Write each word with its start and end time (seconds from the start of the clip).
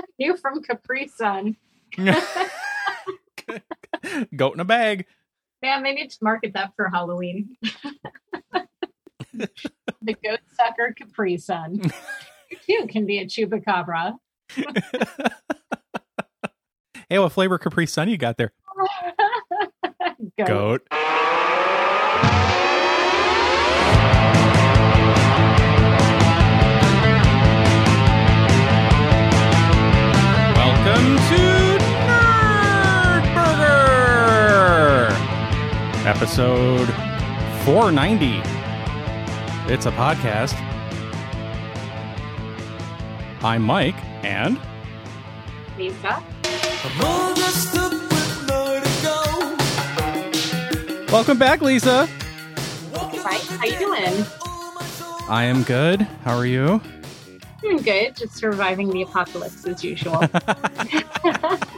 New 0.18 0.36
from 0.36 0.62
Capri 0.62 1.08
Sun. 1.08 1.56
Goat 4.36 4.54
in 4.54 4.60
a 4.60 4.64
bag. 4.64 5.06
Man, 5.62 5.82
they 5.82 5.92
need 5.92 6.10
to 6.10 6.18
market 6.22 6.54
that 6.54 6.72
for 6.76 6.88
Halloween. 6.88 7.56
the 9.32 9.48
goat 10.24 10.40
sucker 10.56 10.94
Capri 10.96 11.36
Sun. 11.36 11.80
You 12.50 12.58
too 12.66 12.86
can 12.88 13.06
be 13.06 13.18
a 13.18 13.26
chupacabra. 13.26 14.16
Hey, 17.08 17.18
what 17.18 17.30
flavor 17.30 17.58
Capri 17.58 17.86
Sun 17.86 18.08
you 18.08 18.16
got 18.16 18.38
there? 18.38 18.52
Goat. 20.38 20.46
Goat. 20.46 20.88
Episode 36.22 36.86
490. 37.64 38.40
It's 39.72 39.86
a 39.86 39.90
podcast. 39.90 40.54
I'm 43.42 43.62
Mike, 43.62 43.96
and 44.24 44.56
Lisa. 45.76 46.22
welcome 51.10 51.38
back, 51.38 51.60
Lisa. 51.60 52.06
Hi, 52.94 53.38
how 53.56 53.64
you 53.64 53.78
doing? 53.80 54.24
I 55.28 55.42
am 55.42 55.64
good. 55.64 56.02
How 56.22 56.36
are 56.36 56.46
you? 56.46 56.80
Doing 57.62 57.78
good. 57.78 58.14
Just 58.14 58.36
surviving 58.36 58.90
the 58.90 59.02
apocalypse 59.02 59.66
as 59.66 59.82
usual. 59.82 60.22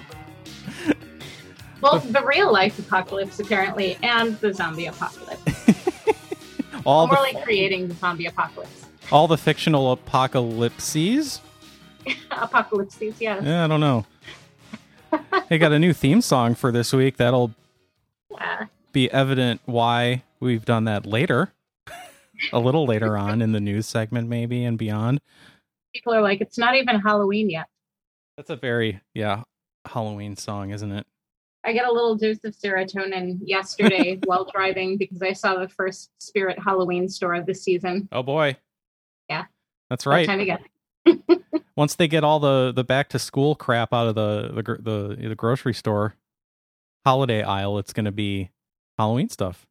well, 1.84 1.98
the 2.00 2.24
real 2.24 2.52
life 2.52 2.78
apocalypse 2.78 3.38
apparently, 3.38 3.96
and 4.02 4.36
the 4.40 4.52
zombie 4.52 4.86
apocalypse. 4.86 5.70
all 6.86 7.06
More 7.06 7.16
the 7.16 7.22
like 7.22 7.44
creating 7.44 7.88
the 7.88 7.94
zombie 7.94 8.26
apocalypse. 8.26 8.86
all 9.12 9.28
the 9.28 9.38
fictional 9.38 9.92
apocalypses. 9.92 11.40
Apocalypses, 12.30 13.18
yes. 13.20 13.42
Yeah, 13.44 13.64
I 13.64 13.66
don't 13.66 13.80
know. 13.80 14.04
They 15.48 15.56
got 15.56 15.72
a 15.72 15.78
new 15.78 15.94
theme 15.94 16.20
song 16.20 16.54
for 16.54 16.70
this 16.70 16.92
week. 16.92 17.16
That'll 17.16 17.52
Yeah. 18.30 18.66
be 18.92 19.10
evident 19.10 19.62
why 19.64 20.22
we've 20.40 20.64
done 20.66 20.84
that 20.84 21.06
later. 21.06 21.52
a 22.52 22.58
little 22.58 22.84
later 22.84 23.16
on 23.16 23.40
in 23.40 23.52
the 23.52 23.60
news 23.60 23.86
segment, 23.86 24.28
maybe 24.28 24.64
and 24.64 24.76
beyond. 24.76 25.20
People 25.94 26.12
are 26.12 26.20
like, 26.20 26.40
it's 26.42 26.58
not 26.58 26.74
even 26.76 27.00
Halloween 27.00 27.48
yet. 27.48 27.66
That's 28.36 28.50
a 28.50 28.56
very 28.56 29.00
yeah 29.14 29.44
Halloween 29.86 30.36
song, 30.36 30.70
isn't 30.72 30.92
it? 30.92 31.06
I 31.64 31.72
got 31.72 31.86
a 31.86 31.92
little 31.92 32.14
dose 32.14 32.44
of 32.44 32.54
serotonin 32.54 33.38
yesterday 33.42 34.18
while 34.24 34.44
driving 34.52 34.98
because 34.98 35.22
I 35.22 35.32
saw 35.32 35.56
the 35.56 35.68
first 35.68 36.10
Spirit 36.18 36.58
Halloween 36.58 37.08
store 37.08 37.34
of 37.34 37.46
the 37.46 37.54
season. 37.54 38.08
Oh 38.12 38.22
boy. 38.22 38.56
Yeah. 39.30 39.44
That's 39.90 40.06
right. 40.06 40.26
time 40.26 40.40
again. 40.40 40.58
Once 41.76 41.94
they 41.96 42.08
get 42.08 42.22
all 42.24 42.38
the 42.40 42.72
the 42.74 42.84
back 42.84 43.08
to 43.10 43.18
school 43.18 43.54
crap 43.54 43.92
out 43.92 44.06
of 44.06 44.14
the 44.14 44.50
the 44.54 45.16
the, 45.16 45.28
the 45.30 45.34
grocery 45.34 45.74
store 45.74 46.14
holiday 47.04 47.42
aisle, 47.42 47.78
it's 47.78 47.92
going 47.92 48.04
to 48.06 48.12
be 48.12 48.50
Halloween 48.98 49.28
stuff. 49.28 49.66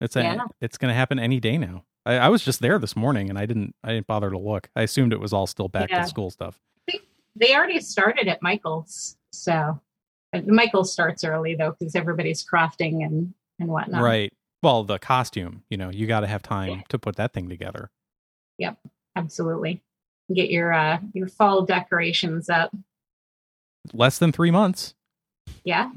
It's 0.00 0.14
a, 0.16 0.22
Yeah. 0.22 0.44
it's 0.60 0.78
going 0.78 0.90
to 0.90 0.94
happen 0.94 1.18
any 1.18 1.40
day 1.40 1.58
now. 1.58 1.84
I, 2.04 2.14
I 2.18 2.28
was 2.28 2.44
just 2.44 2.60
there 2.60 2.78
this 2.78 2.94
morning 2.94 3.30
and 3.30 3.38
I 3.38 3.46
didn't 3.46 3.74
I 3.82 3.92
didn't 3.92 4.06
bother 4.06 4.30
to 4.30 4.38
look. 4.38 4.68
I 4.76 4.82
assumed 4.82 5.12
it 5.12 5.20
was 5.20 5.32
all 5.32 5.46
still 5.46 5.68
back 5.68 5.90
Yeah. 5.90 6.02
to 6.02 6.08
school 6.08 6.30
stuff. 6.30 6.60
They 7.38 7.54
already 7.54 7.80
started 7.80 8.28
at 8.28 8.40
Michael's, 8.40 9.16
so 9.30 9.78
Michael's 10.46 10.92
starts 10.92 11.24
early 11.24 11.54
though 11.54 11.74
because 11.78 11.94
everybody's 11.94 12.44
crafting 12.44 13.04
and 13.04 13.32
and 13.58 13.68
whatnot. 13.68 14.02
Right. 14.02 14.32
Well, 14.62 14.84
the 14.84 14.98
costume, 14.98 15.62
you 15.70 15.76
know, 15.76 15.90
you 15.90 16.06
got 16.06 16.20
to 16.20 16.26
have 16.26 16.42
time 16.42 16.70
Yeah. 16.70 16.82
to 16.90 16.98
put 16.98 17.16
that 17.16 17.32
thing 17.32 17.48
together. 17.48 17.90
Yep, 18.58 18.78
absolutely. 19.14 19.82
Get 20.34 20.50
your 20.50 20.72
uh 20.72 20.98
your 21.12 21.28
fall 21.28 21.62
decorations 21.62 22.48
up. 22.50 22.74
Less 23.92 24.18
than 24.18 24.32
3 24.32 24.50
months. 24.50 24.94
Yeah, 25.64 25.90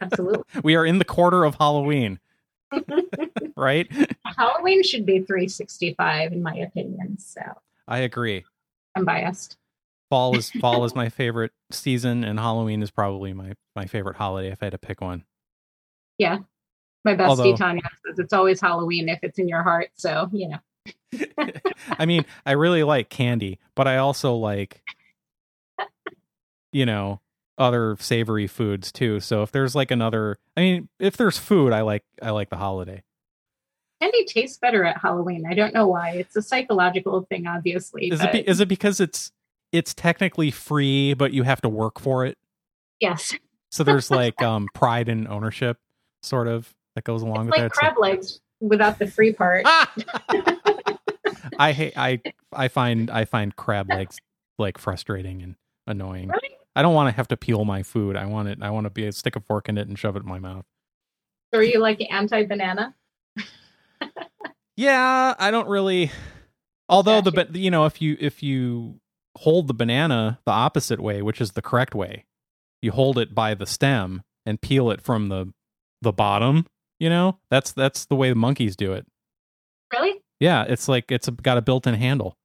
absolutely. 0.00 0.42
We 0.64 0.74
are 0.76 0.84
in 0.84 0.98
the 0.98 1.04
quarter 1.04 1.44
of 1.44 1.54
Halloween, 1.54 2.18
right? 3.56 3.88
Halloween 4.24 4.82
should 4.82 5.06
be 5.06 5.20
365 5.20 6.32
in 6.32 6.42
my 6.42 6.54
opinion. 6.56 7.18
So 7.18 7.40
I 7.86 7.98
agree. 7.98 8.44
I'm 8.96 9.04
biased. 9.04 9.56
Fall 10.10 10.36
is 10.38 10.50
fall 10.50 10.84
is 10.84 10.94
my 10.94 11.08
favorite 11.08 11.52
season 11.70 12.24
and 12.24 12.38
Halloween 12.38 12.82
is 12.82 12.90
probably 12.90 13.32
my 13.32 13.54
my 13.74 13.86
favorite 13.86 14.16
holiday 14.16 14.50
if 14.50 14.62
I 14.62 14.66
had 14.66 14.72
to 14.72 14.78
pick 14.78 15.00
one. 15.00 15.24
Yeah. 16.18 16.38
My 17.04 17.14
bestie 17.14 17.28
Although- 17.28 17.56
Tanya 17.56 17.82
says 18.04 18.18
it's 18.18 18.32
always 18.32 18.60
Halloween 18.60 19.08
if 19.08 19.20
it's 19.22 19.38
in 19.38 19.48
your 19.48 19.62
heart. 19.62 19.90
So, 19.94 20.28
you 20.32 20.48
know. 20.48 20.58
I 21.98 22.06
mean, 22.06 22.24
I 22.44 22.52
really 22.52 22.82
like 22.82 23.08
candy, 23.10 23.58
but 23.74 23.86
I 23.86 23.98
also 23.98 24.34
like, 24.34 24.82
you 26.72 26.86
know, 26.86 27.20
other 27.58 27.96
savory 28.00 28.46
foods 28.46 28.92
too. 28.92 29.20
So 29.20 29.42
if 29.42 29.52
there's 29.52 29.74
like 29.74 29.90
another, 29.90 30.38
I 30.56 30.60
mean, 30.60 30.88
if 30.98 31.16
there's 31.16 31.38
food, 31.38 31.72
I 31.72 31.82
like, 31.82 32.04
I 32.20 32.30
like 32.30 32.50
the 32.50 32.56
holiday. 32.56 33.02
Candy 34.00 34.24
tastes 34.26 34.58
better 34.58 34.84
at 34.84 35.00
Halloween. 35.00 35.46
I 35.48 35.54
don't 35.54 35.72
know 35.72 35.86
why. 35.86 36.10
It's 36.10 36.36
a 36.36 36.42
psychological 36.42 37.22
thing, 37.30 37.46
obviously. 37.46 38.08
Is 38.08 38.20
it, 38.20 38.32
be, 38.32 38.40
is 38.40 38.60
it 38.60 38.68
because 38.68 39.00
it's, 39.00 39.32
it's 39.76 39.94
technically 39.94 40.50
free, 40.50 41.14
but 41.14 41.32
you 41.32 41.42
have 41.42 41.60
to 41.62 41.68
work 41.68 42.00
for 42.00 42.24
it? 42.24 42.38
yes. 43.00 43.34
So 43.70 43.84
there's 43.84 44.10
like, 44.22 44.40
um, 44.40 44.68
pride 44.74 45.08
and 45.08 45.28
ownership 45.28 45.78
sort 46.22 46.48
of 46.48 46.72
that 46.94 47.04
goes 47.04 47.22
along 47.22 47.48
It's 47.48 47.56
with 47.56 47.62
like 47.62 47.62
that. 47.62 47.72
crab 47.72 47.98
legs 47.98 48.40
without 48.60 48.98
the 48.98 49.06
free 49.06 49.32
part. 49.32 49.66
I 51.58 51.72
hate, 51.72 51.92
I, 51.96 52.20
I 52.52 52.68
find, 52.68 53.10
I 53.10 53.24
find 53.24 53.54
crab 53.54 53.90
legs 53.90 54.16
like 54.58 54.78
frustrating 54.78 55.42
and 55.42 55.56
annoying. 55.86 56.28
Really? 56.28 56.56
I 56.74 56.82
don't 56.82 56.94
want 56.94 57.08
to 57.10 57.16
have 57.16 57.28
to 57.28 57.36
peel 57.36 57.64
my 57.64 57.82
food. 57.82 58.16
I 58.16 58.26
want 58.26 58.48
it. 58.48 58.58
I 58.62 58.70
want 58.70 58.84
to 58.84 58.90
be 58.90 59.06
a 59.06 59.12
stick 59.12 59.36
a 59.36 59.40
fork 59.40 59.68
in 59.68 59.78
it 59.78 59.88
and 59.88 59.98
shove 59.98 60.16
it 60.16 60.20
in 60.22 60.28
my 60.28 60.38
mouth. 60.38 60.64
So 61.52 61.60
are 61.60 61.62
you 61.62 61.78
like 61.80 62.00
anti 62.10 62.44
banana? 62.44 62.94
Yeah, 64.76 65.34
I 65.38 65.50
don't 65.50 65.68
really. 65.68 66.10
Although 66.88 67.20
the 67.22 67.30
Gotcha. 67.32 67.52
ba- 67.52 67.58
you 67.58 67.70
know 67.70 67.86
if 67.86 68.02
you 68.02 68.16
if 68.20 68.42
you 68.42 69.00
hold 69.38 69.68
the 69.68 69.74
banana 69.74 70.38
the 70.44 70.52
opposite 70.52 71.00
way, 71.00 71.22
which 71.22 71.40
is 71.40 71.52
the 71.52 71.62
correct 71.62 71.94
way, 71.94 72.24
you 72.82 72.92
hold 72.92 73.18
it 73.18 73.34
by 73.34 73.54
the 73.54 73.66
stem 73.66 74.22
and 74.44 74.60
peel 74.60 74.90
it 74.90 75.00
from 75.00 75.28
the 75.28 75.52
the 76.02 76.12
bottom. 76.12 76.66
You 76.98 77.10
know 77.10 77.38
that's 77.50 77.72
that's 77.72 78.06
the 78.06 78.16
way 78.16 78.28
the 78.30 78.34
monkeys 78.34 78.76
do 78.76 78.92
it. 78.92 79.06
Really? 79.92 80.20
Yeah, 80.40 80.64
it's 80.64 80.88
like 80.88 81.10
it's 81.10 81.28
got 81.28 81.58
a 81.58 81.62
built-in 81.62 81.94
handle. 81.94 82.36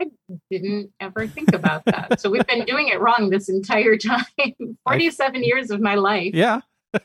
I 0.00 0.06
didn't 0.50 0.90
ever 1.00 1.26
think 1.26 1.54
about 1.54 1.84
that. 1.84 2.20
so 2.20 2.30
we've 2.30 2.46
been 2.46 2.64
doing 2.64 2.88
it 2.88 3.00
wrong 3.00 3.30
this 3.30 3.48
entire 3.48 3.96
time. 3.96 4.24
47 4.88 5.44
years 5.44 5.70
of 5.70 5.80
my 5.80 5.94
life. 5.94 6.34
Yeah, 6.34 6.60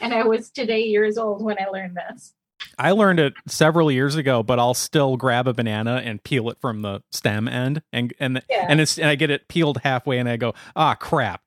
And 0.00 0.12
I 0.12 0.24
was 0.24 0.50
today 0.50 0.82
years 0.84 1.16
old 1.16 1.42
when 1.42 1.56
I 1.60 1.68
learned 1.68 1.96
this. 1.96 2.34
I 2.78 2.92
learned 2.92 3.20
it 3.20 3.34
several 3.46 3.90
years 3.90 4.16
ago, 4.16 4.42
but 4.42 4.58
I'll 4.58 4.74
still 4.74 5.16
grab 5.16 5.46
a 5.46 5.52
banana 5.54 6.02
and 6.04 6.22
peel 6.22 6.48
it 6.50 6.58
from 6.60 6.82
the 6.82 7.02
stem 7.10 7.48
end, 7.48 7.82
and 7.92 8.12
and 8.18 8.42
Yeah. 8.50 8.66
and 8.68 8.80
it's 8.80 8.98
and 8.98 9.08
I 9.08 9.14
get 9.14 9.30
it 9.30 9.48
peeled 9.48 9.78
halfway, 9.84 10.18
and 10.18 10.28
I 10.28 10.36
go, 10.36 10.54
ah, 10.76 10.94
crap, 10.94 11.42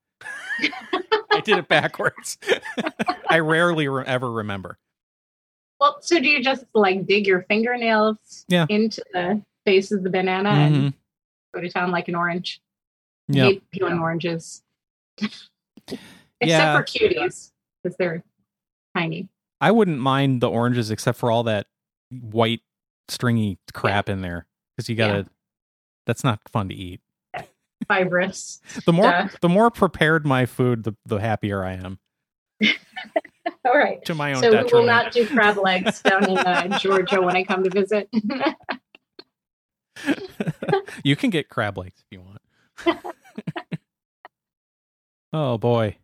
I 1.31 1.41
did 1.43 1.57
it 1.57 1.67
backwards. 1.67 2.37
I 3.29 3.39
rarely 3.39 3.87
re- 3.87 4.03
ever 4.05 4.31
remember. 4.31 4.77
Well, 5.79 5.97
so 6.01 6.19
do 6.19 6.27
you 6.29 6.41
just 6.43 6.63
like 6.73 7.05
dig 7.05 7.27
your 7.27 7.43
fingernails 7.43 8.45
Yeah. 8.47 8.65
into 8.69 9.03
the 9.13 9.41
face 9.65 9.91
of 9.91 10.03
the 10.03 10.09
banana 10.09 10.49
Mhm. 10.49 10.55
and 10.75 10.93
go 11.53 11.61
to 11.61 11.69
town 11.69 11.91
like 11.91 12.07
an 12.07 12.15
orange? 12.15 12.61
Yeah, 13.27 13.51
peeling 13.71 13.99
oranges. 13.99 14.63
Except 15.19 16.01
Yeah. 16.41 16.77
for 16.77 16.83
cuties, 16.83 17.51
because 17.83 17.97
they're 17.97 18.23
tiny. 18.95 19.27
I 19.65 19.71
wouldn't 19.71 19.97
mind 19.97 20.41
the 20.41 20.49
oranges, 20.49 20.91
except 20.91 21.17
for 21.17 21.31
all 21.31 21.41
that 21.45 21.65
white 22.11 22.61
stringy 23.07 23.57
crap 23.73 24.09
in 24.09 24.21
there, 24.21 24.45
because 24.77 24.87
you 24.89 24.95
gotta. 24.95 25.17
Yeah. 25.17 25.23
That's 26.05 26.23
not 26.23 26.39
fun 26.51 26.69
to 26.69 26.75
eat. 26.75 27.01
Fibrous. 27.87 28.61
The 28.85 28.93
more 28.93 29.31
the 29.41 29.49
more 29.49 29.71
prepared 29.71 30.23
my 30.23 30.45
food, 30.45 30.83
the 30.83 30.95
the 31.07 31.17
happier 31.17 31.65
I 31.65 31.73
am. 31.73 31.97
All 33.65 33.75
right. 33.75 34.05
To 34.05 34.13
my 34.13 34.33
own 34.33 34.43
So 34.43 34.51
we 34.51 34.71
will 34.71 34.85
not 34.85 35.11
do 35.11 35.25
crab 35.25 35.57
legs 35.57 35.99
down 36.03 36.29
in 36.29 36.37
uh, 36.37 36.77
Georgia 36.79 37.19
when 37.19 37.35
I 37.35 37.43
come 37.43 37.63
to 37.63 37.71
visit. 37.71 38.07
you 41.03 41.15
can 41.15 41.31
get 41.31 41.49
crab 41.49 41.75
legs 41.75 42.03
if 42.05 42.05
you 42.11 42.21
want. 42.21 42.99
oh 45.33 45.57
boy. 45.57 45.97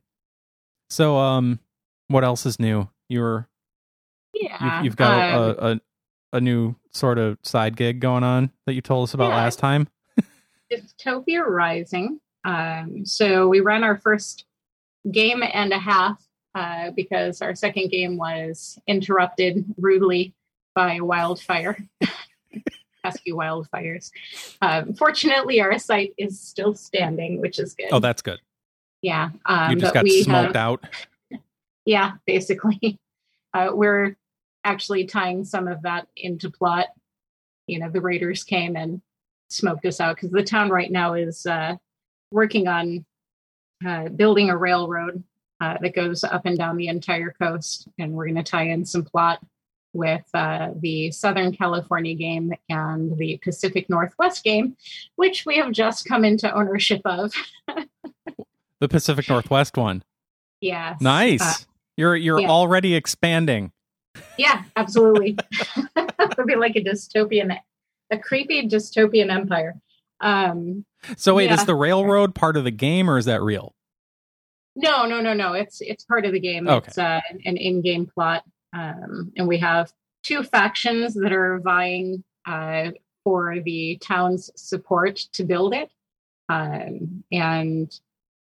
So 0.90 1.18
um 1.18 1.60
what 2.08 2.24
else 2.24 2.48
is 2.48 2.60
new? 2.60 2.90
You're 3.08 3.48
yeah. 4.41 4.77
you've, 4.77 4.85
you've 4.85 4.95
got 4.95 5.33
um, 5.33 5.41
a, 5.41 5.71
a 5.73 5.81
a 6.33 6.41
new 6.41 6.75
sort 6.91 7.17
of 7.17 7.38
side 7.43 7.75
gig 7.75 7.99
going 7.99 8.23
on 8.23 8.51
that 8.65 8.73
you 8.73 8.81
told 8.81 9.03
us 9.09 9.13
about 9.13 9.29
Yeah. 9.31 9.35
last 9.35 9.59
time. 9.59 9.88
Dystopia 10.71 11.45
Rising. 11.45 12.19
Um, 12.45 13.05
so 13.05 13.47
we 13.49 13.59
ran 13.59 13.83
our 13.83 13.97
first 13.97 14.45
game 15.11 15.43
and 15.43 15.73
a 15.73 15.77
half 15.79 16.23
uh, 16.55 16.91
because 16.91 17.41
our 17.41 17.53
second 17.55 17.89
game 17.89 18.17
was 18.17 18.79
interrupted 18.88 19.65
rudely 19.77 20.33
by 20.73 21.01
wildfire, 21.01 21.77
pesky 23.03 23.31
wildfires. 23.33 24.11
Um, 24.61 24.93
fortunately, 24.93 25.59
our 25.59 25.77
site 25.79 26.13
is 26.17 26.39
still 26.39 26.73
standing, 26.75 27.41
which 27.41 27.59
is 27.59 27.73
good. 27.73 27.88
Oh, 27.91 27.99
that's 27.99 28.21
good. 28.21 28.39
Yeah. 29.01 29.31
Um, 29.45 29.71
you 29.71 29.77
just 29.77 29.93
got 29.93 30.07
smoked 30.07 30.27
have- 30.27 30.55
out. 30.55 30.85
Yeah, 31.83 32.11
basically. 32.27 32.99
Uh, 33.55 33.71
we're 33.73 34.15
actually 34.63 35.06
tying 35.06 35.44
some 35.44 35.68
of 35.68 35.81
that 35.84 36.08
into 36.16 36.50
plot. 36.50 36.88
You 37.68 37.80
know, 37.80 37.90
the 37.90 38.02
raiders 38.02 38.44
came 38.44 38.75
and 38.75 39.02
smoked 39.50 39.86
us 39.86 40.00
out 40.00 40.16
because 40.16 40.31
the 40.31 40.44
town 40.44 40.69
right 40.69 40.92
now 40.92 41.13
is 41.13 41.46
uh, 41.46 41.75
working 42.31 42.68
on 42.68 43.06
uh, 43.86 44.10
building 44.10 44.50
a 44.50 44.58
railroad 44.58 45.24
uh, 45.60 45.78
that 45.81 45.96
goes 45.96 46.24
up 46.24 46.46
and 46.46 46.58
down 46.58 46.78
the 46.78 46.88
entire 46.88 47.36
coast, 47.40 47.88
and 48.00 48.13
we're 48.13 48.25
going 48.25 48.36
to 48.36 48.44
tie 48.44 48.68
in 48.68 48.86
some 48.86 49.04
plot 49.04 49.40
with 49.94 50.24
uh, 50.34 50.69
the 50.80 51.12
Southern 51.12 51.52
California 51.52 52.16
game 52.16 52.54
and 52.69 53.18
the 53.18 53.40
Pacific 53.44 53.90
Northwest 53.90 54.44
game, 54.44 54.78
which 55.18 55.46
we 55.46 55.58
have 55.58 55.72
just 55.72 56.06
come 56.06 56.24
into 56.24 56.54
ownership 56.54 57.02
of. 57.06 57.34
The 58.81 58.90
Pacific 58.90 59.30
Northwest 59.30 59.78
one. 59.78 60.04
yes, 60.60 61.00
Nice. 61.00 61.40
Uh, 61.40 61.54
you're 61.98 62.16
you're 62.16 62.40
yeah. 62.40 62.50
already 62.50 62.96
expanding. 62.96 63.72
Yeah, 64.38 64.63
absolutely. 64.75 65.38
it 65.96 66.38
would 66.38 66.48
be 66.48 66.56
like 66.56 66.75
a 66.75 66.84
dystopian, 66.84 67.58
a 68.12 68.18
creepy 68.18 68.68
dystopian 68.68 69.31
empire. 69.31 69.80
Um, 70.19 70.86
So 71.18 71.36
wait, 71.36 71.46
Yeah. 71.50 71.56
is 71.56 71.66
the 71.66 71.75
railroad 71.75 72.36
part 72.36 72.58
of 72.58 72.63
the 72.63 72.72
game 72.72 73.10
or 73.10 73.18
is 73.18 73.25
that 73.25 73.42
real? 73.42 73.74
no, 74.75 75.06
no, 75.06 75.19
no, 75.19 75.34
no. 75.34 75.54
It's 75.54 75.81
it's 75.81 76.06
part 76.06 76.25
of 76.25 76.31
the 76.31 76.40
game. 76.40 76.68
Okay. 76.68 76.88
It's 76.88 76.98
uh, 76.98 77.19
an 77.46 77.58
in-game 77.58 78.06
plot, 78.06 78.44
um, 78.72 79.31
and 79.36 79.46
we 79.46 79.58
have 79.58 79.92
two 80.24 80.44
factions 80.44 81.13
that 81.16 81.34
are 81.34 81.60
vying 81.60 82.24
uh, 82.48 82.92
for 83.25 83.60
the 83.60 83.98
town's 84.02 84.50
support 84.56 85.18
to 85.34 85.44
build 85.44 85.74
it. 85.74 85.90
Um, 86.48 87.24
and 87.34 87.92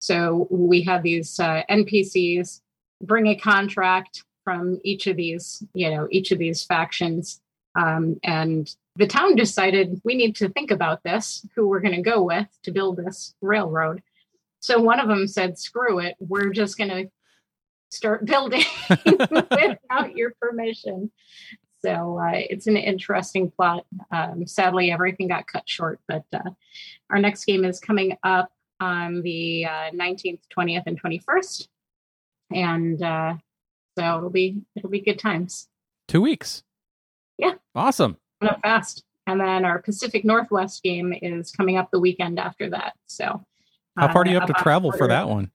so 0.00 0.46
we 0.50 0.82
have 0.82 1.02
these 1.02 1.40
uh, 1.40 1.62
NPCs 1.70 2.60
bring 3.02 3.28
a 3.28 3.36
contract 3.36 4.24
from 4.48 4.80
each 4.82 5.06
of 5.06 5.14
these, 5.14 5.62
you 5.74 5.90
know, 5.90 6.08
each 6.10 6.32
of 6.32 6.38
these 6.38 6.64
factions. 6.64 7.42
Um, 7.74 8.18
and 8.24 8.74
the 8.96 9.06
town 9.06 9.34
decided 9.34 10.00
we 10.04 10.14
need 10.14 10.34
to 10.36 10.48
think 10.48 10.70
about 10.70 11.02
this, 11.02 11.44
who 11.54 11.68
we're 11.68 11.82
going 11.82 11.96
to 11.96 12.00
go 12.00 12.22
with 12.22 12.46
to 12.62 12.72
build 12.72 12.96
this 12.96 13.34
railroad. 13.42 14.02
So 14.60 14.80
one 14.80 15.00
of 15.00 15.08
them 15.08 15.28
said, 15.28 15.58
screw 15.58 15.98
it, 15.98 16.14
we're 16.18 16.48
just 16.48 16.78
going 16.78 16.88
to 16.88 17.10
start 17.90 18.24
building 18.24 18.64
without 19.04 20.16
your 20.16 20.32
permission. 20.40 21.10
So 21.82 22.18
uh, 22.18 22.30
it's 22.32 22.68
an 22.68 22.78
interesting 22.78 23.50
plot. 23.50 23.84
Um, 24.10 24.46
sadly, 24.46 24.90
everything 24.90 25.28
got 25.28 25.46
cut 25.46 25.68
short, 25.68 26.00
but 26.08 26.24
uh, 26.32 26.52
our 27.10 27.18
next 27.18 27.44
game 27.44 27.66
is 27.66 27.80
coming 27.80 28.16
up 28.22 28.50
on 28.80 29.20
the 29.20 29.66
uh, 29.66 29.90
19th, 29.90 30.40
20th, 30.56 30.84
and 30.86 31.02
21st. 31.02 31.68
And 32.50 33.02
uh, 33.02 33.34
so 33.98 34.16
it'll 34.16 34.30
be 34.30 34.58
it'll 34.76 34.90
be 34.90 35.00
good 35.00 35.18
times. 35.18 35.68
Two 36.06 36.20
weeks. 36.20 36.62
Yeah. 37.36 37.54
Awesome. 37.74 38.16
Coming 38.40 38.54
up 38.54 38.60
fast. 38.62 39.04
And 39.26 39.40
then 39.40 39.64
our 39.64 39.82
Pacific 39.82 40.24
Northwest 40.24 40.82
game 40.82 41.12
is 41.20 41.50
coming 41.50 41.76
up 41.76 41.90
the 41.90 42.00
weekend 42.00 42.38
after 42.38 42.70
that. 42.70 42.94
So 43.06 43.44
How 43.96 44.10
far 44.12 44.24
do 44.24 44.30
you 44.30 44.38
have 44.38 44.48
to 44.48 44.54
travel 44.54 44.90
for 44.92 45.08
that 45.08 45.28
one? 45.28 45.50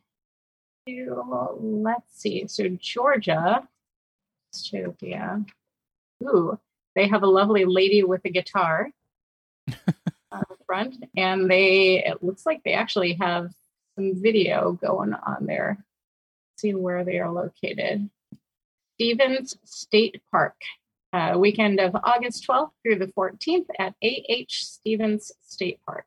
Let's 0.87 2.13
see. 2.13 2.47
So 2.47 2.69
Georgia, 2.79 3.69
Dystopia. 4.55 5.45
Ooh, 6.23 6.59
they 6.95 7.09
have 7.09 7.23
a 7.23 7.27
lovely 7.27 7.65
lady 7.65 8.03
with 8.03 8.23
a 8.25 8.31
guitar 8.31 8.91
the 9.67 10.57
front, 10.67 11.05
and 11.17 11.51
they 11.51 12.05
it 12.05 12.23
looks 12.23 12.45
like 12.47 12.63
they 12.65 12.75
actually 12.75 13.15
have 13.15 13.51
some 13.95 14.21
video 14.21 14.73
going 14.73 15.15
on 15.15 15.47
there. 15.47 15.79
Let's 15.79 16.63
see 16.63 16.75
where 16.75 17.05
they 17.05 17.19
are 17.19 17.31
located. 17.31 18.11
Stephens 18.95 19.57
State 19.65 20.23
Park, 20.31 20.57
uh, 21.13 21.37
weekend 21.39 21.81
of 21.81 21.95
August 21.95 22.47
12th 22.49 22.71
through 22.83 22.99
the 22.99 23.09
14th 23.09 23.67
at 23.79 23.95
AH 24.03 24.47
Stephens 24.49 25.33
State 25.43 25.81
Park. 25.87 26.07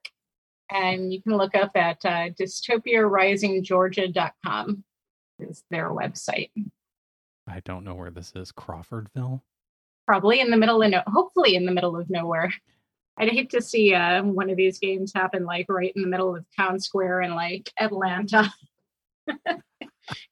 And 0.71 1.13
you 1.13 1.21
can 1.21 1.37
look 1.37 1.55
up 1.55 1.71
at 1.75 2.03
uh, 2.05 2.29
dystopiarisinggeorgia.com 2.39 4.83
is 5.39 5.63
their 5.71 5.89
website. 5.89 6.51
I 7.47 7.61
don't 7.65 7.83
know 7.83 7.95
where 7.95 8.11
this 8.11 8.33
is. 8.35 8.51
Crawfordville? 8.51 9.41
probably 10.09 10.39
in 10.39 10.49
the 10.49 10.57
middle 10.57 10.81
of 10.81 10.89
no 10.89 11.03
hopefully 11.05 11.55
in 11.55 11.67
the 11.67 11.71
middle 11.71 11.95
of 11.95 12.09
nowhere 12.09 12.51
i'd 13.17 13.29
hate 13.29 13.49
to 13.49 13.61
see 13.61 13.93
uh, 13.93 14.23
one 14.23 14.49
of 14.49 14.57
these 14.57 14.79
games 14.79 15.11
happen 15.13 15.45
like 15.45 15.65
right 15.69 15.93
in 15.95 16.01
the 16.01 16.07
middle 16.07 16.35
of 16.35 16.45
town 16.55 16.79
square 16.79 17.21
in 17.21 17.35
like 17.35 17.71
atlanta 17.79 18.51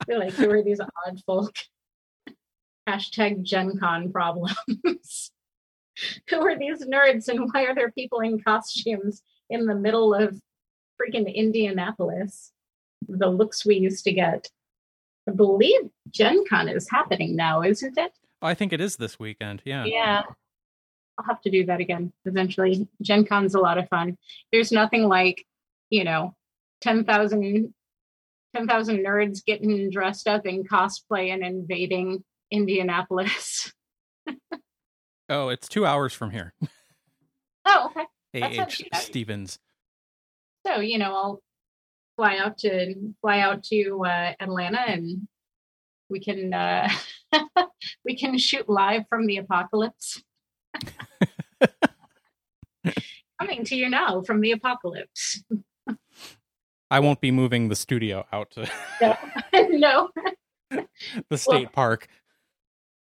They're 0.07 0.17
like 0.17 0.33
who 0.33 0.49
are 0.49 0.63
these 0.63 0.79
odd 0.79 1.21
folk 1.25 1.55
hashtag 2.89 3.43
gen 3.43 3.77
con 3.77 4.11
problems 4.11 4.55
who 6.29 6.41
are 6.41 6.57
these 6.57 6.85
nerds 6.85 7.27
and 7.27 7.49
why 7.51 7.63
are 7.63 7.75
there 7.75 7.91
people 7.91 8.21
in 8.21 8.41
costumes 8.41 9.21
in 9.49 9.65
the 9.65 9.75
middle 9.75 10.13
of 10.13 10.39
freaking 10.99 11.33
indianapolis 11.33 12.53
the 13.07 13.27
looks 13.27 13.65
we 13.65 13.75
used 13.75 14.03
to 14.05 14.11
get 14.11 14.49
i 15.27 15.31
believe 15.31 15.89
gen 16.09 16.43
con 16.49 16.67
is 16.67 16.89
happening 16.89 17.35
now 17.35 17.61
isn't 17.61 17.97
it 17.97 18.13
I 18.41 18.53
think 18.53 18.73
it 18.73 18.81
is 18.81 18.97
this 18.97 19.19
weekend. 19.19 19.61
Yeah. 19.65 19.85
yeah. 19.85 20.21
I'll 21.17 21.25
have 21.25 21.41
to 21.41 21.51
do 21.51 21.65
that 21.65 21.79
again 21.79 22.13
eventually. 22.25 22.87
Gen 23.01 23.25
Con's 23.25 23.55
a 23.55 23.59
lot 23.59 23.77
of 23.77 23.89
fun. 23.89 24.17
There's 24.51 24.71
nothing 24.71 25.03
like, 25.03 25.45
you 25.89 26.03
know, 26.03 26.35
10,000 26.81 27.73
10,000 28.55 28.97
nerds 29.05 29.45
getting 29.45 29.89
dressed 29.89 30.27
up 30.27 30.45
in 30.45 30.63
cosplay 30.63 31.33
and 31.33 31.43
invading 31.43 32.23
Indianapolis. 32.51 33.73
Oh, 35.29 35.49
it's 35.49 35.67
two 35.67 35.85
hours 35.85 36.13
from 36.13 36.31
here. 36.31 36.53
Oh, 37.65 37.91
okay. 38.31 38.59
AH. 38.59 38.99
Stephens. 38.99 39.59
So, 40.65 40.79
you 40.79 40.97
know, 40.97 41.13
I'll 41.13 41.41
fly 42.15 42.37
out 42.37 42.57
to 42.59 42.95
fly 43.21 43.39
out 43.39 43.63
to 43.63 44.05
uh, 44.05 44.33
Atlanta 44.39 44.79
and 44.79 45.27
we 46.09 46.19
can 46.21 46.53
uh 46.53 46.89
we 48.05 48.15
can 48.15 48.37
shoot 48.37 48.69
live 48.69 49.03
from 49.09 49.25
the 49.25 49.37
apocalypse. 49.37 50.23
Coming 53.39 53.63
to 53.65 53.75
you 53.75 53.89
now 53.89 54.21
from 54.21 54.41
the 54.41 54.51
apocalypse. 54.51 55.43
I 56.89 56.99
won't 56.99 57.21
be 57.21 57.31
moving 57.31 57.69
the 57.69 57.75
studio 57.75 58.25
out 58.31 58.51
to 58.51 58.69
No, 59.01 59.17
no. 59.69 60.09
the 61.29 61.37
state 61.37 61.63
Well- 61.65 61.71
park. 61.73 62.07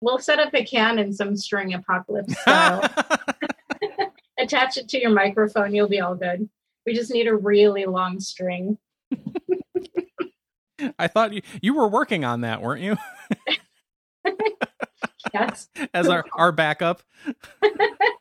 We'll 0.03 0.19
set 0.19 0.39
up 0.39 0.53
a 0.55 0.63
can 0.63 0.99
in 0.99 1.11
some 1.15 1.37
string 1.37 1.73
apocalypse 1.73 2.39
style. 2.43 2.83
Attach 4.39 4.77
it 4.77 4.89
to 4.91 5.01
your 5.01 5.11
microphone. 5.11 5.75
You'll 5.75 5.89
be 5.89 6.01
all 6.01 6.15
good. 6.15 6.49
We 6.85 6.95
just 6.95 7.11
need 7.11 7.27
a 7.27 7.35
really 7.35 7.87
long 7.87 8.21
string. 8.21 8.77
I 10.99 11.09
thought 11.09 11.33
you 11.33 11.41
you 11.63 11.75
were 11.75 11.89
working 11.89 12.27
on 12.27 12.43
that, 12.43 12.61
weren't 12.61 12.83
you? 12.83 12.99
Yes. 15.33 15.69
As 15.95 16.09
our 16.09 16.27
our 16.35 16.53
backup. 16.53 17.03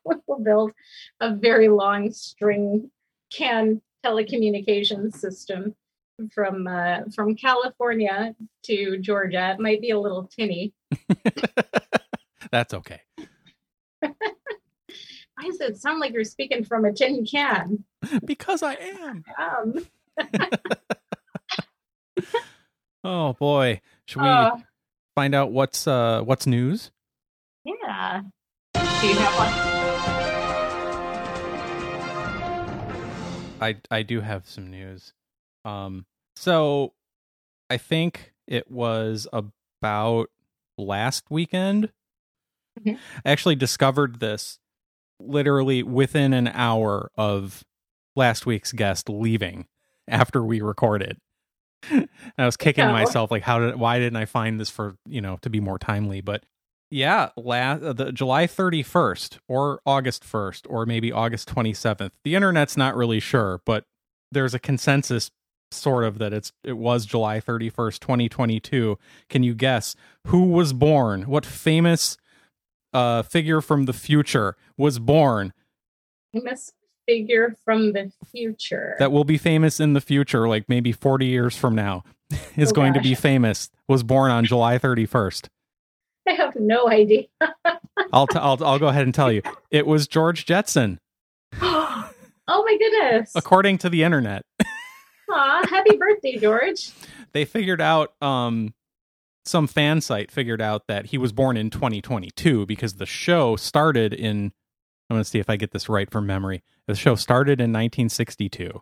we'll 0.27 0.39
build 0.39 0.71
a 1.19 1.33
very 1.35 1.67
long 1.67 2.12
string 2.12 2.89
can 3.31 3.81
telecommunications 4.05 5.15
system 5.15 5.75
from 6.31 6.67
uh, 6.67 7.00
from 7.13 7.35
California 7.35 8.35
to 8.63 8.97
Georgia. 9.00 9.51
It 9.51 9.59
might 9.59 9.81
be 9.81 9.89
a 9.89 10.00
little 10.00 10.27
tinny. 10.27 10.74
That's 12.51 12.74
okay. 12.74 13.01
Why 14.00 15.47
does 15.47 15.59
it 15.59 15.77
sound 15.77 16.00
like 16.00 16.13
you're 16.13 16.24
speaking 16.24 16.63
from 16.63 16.85
a 16.85 16.93
tin 16.93 17.25
can? 17.25 17.83
Because 18.25 18.62
I 18.62 18.75
am. 18.75 19.24
Um, 19.38 19.88
Oh 23.07 23.33
boy. 23.33 23.81
Should 24.07 24.24
we 24.24 24.27
uh, 24.27 24.57
find 25.13 25.35
out 25.35 25.51
what's 25.51 25.88
uh 25.88 26.21
what's 26.24 26.47
news? 26.47 26.89
yeah. 27.63 28.21
Do 28.74 29.07
you 29.07 29.13
have 29.13 29.65
one? 29.67 29.75
I 33.62 33.77
I 33.91 34.03
do 34.03 34.21
have 34.21 34.47
some 34.47 34.69
news. 34.69 35.13
Um 35.63 36.05
so 36.35 36.93
I 37.69 37.77
think 37.77 38.33
it 38.47 38.69
was 38.69 39.27
about 39.33 40.29
last 40.77 41.25
weekend. 41.29 41.91
Mhm. 42.79 43.00
I 43.25 43.31
actually 43.31 43.55
discovered 43.55 44.19
this 44.19 44.59
literally 45.19 45.81
within 45.81 46.33
an 46.33 46.47
hour 46.50 47.09
of 47.15 47.63
last 48.15 48.45
week's 48.45 48.71
guest 48.74 49.09
leaving 49.09 49.65
after 50.07 50.43
we 50.43 50.62
recorded. 50.62 51.17
And 51.89 52.09
I 52.38 52.45
was 52.45 52.57
kicking 52.57 52.85
Oh. 52.85 52.91
myself 52.91 53.31
like 53.31 53.43
how 53.43 53.59
did 53.59 53.75
why 53.77 54.00
didn't 54.00 54.17
I 54.17 54.25
find 54.25 54.59
this 54.59 54.69
for, 54.69 54.95
you 55.07 55.21
know, 55.21 55.38
to 55.41 55.50
be 55.50 55.59
more 55.59 55.79
timely, 55.79 56.19
but 56.21 56.43
yeah, 56.89 57.29
last 57.35 57.81
the 57.97 58.11
July 58.11 58.47
31st 58.47 59.39
or 59.47 59.79
August 59.85 60.23
1st 60.23 60.61
or 60.69 60.85
maybe 60.85 61.11
August 61.11 61.49
27th. 61.53 62.11
The 62.23 62.35
internet's 62.35 62.77
not 62.77 62.95
really 62.95 63.19
sure, 63.19 63.61
but 63.65 63.85
there's 64.31 64.53
a 64.53 64.59
consensus 64.59 65.31
sort 65.71 66.03
of 66.03 66.19
that 66.19 66.31
it's 66.31 66.51
it 66.63 66.77
was 66.77 67.05
July 67.05 67.39
31st, 67.41 67.99
2022. 67.99 68.97
Can 69.29 69.43
you 69.43 69.53
guess 69.55 69.95
who 70.27 70.43
was 70.45 70.73
born? 70.73 71.23
What 71.23 71.45
famous 71.45 72.17
uh 72.93 73.23
figure 73.23 73.59
from 73.61 73.85
the 73.85 73.93
future 73.93 74.55
was 74.77 74.99
born 74.99 75.51
Famous 76.33 76.71
figure 77.07 77.55
from 77.65 77.91
the 77.93 78.11
future. 78.31 78.95
that 78.99 79.11
will 79.11 79.23
be 79.25 79.37
famous 79.37 79.79
in 79.79 79.93
the 79.93 80.01
future 80.01 80.47
like 80.47 80.67
maybe 80.69 80.91
40 80.91 81.25
years 81.25 81.55
from 81.57 81.75
now 81.75 82.03
is 82.55 82.71
Oh, 82.71 82.73
going 82.73 82.93
to 82.93 83.01
be 83.01 83.13
famous 83.15 83.69
was 83.87 84.01
born 84.03 84.31
on 84.31 84.45
July 84.45 84.77
31st. 84.79 85.47
I 86.27 86.34
have 86.34 86.55
no 86.55 86.89
idea. 86.89 87.24
I'll 88.12 88.27
t- 88.27 88.39
I'll 88.39 88.63
I'll 88.63 88.79
go 88.79 88.88
ahead 88.88 89.03
and 89.03 89.13
tell 89.13 89.32
you. 89.32 89.41
It 89.72 89.86
was 89.86 90.08
George 90.08 90.46
Jetson 90.46 91.00
oh 91.62 92.10
my 92.48 92.77
goodness. 92.77 93.32
according 93.36 93.77
to 93.79 93.89
the 93.89 94.03
internet. 94.03 94.44
Aw, 95.32 95.67
happy 95.67 95.98
birthday, 95.98 96.38
George. 96.38 96.91
they 97.34 97.46
figured 97.46 97.82
out 97.82 98.13
um 98.22 98.74
some 99.46 99.67
fan 99.67 100.01
site 100.01 100.32
figured 100.32 100.62
out 100.62 100.88
that 100.88 101.08
he 101.08 101.17
was 101.17 101.32
born 101.32 101.55
in 101.58 101.70
2022 101.70 102.65
because 102.65 102.96
the 102.96 103.05
show 103.05 103.55
started 103.55 104.13
in 104.13 104.51
I'm 105.10 105.15
going 105.15 105.24
to 105.24 105.29
see 105.29 105.39
if 105.39 105.50
I 105.51 105.55
get 105.55 105.70
this 105.72 105.88
right 105.88 106.10
from 106.10 106.25
memory. 106.25 106.63
The 106.88 106.96
show 106.96 107.13
started 107.13 107.60
in 107.62 107.72
1962. 107.72 108.82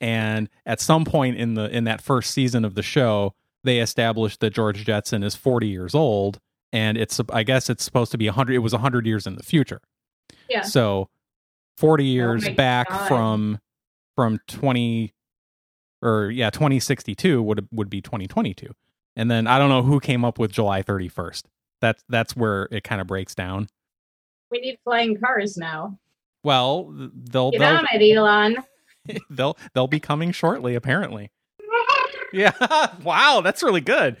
And 0.00 0.48
at 0.64 0.80
some 0.80 1.04
point 1.04 1.38
in 1.38 1.54
the 1.54 1.68
in 1.68 1.84
that 1.84 2.00
first 2.00 2.30
season 2.32 2.64
of 2.64 2.74
the 2.74 2.82
show, 2.82 3.34
they 3.64 3.78
established 3.80 4.40
that 4.40 4.50
George 4.50 4.84
Jetson 4.84 5.22
is 5.22 5.34
40 5.34 5.68
years 5.68 5.94
old 5.94 6.40
and 6.72 6.96
it's 6.96 7.20
I 7.32 7.42
guess 7.42 7.68
it's 7.70 7.84
supposed 7.84 8.12
to 8.12 8.18
be 8.18 8.26
100 8.26 8.54
it 8.54 8.58
was 8.58 8.72
100 8.72 9.06
years 9.06 9.26
in 9.26 9.36
the 9.36 9.42
future. 9.42 9.80
Yeah. 10.48 10.62
So 10.62 11.08
40 11.76 12.04
years 12.04 12.46
Oh 12.48 12.54
back 12.54 12.88
God. 12.88 13.08
from 13.08 13.58
from 14.16 14.40
20 14.48 15.12
or 16.02 16.30
yeah, 16.30 16.50
2062 16.50 17.42
would 17.42 17.68
would 17.72 17.90
be 17.90 18.00
2022. 18.00 18.74
And 19.16 19.30
then 19.30 19.46
I 19.46 19.58
don't 19.58 19.68
know 19.68 19.82
who 19.82 20.00
came 20.00 20.24
up 20.24 20.38
with 20.38 20.52
July 20.52 20.82
31st. 20.82 21.42
That's 21.80 22.02
that's 22.08 22.34
where 22.36 22.68
it 22.70 22.84
kind 22.84 23.00
of 23.00 23.06
breaks 23.06 23.34
down. 23.34 23.68
We 24.50 24.60
need 24.60 24.78
flying 24.84 25.18
cars 25.18 25.56
now. 25.56 25.98
Well, 26.44 26.92
they'll 27.14 27.50
Get 27.52 27.60
they'll, 27.60 27.76
on 27.76 27.86
it, 27.92 28.16
Elon. 28.16 28.56
they'll 29.30 29.56
they'll 29.74 29.86
be 29.86 30.00
coming 30.00 30.32
shortly 30.32 30.74
apparently. 30.74 31.30
Yeah. 32.32 32.52
wow, 33.02 33.40
that's 33.42 33.62
really 33.62 33.80
good. 33.80 34.16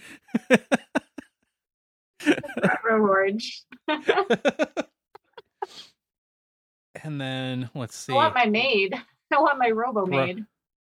George. 3.32 3.64
and 7.02 7.20
then 7.20 7.70
let's 7.74 7.96
see. 7.96 8.12
I 8.12 8.16
want 8.16 8.34
my 8.34 8.46
maid. 8.46 8.94
I 9.32 9.38
want 9.40 9.58
my 9.58 9.70
robo 9.70 10.06
maid. 10.06 10.38
Is 10.38 10.44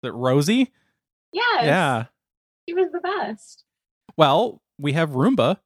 it 0.03 0.13
Rosie? 0.13 0.71
Yes. 1.33 1.63
Yeah. 1.63 2.05
She 2.67 2.74
was 2.74 2.91
the 2.91 3.00
best. 3.00 3.63
Well, 4.15 4.62
we 4.77 4.93
have 4.93 5.12
Roomba. 5.12 5.57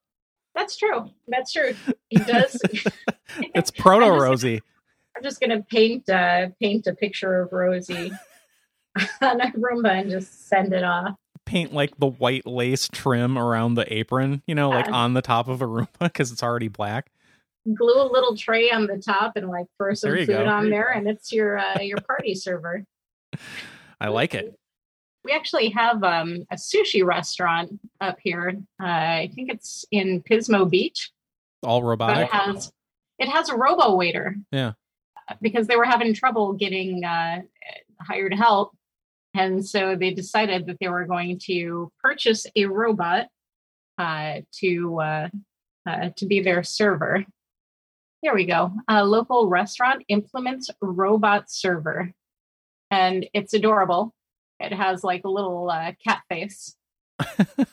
That's 0.56 0.78
true. 0.78 1.10
That's 1.28 1.52
true. 1.52 1.74
He 2.10 2.18
does. 2.18 2.60
It's 3.56 3.72
proto 3.72 4.10
Rosie. 4.12 4.62
I'm 5.16 5.24
just 5.24 5.40
gonna 5.40 5.62
paint 5.62 6.10
uh 6.10 6.50
paint 6.60 6.86
a 6.86 6.94
picture 6.94 7.40
of 7.42 7.54
Rosie 7.54 8.12
on 9.22 9.40
a 9.40 9.52
Roomba 9.54 10.02
and 10.02 10.12
just 10.12 10.50
send 10.50 10.74
it 10.74 10.84
off. 10.84 11.16
Paint 11.52 11.74
like 11.74 11.98
the 11.98 12.08
white 12.08 12.46
lace 12.48 12.88
trim 12.94 13.38
around 13.38 13.74
the 13.74 13.92
apron, 13.94 14.42
you 14.48 14.56
know, 14.56 14.70
like 14.70 14.86
Yeah. 14.86 14.94
on 14.94 15.14
the 15.16 15.22
top 15.22 15.50
of 15.50 15.62
a 15.62 15.66
Roomba 15.66 15.88
because 16.00 16.32
it's 16.32 16.42
already 16.42 16.70
black. 16.70 17.12
Glue 17.76 18.02
a 18.02 18.08
little 18.10 18.38
tray 18.38 18.72
on 18.72 18.88
the 18.88 18.98
top 18.98 19.34
and 19.36 19.50
like 19.50 19.66
throw 19.78 19.94
some 19.94 20.12
food 20.16 20.28
go. 20.28 20.46
on 20.46 20.70
There 20.70 20.90
and 20.90 21.10
it's 21.10 21.34
your 21.34 21.58
uh, 21.60 21.80
your 21.82 21.98
party 22.00 22.36
server. 22.36 22.86
I 24.00 24.08
like 24.08 24.34
it. 24.34 24.56
We 25.26 25.34
actually 25.34 25.70
have 25.72 26.02
um, 26.06 26.46
a 26.50 26.56
sushi 26.56 27.04
restaurant 27.06 27.78
up 28.00 28.18
here. 28.24 28.56
Uh, 28.82 28.86
I 28.86 29.30
think 29.36 29.52
it's 29.52 29.84
in 29.92 30.24
Pismo 30.24 30.68
Beach. 30.70 31.12
All 31.64 31.82
but 31.82 31.88
robotic. 31.88 32.28
it 32.30 32.32
has 32.32 32.72
it 33.20 33.28
has 33.28 33.50
a 33.50 33.58
robo 33.58 33.96
waiter. 33.96 34.38
Yeah. 34.52 34.72
Because 35.42 35.68
they 35.68 35.76
were 35.76 35.86
having 35.86 36.14
trouble 36.14 36.54
getting 36.54 37.04
uh, 37.04 37.42
hired 38.00 38.34
help, 38.34 38.72
and 39.34 39.66
so 39.66 39.96
they 39.96 40.12
decided 40.14 40.66
that 40.66 40.78
they 40.80 40.90
were 40.90 41.06
going 41.06 41.40
to 41.46 41.92
purchase 42.02 42.46
a 42.56 42.66
robot 42.66 43.28
uh, 43.98 44.42
to 44.60 45.00
uh, 45.00 45.30
uh, 45.88 46.10
to 46.18 46.26
be 46.26 46.42
their 46.42 46.64
server. 46.64 47.26
Here 48.22 48.36
we 48.36 48.46
go. 48.46 48.72
A 48.88 49.04
local 49.04 49.48
restaurant 49.48 50.04
implements 50.08 50.70
robot 50.82 51.50
server, 51.50 52.12
and 52.90 53.28
it's 53.34 53.54
adorable. 53.54 54.14
It 54.60 54.74
has 54.74 55.04
like 55.04 55.24
a 55.24 55.30
little 55.30 55.70
uh, 55.70 55.94
cat 56.06 56.22
face. 56.30 56.76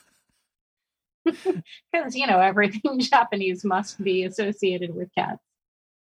Because, 1.93 2.15
you 2.15 2.27
know, 2.27 2.41
everything 2.41 2.99
Japanese 3.01 3.65
must 3.65 4.03
be 4.03 4.25
associated 4.25 4.95
with 4.95 5.15
cats 5.15 5.43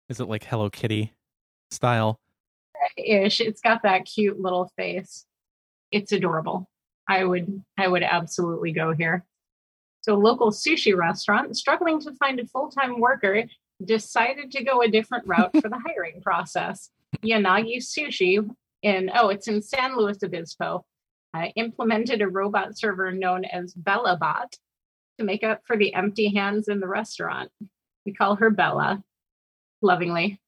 Is 0.08 0.20
it 0.20 0.28
like 0.28 0.44
Hello 0.44 0.70
Kitty 0.70 1.12
style? 1.70 2.18
ish. 2.96 3.40
It's 3.40 3.60
got 3.60 3.82
that 3.82 4.06
cute 4.06 4.40
little 4.40 4.70
face. 4.76 5.24
It's 5.92 6.12
adorable. 6.12 6.68
I 7.08 7.24
would 7.24 7.62
I 7.78 7.88
would 7.88 8.02
absolutely 8.02 8.72
go 8.72 8.92
here. 8.92 9.24
So 10.00 10.14
a 10.14 10.16
local 10.16 10.50
sushi 10.50 10.96
restaurant 10.96 11.56
struggling 11.56 12.00
to 12.00 12.12
find 12.14 12.40
a 12.40 12.46
full-time 12.46 12.98
worker 12.98 13.44
decided 13.84 14.50
to 14.52 14.64
go 14.64 14.82
a 14.82 14.88
different 14.88 15.26
route 15.26 15.52
for 15.60 15.68
the 15.68 15.78
hiring 15.86 16.20
process. 16.22 16.90
Yanagi 17.22 17.76
Sushi 17.76 18.48
in 18.82 19.10
oh, 19.14 19.28
it's 19.28 19.48
in 19.48 19.62
San 19.62 19.96
Luis 19.96 20.22
Obispo. 20.22 20.84
Uh, 21.34 21.46
implemented 21.56 22.20
a 22.20 22.28
robot 22.28 22.76
server 22.76 23.10
known 23.10 23.44
as 23.46 23.72
BellaBot 23.74 24.52
to 25.18 25.24
make 25.24 25.42
up 25.42 25.62
for 25.64 25.78
the 25.78 25.94
empty 25.94 26.28
hands 26.34 26.68
in 26.68 26.78
the 26.78 26.86
restaurant. 26.86 27.50
We 28.04 28.12
call 28.12 28.36
her 28.36 28.50
Bella, 28.50 29.02
lovingly 29.80 30.42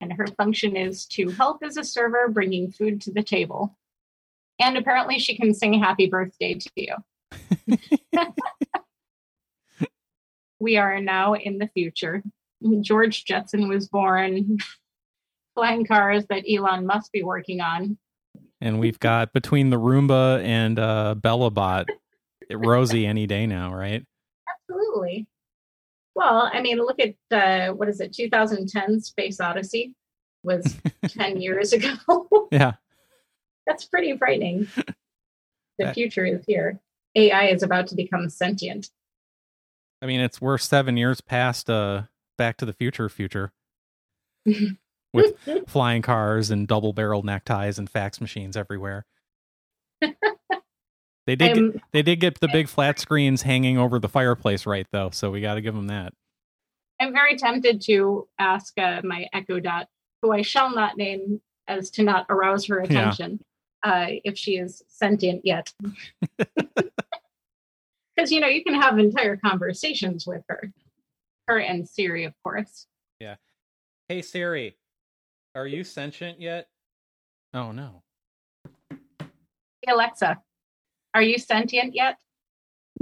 and 0.00 0.12
her 0.12 0.26
function 0.26 0.76
is 0.76 1.04
to 1.06 1.28
help 1.30 1.62
as 1.62 1.76
a 1.76 1.84
server 1.84 2.28
bringing 2.28 2.70
food 2.70 3.00
to 3.02 3.12
the 3.12 3.22
table. 3.22 3.76
And 4.60 4.76
apparently, 4.76 5.18
she 5.18 5.36
can 5.36 5.54
sing 5.54 5.74
happy 5.80 6.06
birthday 6.06 6.54
to 6.54 6.70
you. 6.76 6.94
we 10.60 10.76
are 10.76 11.00
now 11.00 11.34
in 11.34 11.58
the 11.58 11.66
future. 11.68 12.22
George 12.82 13.24
Jetson 13.24 13.68
was 13.68 13.88
born, 13.88 14.58
flying 15.54 15.86
cars 15.86 16.26
that 16.28 16.44
Elon 16.48 16.86
must 16.86 17.10
be 17.10 17.22
working 17.22 17.60
on. 17.60 17.96
And 18.60 18.78
we've 18.78 19.00
got 19.00 19.32
between 19.32 19.70
the 19.70 19.78
Roomba 19.78 20.44
and 20.44 20.78
uh, 20.78 21.14
BellaBot, 21.18 21.86
Rosie 22.50 23.06
any 23.06 23.26
day 23.26 23.46
now, 23.46 23.74
right? 23.74 24.04
Absolutely. 24.68 25.26
Well, 26.14 26.50
I 26.52 26.60
mean, 26.60 26.78
look 26.78 26.98
at 27.00 27.14
uh, 27.30 27.72
what 27.72 27.88
is 27.88 28.00
it? 28.00 28.12
2010 28.12 29.00
Space 29.00 29.40
Odyssey 29.40 29.94
was 30.42 30.76
10 31.08 31.40
years 31.40 31.72
ago. 31.72 31.96
Yeah. 32.52 32.72
That's 33.66 33.84
pretty 33.84 34.16
frightening. 34.16 34.68
The 35.78 35.94
future 35.94 36.26
is 36.26 36.44
here. 36.46 36.78
AI 37.14 37.46
is 37.46 37.62
about 37.62 37.86
to 37.86 37.94
become 37.94 38.28
sentient. 38.28 38.90
I 40.02 40.06
mean, 40.06 40.20
it's 40.20 40.38
we're 40.38 40.58
seven 40.58 40.98
years 40.98 41.22
past 41.22 41.70
uh 41.70 42.02
Back 42.36 42.58
to 42.58 42.66
the 42.66 42.74
Future 42.74 43.08
future 43.08 43.52
with 45.14 45.36
flying 45.66 46.02
cars 46.02 46.50
and 46.50 46.68
double 46.68 46.92
barrel 46.92 47.22
neckties 47.22 47.78
and 47.78 47.88
fax 47.88 48.20
machines 48.20 48.58
everywhere. 48.58 49.06
They 51.26 51.36
did. 51.36 51.54
Get, 51.54 51.82
they 51.92 52.02
did 52.02 52.16
get 52.18 52.40
the 52.40 52.48
big 52.48 52.66
flat 52.66 52.98
screens 52.98 53.42
hanging 53.42 53.78
over 53.78 54.00
the 54.00 54.08
fireplace, 54.08 54.66
right? 54.66 54.86
Though, 54.90 55.10
so 55.10 55.30
we 55.30 55.40
got 55.40 55.54
to 55.54 55.60
give 55.60 55.74
them 55.74 55.86
that. 55.86 56.12
I'm 57.00 57.12
very 57.12 57.36
tempted 57.36 57.82
to 57.82 58.26
ask 58.38 58.76
uh, 58.78 59.00
my 59.04 59.26
Echo 59.32 59.60
Dot, 59.60 59.86
who 60.22 60.32
I 60.32 60.42
shall 60.42 60.74
not 60.74 60.96
name 60.96 61.40
as 61.68 61.90
to 61.92 62.02
not 62.02 62.26
arouse 62.30 62.66
her 62.66 62.80
attention, 62.80 63.38
uh, 63.82 64.06
if 64.24 64.36
she 64.38 64.56
is 64.56 64.82
sentient 64.88 65.42
yet. 65.44 65.72
Because, 68.16 68.32
you 68.32 68.40
know, 68.40 68.48
you 68.48 68.62
can 68.62 68.74
have 68.74 68.98
entire 68.98 69.38
conversations 69.38 70.26
with 70.26 70.42
her. 70.50 70.70
Her 71.48 71.58
and 71.58 71.88
Siri, 71.88 72.24
of 72.24 72.34
course. 72.44 72.86
Yeah. 73.18 73.36
Hey 74.08 74.20
Siri, 74.20 74.76
are 75.54 75.66
you 75.66 75.84
sentient 75.84 76.38
yet? 76.38 76.68
Oh 77.54 77.72
no. 77.72 78.02
Hey, 78.90 79.90
Alexa, 79.92 80.38
are 81.14 81.22
you 81.22 81.38
sentient 81.38 81.94
yet? 81.94 82.18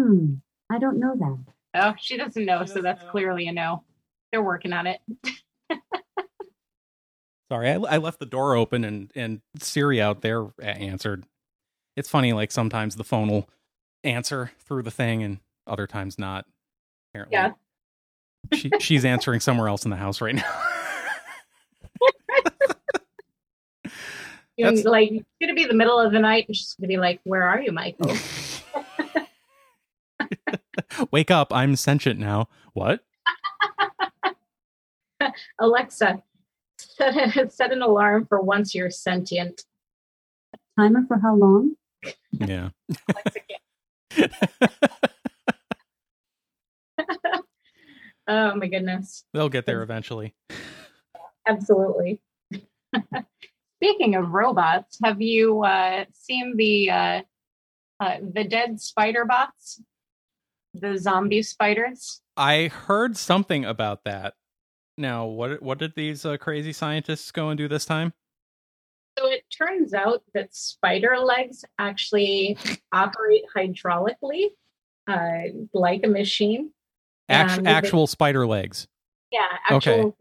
Hmm, 0.01 0.35
I 0.71 0.79
don't 0.79 1.01
know 1.01 1.17
that. 1.17 1.39
Oh, 1.83 1.95
she 1.99 2.17
doesn't 2.17 2.45
know, 2.45 2.61
She 2.61 2.69
so 2.69 2.75
doesn't 2.75 2.83
that's 2.85 3.03
know. 3.03 3.11
clearly 3.11 3.49
a 3.49 3.53
no. 3.53 3.83
They're 4.31 4.43
working 4.43 4.73
on 4.73 4.87
it. 4.87 5.01
Sorry, 7.51 7.71
I, 7.71 7.75
I 7.75 7.97
left 7.99 8.19
the 8.21 8.27
door 8.27 8.55
open 8.57 8.85
and 8.85 9.11
and 9.15 9.41
Siri 9.59 10.01
out 10.01 10.21
there 10.21 10.45
uh, 10.45 10.63
answered. 10.63 11.25
It's 11.97 12.09
funny, 12.09 12.33
like 12.33 12.53
sometimes 12.53 12.97
the 12.97 13.05
phone 13.05 13.29
will 13.29 13.49
answer 14.05 14.53
through 14.61 14.83
the 14.83 14.91
thing 14.91 15.23
and 15.23 15.39
other 15.67 15.87
times 15.87 16.19
not. 16.19 16.47
Apparently, 17.13 17.35
Yeah. 17.35 17.53
she 18.55 18.71
she's 18.81 19.05
answering 19.05 19.41
somewhere 19.41 19.69
else 19.69 19.85
in 19.85 19.91
the 19.91 19.97
house 19.97 20.21
right 20.21 20.35
now. 20.35 20.43
That's- 24.59 24.85
like, 24.85 25.11
it's 25.13 25.25
going 25.41 25.49
to 25.49 25.55
be 25.55 25.65
the 25.67 25.75
middle 25.75 26.01
of 26.01 26.13
the 26.13 26.19
night, 26.19 26.47
and 26.49 26.57
she's 26.57 26.75
going 26.75 26.89
to 26.89 26.93
be 26.93 26.97
like, 26.99 27.21
Where 27.25 27.45
are 27.45 27.61
you, 27.61 27.71
Michael? 27.73 28.15
Wake 31.13 31.31
up! 31.31 31.53
I'm 31.55 31.77
sentient 31.77 32.19
now. 32.19 32.49
What? 32.73 33.01
Alexa, 35.61 36.23
set, 36.79 37.37
a, 37.37 37.51
set 37.51 37.73
an 37.73 37.83
alarm 37.83 38.27
for 38.27 38.41
once 38.41 38.75
you're 38.75 38.91
sentient. 38.91 39.65
Timer 40.79 41.05
for 41.07 41.19
how 41.19 41.35
long? 41.35 41.75
Yeah. 42.33 42.71
Oh, 48.31 48.55
my 48.57 48.67
goodness. 48.67 49.25
They'll 49.33 49.49
get 49.49 49.65
there 49.65 49.83
eventually. 49.83 50.35
Absolutely. 51.47 52.21
Speaking 53.77 54.17
of 54.17 54.33
robots, 54.33 54.99
have 55.03 55.23
you 55.23 55.65
uh, 55.65 56.05
seen 56.13 56.55
the 56.59 56.91
uh, 56.91 57.23
uh, 58.01 58.17
the 58.21 58.45
dead 58.45 58.83
spider 58.83 59.25
bots? 59.25 59.81
The 60.75 60.99
zombie 60.99 61.43
spiders? 61.43 62.21
I 62.37 62.67
heard 62.67 63.17
something 63.17 63.65
about 63.65 64.05
that. 64.05 64.35
Now, 64.99 65.27
what 65.27 65.63
what 65.63 65.79
did 65.79 65.95
these 65.95 66.25
uh, 66.27 66.37
crazy 66.37 66.73
scientists 66.73 67.31
go 67.31 67.49
and 67.51 67.57
do 67.57 67.69
this 67.69 67.85
time? 67.85 68.13
So 69.19 69.27
it 69.29 69.45
turns 69.57 69.95
out 69.95 70.23
that 70.35 70.55
spider 70.55 71.19
legs 71.19 71.65
actually 71.79 72.59
operate 72.93 73.43
hydraulically, 73.57 74.47
uh, 75.07 75.55
like 75.73 76.03
a 76.05 76.09
machine. 76.09 76.73
Act- 77.29 77.59
And 77.59 77.67
they- 77.67 77.71
actual 77.71 78.07
spider 78.07 78.47
legs. 78.47 78.89
Yeah, 79.31 79.47
actual 79.71 79.93
Okay. 79.93 80.13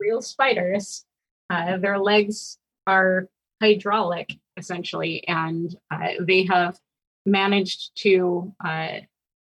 real 0.00 0.20
spiders. 0.20 1.04
Uh, 1.50 1.78
their 1.78 1.98
legs 1.98 2.58
are 2.86 3.28
hydraulic, 3.62 4.34
essentially, 4.56 5.26
and 5.28 5.74
uh, 5.90 6.08
they 6.20 6.44
have 6.44 6.78
managed 7.24 7.92
to 8.02 8.52
uh, 8.64 8.98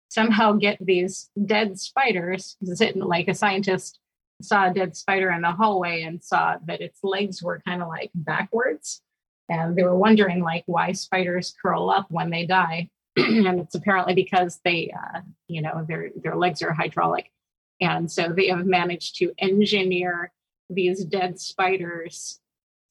somehow 0.09 0.53
get 0.53 0.77
these 0.81 1.29
dead 1.45 1.79
spiders. 1.79 2.57
Sitting 2.63 3.01
like 3.03 3.27
a 3.27 3.33
scientist 3.35 3.99
saw 4.43 4.69
a 4.69 4.73
dead 4.73 4.95
spider 4.95 5.31
in 5.31 5.41
the 5.41 5.51
hallway 5.51 6.03
and 6.03 6.23
saw 6.23 6.57
that 6.65 6.81
its 6.81 6.99
legs 7.03 7.41
were 7.41 7.61
kind 7.65 7.81
of 7.81 7.87
like 7.87 8.11
backwards, 8.15 9.01
and 9.49 9.75
they 9.75 9.83
were 9.83 9.97
wondering 9.97 10.41
like 10.41 10.63
why 10.65 10.91
spiders 10.91 11.53
curl 11.61 11.89
up 11.89 12.07
when 12.09 12.29
they 12.29 12.45
die, 12.45 12.89
and 13.17 13.59
it's 13.59 13.75
apparently 13.75 14.13
because 14.13 14.59
they, 14.63 14.93
uh, 14.95 15.21
you 15.47 15.61
know, 15.61 15.85
their 15.87 16.11
their 16.23 16.35
legs 16.35 16.61
are 16.61 16.73
hydraulic. 16.73 17.29
And 17.81 18.09
so 18.09 18.29
they 18.29 18.47
have 18.47 18.65
managed 18.65 19.17
to 19.17 19.33
engineer 19.39 20.31
these 20.69 21.03
dead 21.05 21.39
spiders 21.39 22.39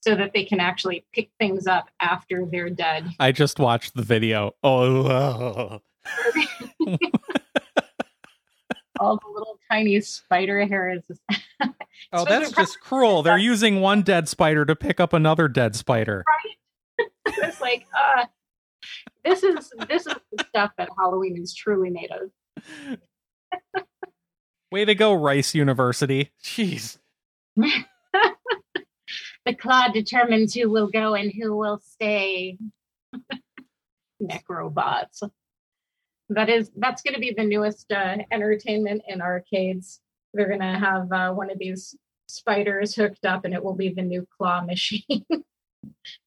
so 0.03 0.15
that 0.17 0.33
they 0.35 0.45
can 0.45 0.61
actually 0.61 1.07
pick 1.15 1.31
things 1.38 1.67
up 1.67 1.88
after 2.01 2.45
they're 2.45 2.71
dead. 2.71 3.09
I 3.21 3.33
just 3.33 3.59
watched 3.59 3.95
the 3.95 4.03
video. 4.03 4.53
Oh, 4.62 5.81
All 9.00 9.16
the 9.16 9.28
little 9.33 9.59
tiny 9.70 10.00
spider 10.00 10.66
hairs. 10.66 11.02
oh, 12.12 12.24
that's 12.24 12.52
just 12.52 12.81
cruel. 12.81 13.22
They're 13.22 13.38
using 13.52 13.81
one 13.81 14.02
dead 14.02 14.28
spider 14.28 14.64
to 14.64 14.76
pick 14.76 15.00
up 15.00 15.12
another 15.12 15.48
dead 15.48 15.74
spider. 15.74 16.24
it's 17.26 17.61
like, 17.61 17.87
uh, 17.96 18.26
this 19.24 19.42
is 19.42 19.72
this 19.88 20.07
is 20.07 20.14
the 20.33 20.44
stuff 20.48 20.72
that 20.76 20.88
Halloween 20.98 21.40
is 21.40 21.55
truly 21.55 21.90
made 21.90 22.11
of. 22.11 22.98
Way 24.70 24.85
to 24.85 24.94
go, 24.94 25.12
Rice 25.14 25.55
University. 25.55 26.31
Jeez. 26.42 26.98
The 29.44 29.55
claw 29.55 29.88
determines 29.88 30.55
who 30.55 30.70
will 30.70 30.88
go 30.88 31.14
and 31.14 31.33
who 31.33 31.57
will 31.57 31.78
stay. 31.78 32.59
Necrobots. 34.22 35.22
That 36.35 36.49
is 36.49 36.71
that's 36.77 37.03
going 37.03 37.14
to 37.14 37.21
be 37.21 37.33
the 37.37 37.45
newest 37.45 37.90
uh, 37.92 38.16
entertainment 38.31 39.03
in 39.09 39.21
arcades. 39.21 40.01
They're 40.35 40.49
going 40.49 40.61
to 40.61 40.79
have 40.79 41.12
uh, 41.12 41.33
one 41.33 41.51
of 41.51 41.59
these 41.59 41.95
spiders 42.27 42.95
hooked 42.95 43.25
up, 43.27 43.45
and 43.45 43.53
it 43.53 43.62
will 43.62 43.75
be 43.75 43.90
the 43.90 44.03
new 44.03 44.27
claw 44.38 44.62
machine. 44.62 45.03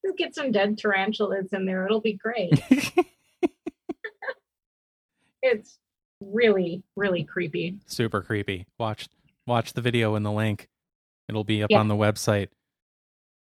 Just 0.04 0.16
get 0.18 0.34
some 0.34 0.52
dead 0.52 0.78
tarantulas 0.78 1.52
in 1.52 1.66
there; 1.66 1.84
it'll 1.86 2.00
be 2.00 2.12
great. 2.12 2.52
it's 5.42 5.78
really, 6.20 6.82
really 6.96 7.24
creepy. 7.24 7.78
Super 7.86 8.22
creepy. 8.22 8.66
Watch 8.78 9.08
watch 9.46 9.72
the 9.72 9.80
video 9.80 10.14
in 10.14 10.22
the 10.22 10.32
link. 10.32 10.68
It'll 11.28 11.44
be 11.44 11.62
up 11.62 11.70
Yeah. 11.70 11.80
on 11.80 11.88
the 11.88 11.94
website. 11.96 12.48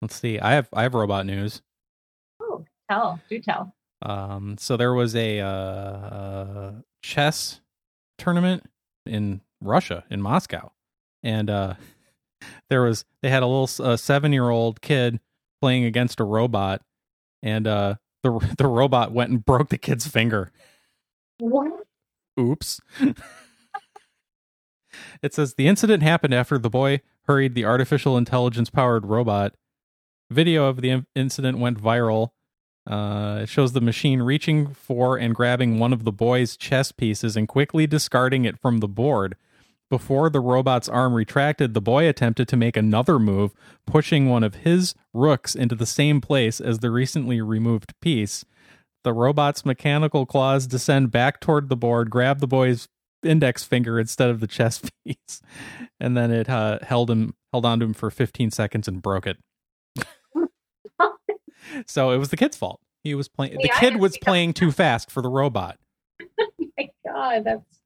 Let's 0.02 0.16
see. 0.16 0.38
I 0.38 0.52
have 0.52 0.68
I 0.72 0.82
have 0.82 0.94
robot 0.94 1.26
news. 1.26 1.62
Oh, 2.40 2.64
tell, 2.90 3.20
do 3.28 3.40
tell. 3.40 3.74
Um, 4.02 4.56
so 4.58 4.76
there 4.76 4.94
was 4.94 5.14
a 5.16 5.40
uh, 5.40 6.72
chess 7.02 7.60
tournament 8.16 8.64
in 9.06 9.40
Russia, 9.60 10.04
in 10.10 10.22
Moscow, 10.22 10.72
and 11.22 11.50
uh, 11.50 11.74
there 12.70 12.82
was 12.82 13.04
they 13.22 13.30
had 13.30 13.42
a 13.42 13.46
little 13.46 13.84
uh, 13.84 13.96
seven 13.96 14.32
year 14.32 14.50
old 14.50 14.80
kid 14.80 15.20
playing 15.60 15.84
against 15.84 16.20
a 16.20 16.24
robot, 16.24 16.82
and 17.42 17.66
uh, 17.66 17.96
the 18.22 18.54
the 18.58 18.66
robot 18.66 19.12
went 19.12 19.30
and 19.30 19.44
broke 19.44 19.68
the 19.68 19.78
kid's 19.78 20.06
finger. 20.06 20.52
What? 21.38 21.84
Oops. 22.38 22.80
it 25.22 25.34
says 25.34 25.54
the 25.54 25.66
incident 25.68 26.02
happened 26.02 26.34
after 26.34 26.58
the 26.58 26.70
boy 26.70 27.00
hurried 27.22 27.54
the 27.54 27.64
artificial 27.64 28.16
intelligence 28.16 28.70
powered 28.70 29.06
robot. 29.06 29.54
Video 30.30 30.66
of 30.66 30.80
the 30.82 31.04
incident 31.14 31.58
went 31.58 31.80
viral. 31.80 32.30
Uh, 32.88 33.40
it 33.42 33.48
shows 33.48 33.72
the 33.72 33.80
machine 33.82 34.22
reaching 34.22 34.72
for 34.72 35.18
and 35.18 35.34
grabbing 35.34 35.78
one 35.78 35.92
of 35.92 36.04
the 36.04 36.12
boy's 36.12 36.56
chess 36.56 36.90
pieces 36.90 37.36
and 37.36 37.46
quickly 37.46 37.86
discarding 37.86 38.46
it 38.46 38.58
from 38.58 38.78
the 38.78 38.88
board. 38.88 39.36
Before 39.90 40.30
the 40.30 40.40
robot's 40.40 40.88
arm 40.88 41.14
retracted, 41.14 41.74
the 41.74 41.82
boy 41.82 42.08
attempted 42.08 42.48
to 42.48 42.56
make 42.56 42.76
another 42.76 43.18
move, 43.18 43.52
pushing 43.86 44.28
one 44.28 44.42
of 44.42 44.56
his 44.56 44.94
rooks 45.12 45.54
into 45.54 45.74
the 45.74 45.86
same 45.86 46.20
place 46.20 46.60
as 46.60 46.78
the 46.78 46.90
recently 46.90 47.40
removed 47.40 47.94
piece. 48.00 48.44
The 49.04 49.12
robot's 49.12 49.66
mechanical 49.66 50.26
claws 50.26 50.66
descend 50.66 51.10
back 51.10 51.40
toward 51.40 51.68
the 51.68 51.76
board, 51.76 52.10
grab 52.10 52.40
the 52.40 52.46
boy's 52.46 52.88
index 53.22 53.64
finger 53.64 53.98
instead 53.98 54.30
of 54.30 54.40
the 54.40 54.46
chess 54.46 54.82
piece, 55.04 55.42
and 56.00 56.16
then 56.16 56.30
it 56.30 56.48
uh, 56.48 56.78
held 56.82 57.10
him 57.10 57.34
held 57.52 57.64
onto 57.64 57.86
him 57.86 57.94
for 57.94 58.10
15 58.10 58.50
seconds 58.50 58.88
and 58.88 59.00
broke 59.00 59.26
it. 59.26 59.38
So 61.86 62.10
it 62.10 62.18
was 62.18 62.30
the 62.30 62.36
kid's 62.36 62.56
fault. 62.56 62.80
He 63.04 63.14
was 63.14 63.28
playing. 63.28 63.58
The 63.62 63.70
kid 63.78 63.96
was 63.96 64.18
playing 64.18 64.54
too 64.54 64.72
fast 64.72 65.10
for 65.10 65.22
the 65.22 65.28
robot. 65.28 65.78
My 66.78 66.90
god, 67.06 67.44
that's 67.44 67.78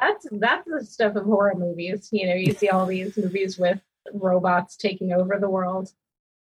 that's 0.00 0.26
that's 0.32 0.66
the 0.66 0.84
stuff 0.84 1.16
of 1.16 1.24
horror 1.24 1.54
movies. 1.56 2.08
You 2.12 2.28
know, 2.28 2.34
you 2.34 2.52
see 2.52 2.68
all 2.68 2.86
these 2.86 3.16
movies 3.22 3.58
with 3.58 3.80
robots 4.12 4.76
taking 4.76 5.12
over 5.12 5.38
the 5.38 5.50
world. 5.50 5.92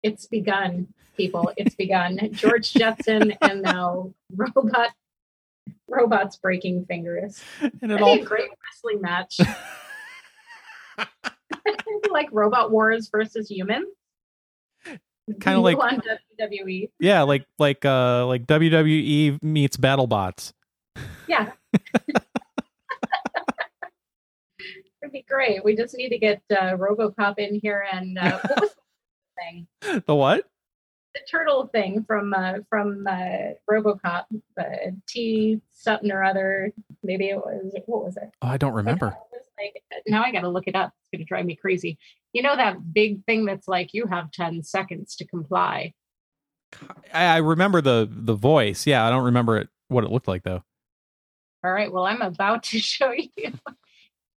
It's 0.03 0.27
begun, 0.27 0.89
people. 1.17 1.53
It's 1.57 1.75
begun. 1.75 2.19
George 2.33 2.73
Jetson 2.73 3.35
and 3.41 3.63
now 3.63 4.13
robot 4.35 4.91
robots 5.89 6.37
breaking 6.37 6.85
fingers. 6.87 7.43
And 7.83 7.93
it 7.93 8.01
all 8.01 8.17
be 8.17 8.23
a 8.23 8.25
great 8.25 8.51
wrestling 8.51 9.01
match. 9.01 9.41
like 12.11 12.29
Robot 12.33 12.71
Wars 12.71 13.09
versus 13.09 13.51
humans. 15.31 15.45
Kinda 15.45 15.61
like- 15.61 15.79
WWE. 16.41 16.91
yeah, 16.99 17.23
like 17.23 17.45
like 17.59 17.85
uh 17.85 18.27
like 18.27 18.47
WWE 18.47 19.43
meets 19.43 19.77
BattleBots. 19.77 20.53
Yeah. 21.29 21.53
It'd 25.03 25.13
be 25.13 25.23
great. 25.29 25.65
We 25.65 25.75
just 25.77 25.97
need 25.97 26.11
to 26.11 26.19
get 26.19 26.43
uh, 26.51 26.77
RoboCop 26.77 27.39
in 27.39 27.59
here 27.63 27.85
and 27.91 28.19
uh, 28.19 28.39
what 28.39 28.61
was 28.61 28.71
the 29.83 29.93
thing? 29.93 30.03
The 30.07 30.15
what? 30.15 30.45
The 31.15 31.21
turtle 31.29 31.67
thing 31.69 32.05
from 32.07 32.33
uh, 32.35 32.59
from 32.69 33.07
uh, 33.09 33.55
RoboCop, 33.69 34.25
uh, 34.61 34.63
T 35.09 35.61
something 35.73 36.11
or 36.13 36.23
other. 36.23 36.71
Maybe 37.03 37.31
it 37.31 37.37
was 37.37 37.75
what 37.87 38.05
was 38.05 38.17
it? 38.19 38.31
Oh, 38.43 38.49
I 38.49 38.57
don't 38.59 38.75
remember. 38.75 39.17
Like- 39.59 39.83
now 40.07 40.23
I 40.23 40.31
got 40.33 40.43
to 40.43 40.49
look 40.49 40.69
it 40.69 40.77
up. 40.77 40.93
It's 41.03 41.11
going 41.19 41.25
to 41.25 41.29
drive 41.29 41.47
me 41.47 41.57
crazy. 41.57 41.99
You 42.33 42.43
know 42.43 42.57
that 42.57 42.93
big 42.93 43.25
thing 43.25 43.45
that's 43.45 43.67
like 43.67 43.93
you 43.93 44.07
have 44.07 44.31
ten 44.31 44.63
seconds 44.63 45.17
to 45.17 45.27
comply. 45.27 45.93
I, 47.13 47.25
I 47.25 47.37
remember 47.39 47.81
the 47.81 48.09
the 48.11 48.35
voice. 48.35 48.87
Yeah, 48.87 49.07
I 49.07 49.11
don't 49.11 49.25
remember 49.25 49.59
it 49.59 49.69
what 49.89 50.05
it 50.05 50.11
looked 50.11 50.29
like 50.29 50.43
though. 50.43 50.63
All 51.65 51.73
right. 51.73 51.93
Well, 51.93 52.05
I'm 52.05 52.23
about 52.23 52.63
to 52.65 52.79
show 52.81 53.13
you. 53.13 53.53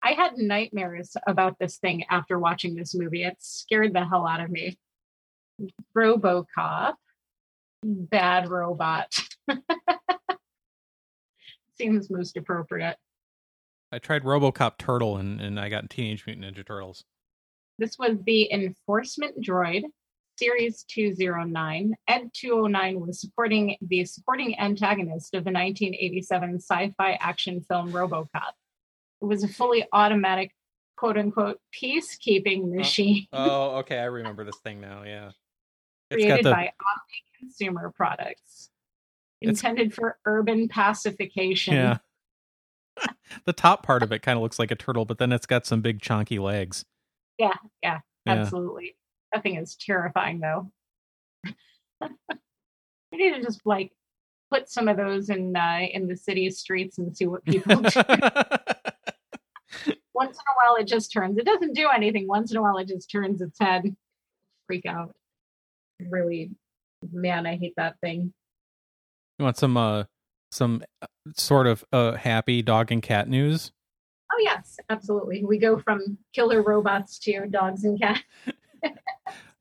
I 0.04 0.12
had 0.12 0.38
nightmares 0.38 1.16
about 1.28 1.58
this 1.60 1.78
thing 1.78 2.04
after 2.10 2.38
watching 2.38 2.76
this 2.76 2.94
movie. 2.94 3.24
It 3.24 3.38
scared 3.40 3.94
the 3.94 4.06
hell 4.06 4.28
out 4.28 4.42
of 4.42 4.50
me. 4.50 4.78
Robocop, 5.96 6.96
bad 7.84 8.50
robot. 8.50 9.14
Seems 11.78 12.10
most 12.10 12.36
appropriate. 12.36 12.98
I 13.92 14.00
tried 14.00 14.24
RoboCop 14.24 14.78
Turtle 14.78 15.18
and 15.18 15.40
and 15.40 15.60
I 15.60 15.70
got 15.70 15.90
Teenage 15.90 16.26
Mutant 16.26 16.56
Ninja 16.56 16.66
Turtles. 16.66 17.04
This 17.80 17.98
was 17.98 18.18
the 18.26 18.52
Enforcement 18.52 19.42
Droid, 19.44 19.84
Series 20.38 20.84
209. 20.90 21.94
Ed 22.08 22.30
209 22.34 23.00
was 23.00 23.20
supporting 23.20 23.78
the 23.82 24.06
supporting 24.06 24.58
antagonist 24.60 25.34
of 25.34 25.44
the 25.44 25.52
1987 25.52 26.56
sci 26.60 26.94
fi 26.98 27.14
action 27.14 27.62
film 27.62 27.92
Robocop. 27.92 28.54
It 29.22 29.26
was 29.26 29.44
a 29.44 29.48
fully 29.48 29.86
automatic, 29.92 30.52
quote 30.98 31.18
unquote, 31.18 31.60
peacekeeping 31.74 32.64
oh. 32.64 32.76
machine 32.76 33.28
Oh, 33.34 33.78
okay, 33.78 34.00
I 34.00 34.06
remember 34.06 34.44
this 34.44 34.58
thing 34.64 34.80
now. 34.82 35.04
Yeah, 35.04 35.32
it's 36.12 36.24
created 36.24 36.46
the 36.46 36.52
by 36.52 36.62
Omni 36.62 37.24
Consumer 37.40 37.92
Products, 37.96 38.70
It's- 39.42 39.58
intended 39.58 39.94
for 39.94 40.18
urban 40.26 40.68
pacification. 40.68 41.74
yeah. 41.74 41.98
the 43.46 43.54
top 43.54 43.84
part 43.84 44.04
of 44.04 44.12
it 44.12 44.22
kind 44.22 44.38
of 44.38 44.44
looks 44.44 44.60
like 44.60 44.70
a 44.70 44.76
turtle, 44.76 45.06
but 45.06 45.18
then 45.18 45.32
it's 45.32 45.48
got 45.48 45.66
some 45.66 45.82
big 45.82 46.00
chunky 46.00 46.38
legs. 46.38 46.86
Yeah, 47.38 47.54
yeah, 47.82 48.00
Yeah. 48.26 48.34
absolutely. 48.34 48.96
That 49.32 49.44
thing 49.44 49.56
is 49.56 49.76
terrifying, 49.76 50.40
though. 50.40 50.72
we 52.02 53.18
need 53.18 53.34
to 53.36 53.42
just 53.42 53.62
like 53.66 53.92
put 54.52 54.70
some 54.70 54.88
of 54.88 54.98
those 54.98 55.30
in 55.30 55.56
uh, 55.56 55.80
in 55.92 56.08
the 56.08 56.16
city 56.18 56.50
streets 56.52 56.98
and 56.98 57.16
see 57.16 57.26
what 57.26 57.44
people 57.46 57.76
do. 57.78 58.02
Once 60.16 60.38
in 60.38 60.44
a 60.48 60.56
while, 60.56 60.76
it 60.80 60.86
just 60.88 61.12
turns. 61.12 61.38
It 61.38 61.46
doesn't 61.46 61.74
do 61.74 61.90
anything. 61.94 62.28
Once 62.28 62.52
in 62.52 62.58
a 62.58 62.62
while, 62.62 62.78
it 62.78 62.88
just 62.88 63.10
turns 63.10 63.42
its 63.42 63.58
head. 63.60 63.96
Freak 64.68 64.86
out. 64.86 65.16
Really, 66.00 66.52
man, 67.12 67.48
I 67.48 67.56
hate 67.56 67.74
that 67.78 68.00
thing. 68.00 68.34
you 69.40 69.44
want 69.46 69.58
some 69.58 69.76
uh 69.78 70.04
some 70.52 70.84
uh, 71.02 71.08
sort 71.36 71.66
of 71.66 71.84
uh 71.92 72.12
happy 72.14 72.62
dog 72.62 72.92
and 72.92 73.02
cat 73.02 73.28
news? 73.28 73.72
Oh 74.34 74.38
yes, 74.42 74.80
absolutely. 74.90 75.44
We 75.44 75.60
go 75.60 75.78
from 75.78 76.18
killer 76.34 76.64
robots 76.64 77.20
to 77.20 77.46
dogs 77.48 77.84
and 77.84 78.00
cats. 78.00 78.22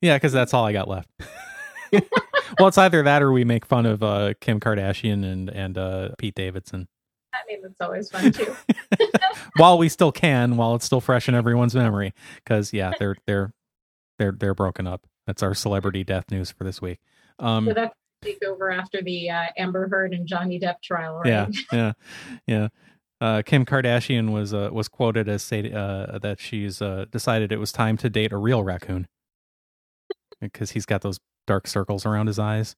Yeah, 0.00 0.16
because 0.16 0.32
that's 0.32 0.52
all 0.52 0.64
I 0.64 0.72
got 0.72 0.88
left. 0.88 1.08
well, 1.92 2.66
it's 2.66 2.76
either 2.76 3.04
that 3.04 3.22
or 3.22 3.30
we 3.30 3.44
make 3.44 3.64
fun 3.64 3.86
of 3.86 4.02
uh 4.02 4.34
Kim 4.40 4.58
Kardashian 4.58 5.24
and 5.24 5.48
and 5.48 5.78
uh 5.78 6.08
Pete 6.18 6.34
Davidson 6.34 6.88
I 7.32 7.38
mean, 7.48 7.62
that's 7.62 7.80
always 7.80 8.10
fun 8.10 8.32
too. 8.32 8.54
while 9.56 9.78
we 9.78 9.88
still 9.88 10.12
can, 10.12 10.56
while 10.56 10.74
it's 10.74 10.84
still 10.84 11.00
fresh 11.00 11.28
in 11.28 11.34
everyone's 11.34 11.74
memory. 11.74 12.14
Because 12.36 12.72
yeah, 12.72 12.92
they're 12.98 13.16
they're 13.26 13.54
they're 14.18 14.32
they're 14.32 14.54
broken 14.54 14.86
up. 14.86 15.06
That's 15.26 15.42
our 15.42 15.54
celebrity 15.54 16.04
death 16.04 16.30
news 16.30 16.50
for 16.50 16.64
this 16.64 16.82
week. 16.82 16.98
Um, 17.38 17.66
so 17.66 17.74
that's 17.74 17.94
take 18.22 18.42
over 18.44 18.70
after 18.70 19.02
the 19.02 19.30
uh, 19.30 19.46
Amber 19.56 19.88
Heard 19.88 20.14
and 20.14 20.26
Johnny 20.26 20.60
Depp 20.60 20.80
trial, 20.82 21.18
right? 21.18 21.26
Yeah, 21.26 21.46
yeah, 21.72 21.92
yeah. 22.46 22.68
Uh, 23.22 23.40
Kim 23.40 23.64
Kardashian 23.64 24.32
was 24.32 24.52
uh, 24.52 24.70
was 24.72 24.88
quoted 24.88 25.28
as 25.28 25.44
say 25.44 25.70
uh, 25.70 26.18
that 26.18 26.40
she's 26.40 26.82
uh, 26.82 27.04
decided 27.12 27.52
it 27.52 27.58
was 27.58 27.70
time 27.70 27.96
to 27.98 28.10
date 28.10 28.32
a 28.32 28.36
real 28.36 28.64
raccoon 28.64 29.06
because 30.40 30.72
he's 30.72 30.84
got 30.84 31.02
those 31.02 31.20
dark 31.46 31.68
circles 31.68 32.04
around 32.04 32.26
his 32.26 32.40
eyes. 32.40 32.74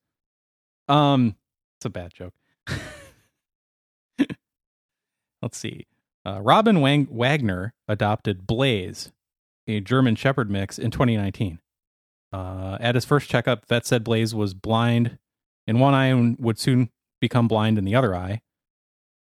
Um, 0.86 1.36
it's 1.78 1.86
a 1.86 1.90
bad 1.90 2.12
joke. 2.12 2.34
Let's 5.40 5.56
see. 5.56 5.86
Uh, 6.26 6.42
Robin 6.42 6.82
Wang- 6.82 7.08
Wagner 7.10 7.72
adopted 7.88 8.46
Blaze, 8.46 9.12
a 9.66 9.80
German 9.80 10.14
Shepherd 10.14 10.50
mix, 10.50 10.78
in 10.78 10.90
2019. 10.90 11.58
Uh, 12.34 12.76
at 12.80 12.96
his 12.96 13.06
first 13.06 13.30
checkup, 13.30 13.64
vet 13.66 13.86
said 13.86 14.04
Blaze 14.04 14.34
was 14.34 14.52
blind 14.52 15.16
in 15.66 15.78
one 15.78 15.94
eye 15.94 16.08
and 16.08 16.36
would 16.38 16.58
soon 16.58 16.90
become 17.18 17.48
blind 17.48 17.78
in 17.78 17.86
the 17.86 17.94
other 17.94 18.14
eye. 18.14 18.42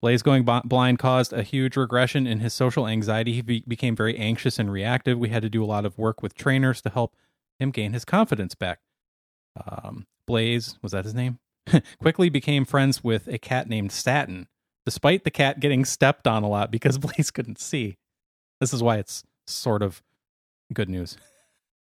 Blaze 0.02 0.22
going 0.22 0.44
b- 0.44 0.60
blind 0.64 0.98
caused 0.98 1.32
a 1.32 1.42
huge 1.42 1.76
regression 1.76 2.26
in 2.26 2.40
his 2.40 2.52
social 2.52 2.86
anxiety. 2.86 3.32
He 3.32 3.42
be- 3.42 3.64
became 3.66 3.96
very 3.96 4.16
anxious 4.16 4.58
and 4.58 4.70
reactive. 4.70 5.18
We 5.18 5.30
had 5.30 5.42
to 5.42 5.48
do 5.50 5.64
a 5.64 5.66
lot 5.66 5.86
of 5.86 5.98
work 5.98 6.22
with 6.22 6.34
trainers 6.34 6.82
to 6.82 6.90
help 6.90 7.14
him 7.58 7.70
gain 7.70 7.92
his 7.92 8.04
confidence 8.04 8.54
back. 8.54 8.80
Um, 9.56 10.06
Blaze, 10.26 10.78
was 10.82 10.92
that 10.92 11.04
his 11.04 11.14
name? 11.14 11.38
Quickly 12.00 12.28
became 12.28 12.64
friends 12.64 13.02
with 13.02 13.26
a 13.26 13.38
cat 13.38 13.68
named 13.68 13.90
Satin, 13.90 14.48
despite 14.84 15.24
the 15.24 15.30
cat 15.30 15.60
getting 15.60 15.84
stepped 15.84 16.26
on 16.26 16.42
a 16.42 16.48
lot 16.48 16.70
because 16.70 16.98
Blaze 16.98 17.30
couldn't 17.30 17.58
see. 17.58 17.96
This 18.60 18.72
is 18.72 18.82
why 18.82 18.98
it's 18.98 19.24
sort 19.46 19.82
of 19.82 20.02
good 20.72 20.88
news. 20.88 21.16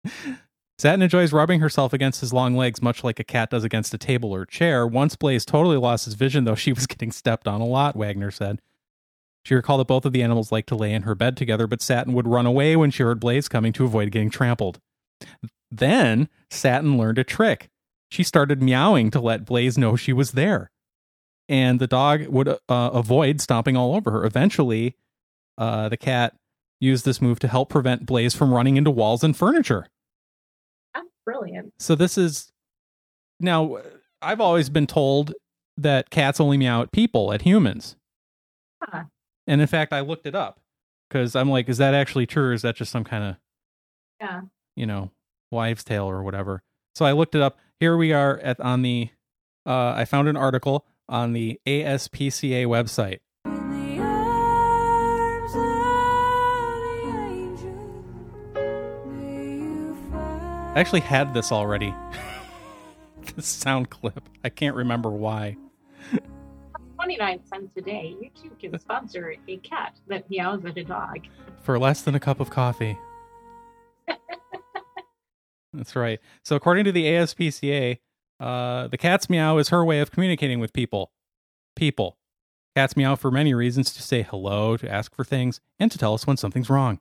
Satin 0.82 1.02
enjoys 1.02 1.32
rubbing 1.32 1.60
herself 1.60 1.92
against 1.92 2.20
his 2.20 2.32
long 2.32 2.56
legs, 2.56 2.82
much 2.82 3.04
like 3.04 3.20
a 3.20 3.24
cat 3.24 3.50
does 3.50 3.62
against 3.62 3.94
a 3.94 3.98
table 3.98 4.34
or 4.34 4.44
chair. 4.44 4.84
Once 4.84 5.14
Blaze 5.14 5.44
totally 5.44 5.76
lost 5.76 6.06
his 6.06 6.14
vision, 6.14 6.42
though 6.42 6.54
she 6.56 6.72
was 6.72 6.88
getting 6.88 7.12
stepped 7.12 7.46
on 7.46 7.60
a 7.60 7.64
lot, 7.64 7.94
Wagner 7.94 8.32
said. 8.32 8.60
She 9.44 9.54
recalled 9.54 9.78
that 9.78 9.86
both 9.86 10.04
of 10.04 10.12
the 10.12 10.24
animals 10.24 10.50
liked 10.50 10.68
to 10.70 10.74
lay 10.74 10.92
in 10.92 11.02
her 11.02 11.14
bed 11.14 11.36
together, 11.36 11.68
but 11.68 11.82
Satin 11.82 12.14
would 12.14 12.26
run 12.26 12.46
away 12.46 12.74
when 12.74 12.90
she 12.90 13.04
heard 13.04 13.20
Blaze 13.20 13.46
coming 13.46 13.72
to 13.74 13.84
avoid 13.84 14.10
getting 14.10 14.28
trampled. 14.28 14.80
Then 15.70 16.28
Satin 16.50 16.98
learned 16.98 17.18
a 17.18 17.22
trick. 17.22 17.70
She 18.10 18.24
started 18.24 18.60
meowing 18.60 19.12
to 19.12 19.20
let 19.20 19.44
Blaze 19.44 19.78
know 19.78 19.94
she 19.94 20.12
was 20.12 20.32
there. 20.32 20.72
And 21.48 21.78
the 21.78 21.86
dog 21.86 22.26
would 22.26 22.48
uh, 22.48 22.56
avoid 22.68 23.40
stomping 23.40 23.76
all 23.76 23.94
over 23.94 24.10
her. 24.10 24.24
Eventually, 24.24 24.96
uh, 25.56 25.88
the 25.88 25.96
cat 25.96 26.34
used 26.80 27.04
this 27.04 27.22
move 27.22 27.38
to 27.38 27.46
help 27.46 27.68
prevent 27.68 28.04
Blaze 28.04 28.34
from 28.34 28.52
running 28.52 28.76
into 28.76 28.90
walls 28.90 29.22
and 29.22 29.36
furniture. 29.36 29.86
Brilliant. 31.24 31.72
So 31.78 31.94
this 31.94 32.18
is 32.18 32.52
now 33.40 33.78
I've 34.20 34.40
always 34.40 34.68
been 34.68 34.86
told 34.86 35.34
that 35.76 36.10
cats 36.10 36.40
only 36.40 36.56
meow 36.58 36.82
at 36.82 36.92
people, 36.92 37.32
at 37.32 37.42
humans. 37.42 37.96
Huh. 38.82 39.04
And 39.46 39.60
in 39.60 39.66
fact, 39.66 39.92
I 39.92 40.00
looked 40.00 40.26
it 40.26 40.34
up 40.34 40.60
because 41.08 41.34
I'm 41.34 41.50
like, 41.50 41.68
is 41.68 41.78
that 41.78 41.94
actually 41.94 42.26
true 42.26 42.50
or 42.50 42.52
is 42.52 42.62
that 42.62 42.76
just 42.76 42.92
some 42.92 43.04
kind 43.04 43.24
of, 43.24 43.36
Yeah. 44.20 44.40
you 44.76 44.86
know, 44.86 45.10
wives' 45.50 45.82
tale 45.84 46.04
or 46.04 46.22
whatever? 46.22 46.62
So 46.94 47.04
I 47.04 47.12
looked 47.12 47.34
it 47.34 47.40
up. 47.42 47.58
Here 47.80 47.96
we 47.96 48.12
are 48.12 48.38
at 48.38 48.60
on 48.60 48.82
the 48.82 49.10
uh 49.66 49.92
I 49.96 50.04
found 50.04 50.28
an 50.28 50.36
article 50.36 50.86
on 51.08 51.32
the 51.32 51.60
ASPCA 51.66 52.66
website. 52.66 53.18
I 60.74 60.80
actually 60.80 61.00
had 61.00 61.34
this 61.34 61.52
already. 61.52 61.94
this 63.36 63.46
sound 63.46 63.90
clip. 63.90 64.26
I 64.42 64.48
can't 64.48 64.74
remember 64.74 65.10
why. 65.10 65.58
29 66.94 67.40
cents 67.44 67.72
a 67.76 67.82
day, 67.82 68.16
you 68.18 68.30
too 68.40 68.50
can 68.58 68.78
sponsor 68.78 69.34
a 69.48 69.56
cat 69.58 69.98
that 70.06 70.30
meows 70.30 70.64
at 70.64 70.78
a 70.78 70.84
dog. 70.84 71.26
for 71.62 71.78
less 71.78 72.00
than 72.00 72.14
a 72.14 72.20
cup 72.20 72.40
of 72.40 72.48
coffee. 72.48 72.96
That's 75.74 75.94
right. 75.94 76.20
So, 76.42 76.56
according 76.56 76.84
to 76.84 76.92
the 76.92 77.04
ASPCA, 77.04 77.98
uh, 78.40 78.88
the 78.88 78.96
cat's 78.96 79.28
meow 79.28 79.58
is 79.58 79.68
her 79.68 79.84
way 79.84 80.00
of 80.00 80.10
communicating 80.10 80.58
with 80.58 80.72
people. 80.72 81.12
People. 81.76 82.16
Cats 82.74 82.96
meow 82.96 83.14
for 83.14 83.30
many 83.30 83.52
reasons 83.52 83.92
to 83.92 84.02
say 84.02 84.22
hello, 84.22 84.78
to 84.78 84.90
ask 84.90 85.14
for 85.14 85.24
things, 85.24 85.60
and 85.78 85.90
to 85.90 85.98
tell 85.98 86.14
us 86.14 86.26
when 86.26 86.38
something's 86.38 86.70
wrong. 86.70 86.98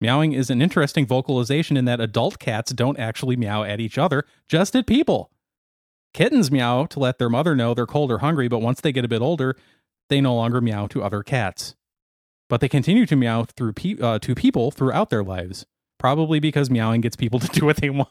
Meowing 0.00 0.32
is 0.32 0.48
an 0.50 0.62
interesting 0.62 1.06
vocalization 1.06 1.76
in 1.76 1.84
that 1.84 2.00
adult 2.00 2.38
cats 2.38 2.72
don't 2.72 2.98
actually 2.98 3.36
meow 3.36 3.62
at 3.64 3.80
each 3.80 3.98
other, 3.98 4.24
just 4.48 4.74
at 4.74 4.86
people. 4.86 5.30
Kittens 6.14 6.50
meow 6.50 6.86
to 6.86 6.98
let 6.98 7.18
their 7.18 7.28
mother 7.28 7.54
know 7.54 7.74
they're 7.74 7.86
cold 7.86 8.10
or 8.10 8.18
hungry, 8.18 8.48
but 8.48 8.60
once 8.60 8.80
they 8.80 8.92
get 8.92 9.04
a 9.04 9.08
bit 9.08 9.20
older, 9.20 9.56
they 10.08 10.20
no 10.20 10.34
longer 10.34 10.60
meow 10.60 10.86
to 10.88 11.02
other 11.02 11.22
cats. 11.22 11.74
But 12.48 12.60
they 12.60 12.68
continue 12.68 13.06
to 13.06 13.14
meow 13.14 13.44
through 13.44 13.74
pe- 13.74 13.98
uh, 14.00 14.18
to 14.20 14.34
people 14.34 14.70
throughout 14.70 15.10
their 15.10 15.22
lives, 15.22 15.66
probably 15.98 16.40
because 16.40 16.70
meowing 16.70 17.00
gets 17.02 17.14
people 17.14 17.38
to 17.40 17.48
do 17.48 17.66
what 17.66 17.76
they 17.76 17.90
want. 17.90 18.08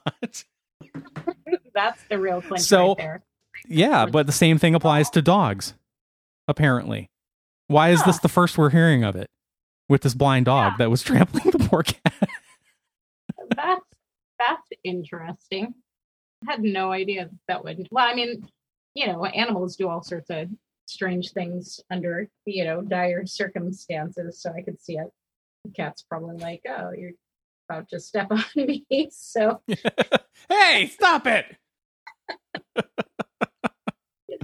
That's 1.74 2.02
the 2.10 2.20
real 2.20 2.42
clinch 2.42 2.64
So- 2.64 2.90
right 2.90 2.98
there. 2.98 3.24
yeah, 3.68 4.06
but 4.06 4.28
the 4.28 4.32
same 4.32 4.60
thing 4.60 4.76
applies 4.76 5.10
to 5.12 5.22
dogs, 5.22 5.74
apparently. 6.48 7.10
Why 7.68 7.90
is 7.90 8.04
this 8.04 8.20
the 8.20 8.30
first 8.30 8.58
we're 8.58 8.70
hearing 8.70 9.04
of 9.04 9.16
it? 9.16 9.30
With 9.90 10.04
this 10.04 10.14
blind 10.14 10.46
dog 10.46 10.74
Yeah. 10.74 10.86
that 10.86 10.90
was 10.90 11.02
trampling 11.04 11.50
the 11.52 11.60
poor 11.68 11.84
cat. 11.84 12.30
That's 13.56 13.86
that's 14.38 14.70
interesting. 14.86 15.74
I 16.48 16.52
had 16.52 16.62
no 16.62 16.92
idea 16.94 17.26
that, 17.26 17.32
that 17.50 17.64
would. 17.66 17.88
Well, 17.92 18.08
I 18.10 18.14
mean, 18.14 18.48
you 18.94 19.08
know, 19.08 19.26
animals 19.26 19.76
do 19.76 19.90
all 19.90 20.02
sorts 20.02 20.30
of 20.30 20.48
strange 20.88 21.32
things 21.32 21.80
under 21.92 22.30
you 22.46 22.64
know 22.64 22.82
dire 22.82 23.26
circumstances. 23.26 24.42
So 24.42 24.52
I 24.56 24.62
could 24.62 24.80
see 24.82 24.98
it. 24.98 25.08
The 25.66 25.72
cat's 25.72 26.04
probably 26.04 26.38
like, 26.38 26.62
"Oh, 26.70 26.92
you're 26.96 27.12
about 27.70 27.90
to 27.90 28.00
step 28.00 28.28
on 28.32 28.44
me." 28.56 28.86
So 29.12 29.62
hey, 30.50 30.88
stop 30.88 31.28
it! 31.28 31.46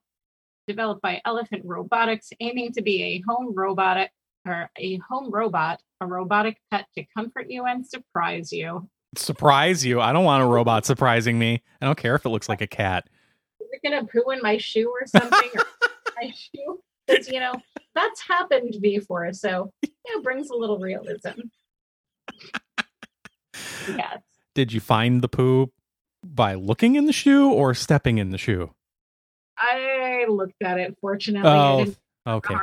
developed 0.67 1.01
by 1.01 1.21
Elephant 1.25 1.63
Robotics, 1.65 2.29
aiming 2.39 2.73
to 2.73 2.81
be 2.81 3.01
a 3.03 3.23
home 3.27 3.53
robotic 3.55 4.11
or 4.45 4.69
a 4.77 4.97
home 5.09 5.31
robot, 5.31 5.81
a 6.01 6.05
robotic 6.05 6.57
pet 6.69 6.85
to 6.95 7.05
comfort 7.15 7.49
you 7.49 7.65
and 7.65 7.85
surprise 7.85 8.51
you. 8.51 8.89
Surprise 9.15 9.85
you. 9.85 10.01
I 10.01 10.11
don't 10.11 10.25
want 10.25 10.43
a 10.43 10.47
robot 10.47 10.85
surprising 10.85 11.39
me. 11.39 11.63
I 11.81 11.85
don't 11.85 11.97
care 11.97 12.15
if 12.15 12.25
it 12.25 12.29
looks 12.29 12.49
like 12.49 12.61
a 12.61 12.67
cat. 12.67 13.07
Is 13.61 13.67
it 13.71 13.81
gonna 13.83 14.05
poo 14.05 14.31
in 14.31 14.41
my 14.41 14.57
shoe 14.57 14.89
or 14.89 15.07
something? 15.07 15.49
or 15.55 15.63
my 16.21 16.31
shoe? 16.35 16.81
Because 17.07 17.29
you 17.29 17.39
know 17.39 17.53
that's 17.95 18.21
happened 18.21 18.75
before, 18.81 19.31
so 19.31 19.71
you 19.83 20.15
know 20.15 20.21
brings 20.21 20.49
a 20.49 20.55
little 20.55 20.79
realism. 20.79 21.39
Yes. 23.87 24.19
Did 24.53 24.73
you 24.73 24.81
find 24.81 25.21
the 25.21 25.29
poo 25.29 25.71
by 26.35 26.53
looking 26.55 26.95
in 26.95 27.05
the 27.05 27.13
shoe 27.13 27.51
or 27.51 27.73
stepping 27.73 28.17
in 28.17 28.29
the 28.31 28.37
shoe? 28.37 28.71
I 29.57 30.25
looked 30.29 30.61
at 30.61 30.77
it. 30.79 30.97
Fortunately, 31.01 31.95
Oh, 32.25 32.35
okay. 32.37 32.55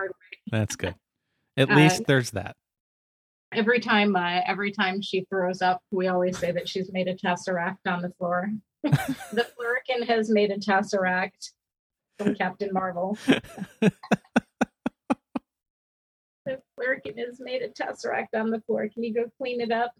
That's 0.50 0.76
good. 0.76 0.94
At 1.56 1.70
Uh, 1.70 1.74
least 1.76 2.02
there's 2.06 2.30
that. 2.32 2.56
every 3.52 3.78
time 3.80 4.16
uh, 4.16 4.40
every 4.46 4.72
time 4.72 5.00
she 5.00 5.24
throws 5.30 5.62
up 5.62 5.80
we 5.92 6.08
always 6.08 6.36
say 6.36 6.50
that 6.50 6.68
she's 6.68 6.92
made 6.92 7.06
a 7.06 7.14
tesseract 7.14 7.78
on 7.86 8.02
the 8.02 8.10
floor 8.18 8.50
the 8.82 9.46
flerken 9.56 10.04
has 10.06 10.28
made 10.28 10.50
a 10.50 10.58
tesseract 10.58 11.52
from 12.18 12.34
captain 12.34 12.70
marvel 12.72 13.16
the 13.80 13.92
flerken 16.78 17.16
has 17.16 17.38
made 17.40 17.62
a 17.62 17.68
tesseract 17.68 18.34
on 18.34 18.50
the 18.50 18.60
floor 18.62 18.88
can 18.92 19.04
you 19.04 19.14
go 19.14 19.24
clean 19.38 19.60
it 19.60 19.70
up 19.70 19.92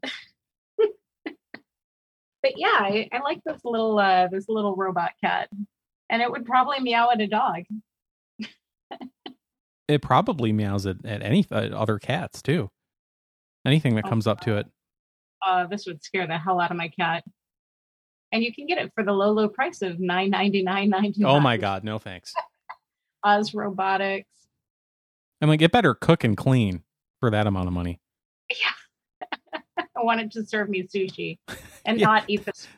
but 2.44 2.52
yeah 2.56 2.78
I, 2.80 3.08
I 3.12 3.20
like 3.22 3.40
this 3.44 3.60
little 3.64 3.98
uh 3.98 4.28
this 4.28 4.44
little 4.48 4.76
robot 4.76 5.10
cat 5.24 5.48
and 6.10 6.22
it 6.22 6.30
would 6.30 6.44
probably 6.46 6.78
meow 6.80 7.08
at 7.10 7.20
a 7.20 7.26
dog 7.26 7.62
It 9.86 10.00
probably 10.00 10.50
meows 10.52 10.86
at, 10.86 11.04
at 11.04 11.22
any 11.22 11.44
uh, 11.50 11.68
other 11.76 11.98
cats 11.98 12.40
too. 12.40 12.70
Anything 13.66 13.96
that 13.96 14.06
Oh, 14.06 14.08
comes 14.08 14.26
up 14.26 14.40
to 14.40 14.56
it. 14.56 14.66
uh, 15.46 15.66
this 15.66 15.84
would 15.86 16.02
scare 16.02 16.26
the 16.26 16.38
hell 16.38 16.58
out 16.58 16.70
of 16.70 16.78
my 16.78 16.88
cat. 16.88 17.22
And 18.32 18.42
you 18.42 18.50
can 18.54 18.66
get 18.66 18.78
it 18.78 18.92
for 18.94 19.04
the 19.04 19.12
low, 19.12 19.30
low 19.32 19.46
price 19.46 19.82
of 19.82 20.00
nine 20.00 20.30
ninety 20.30 20.62
nine 20.62 20.88
ninety 20.88 21.20
nine. 21.22 21.30
Oh 21.30 21.38
my 21.38 21.58
god, 21.58 21.84
no 21.84 21.98
thanks. 21.98 22.32
Oz 23.24 23.52
Robotics. 23.52 24.30
I'm 25.42 25.50
like, 25.50 25.60
it 25.60 25.70
better 25.70 25.94
cook 25.94 26.24
and 26.24 26.34
clean 26.34 26.82
for 27.20 27.30
that 27.30 27.46
amount 27.46 27.66
of 27.68 27.74
money. 27.74 28.00
Yeah. 28.50 29.60
Wanted 30.04 30.30
to 30.32 30.44
serve 30.44 30.68
me 30.68 30.82
sushi 30.82 31.38
and 31.86 31.98
Yeah. 31.98 32.06
not 32.06 32.24
eat 32.28 32.44
the 32.44 32.52
sushi. 32.52 32.68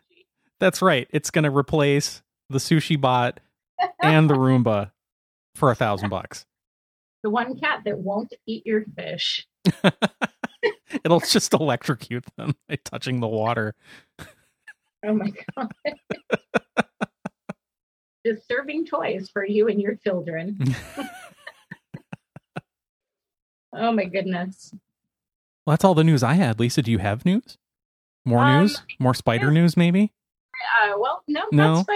That's 0.60 0.80
right. 0.80 1.08
It's 1.10 1.30
gonna 1.30 1.50
replace 1.50 2.22
the 2.50 2.58
sushi 2.58 3.00
bot 3.00 3.40
and 4.02 4.30
the 4.30 4.34
Roomba 4.34 4.92
for 5.54 5.70
a 5.70 5.74
thousand 5.74 6.08
bucks. 6.10 6.46
The 7.22 7.30
one 7.30 7.58
cat 7.58 7.80
that 7.86 7.98
won't 7.98 8.32
eat 8.46 8.64
your 8.66 8.84
fish. 8.94 9.48
It'll 11.04 11.18
just 11.18 11.52
electrocute 11.54 12.24
them 12.36 12.54
by 12.68 12.76
touching 12.84 13.18
the 13.18 13.26
water. 13.26 13.74
Oh 15.04 15.12
my 15.12 15.32
god. 15.56 15.72
Just 18.24 18.46
serving 18.46 18.86
toys 18.86 19.28
for 19.32 19.44
you 19.44 19.66
and 19.66 19.80
your 19.82 19.96
children. 19.96 20.56
oh 23.74 23.90
my 23.90 24.04
goodness. 24.04 24.72
Well, 25.66 25.72
that's 25.72 25.84
all 25.84 25.94
the 25.94 26.04
news 26.04 26.22
I 26.22 26.34
had. 26.34 26.60
Lisa, 26.60 26.80
do 26.80 26.92
you 26.92 26.98
have 26.98 27.24
news? 27.26 27.58
More 28.24 28.38
Um, 28.44 28.60
news? 28.62 28.82
More 29.00 29.14
spider 29.14 29.46
yeah. 29.46 29.52
news, 29.54 29.76
maybe? 29.76 30.12
Uh, 30.82 30.94
well, 30.98 31.22
no, 31.26 31.42
No. 31.52 31.74
not 31.74 31.88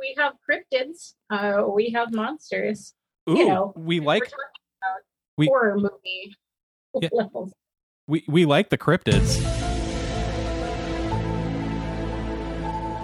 we 0.00 0.14
have 0.16 0.34
cryptids. 0.48 1.14
Uh, 1.30 1.64
we 1.68 1.90
have 1.90 2.12
monsters. 2.12 2.94
Ooh, 3.28 3.36
You 3.38 3.48
know, 3.48 3.72
we 3.76 4.00
like 4.00 4.22
we- 5.36 5.46
horror 5.46 5.76
movie 5.76 6.34
Yeah. 7.00 7.08
levels. 7.12 7.52
we, 8.06 8.24
we 8.28 8.44
like 8.46 8.70
the 8.70 8.78
cryptids. 8.78 9.36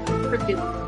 Cryptids. 0.06 0.82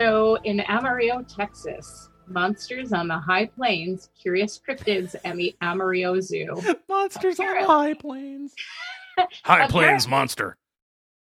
So 0.00 0.36
in 0.44 0.60
Amarillo, 0.60 1.22
Texas, 1.22 2.08
monsters 2.28 2.92
on 2.92 3.08
the 3.08 3.18
high 3.18 3.46
plains, 3.46 4.10
curious 4.20 4.58
cryptids, 4.66 5.14
and 5.24 5.38
the 5.38 5.54
Amarillo 5.60 6.20
Zoo. 6.20 6.60
Monsters 6.88 7.38
on 7.40 7.46
Apparently- 7.46 7.74
high 7.74 7.94
plains. 7.94 8.54
High 9.44 9.66
Plains 9.66 10.06
monster. 10.06 10.56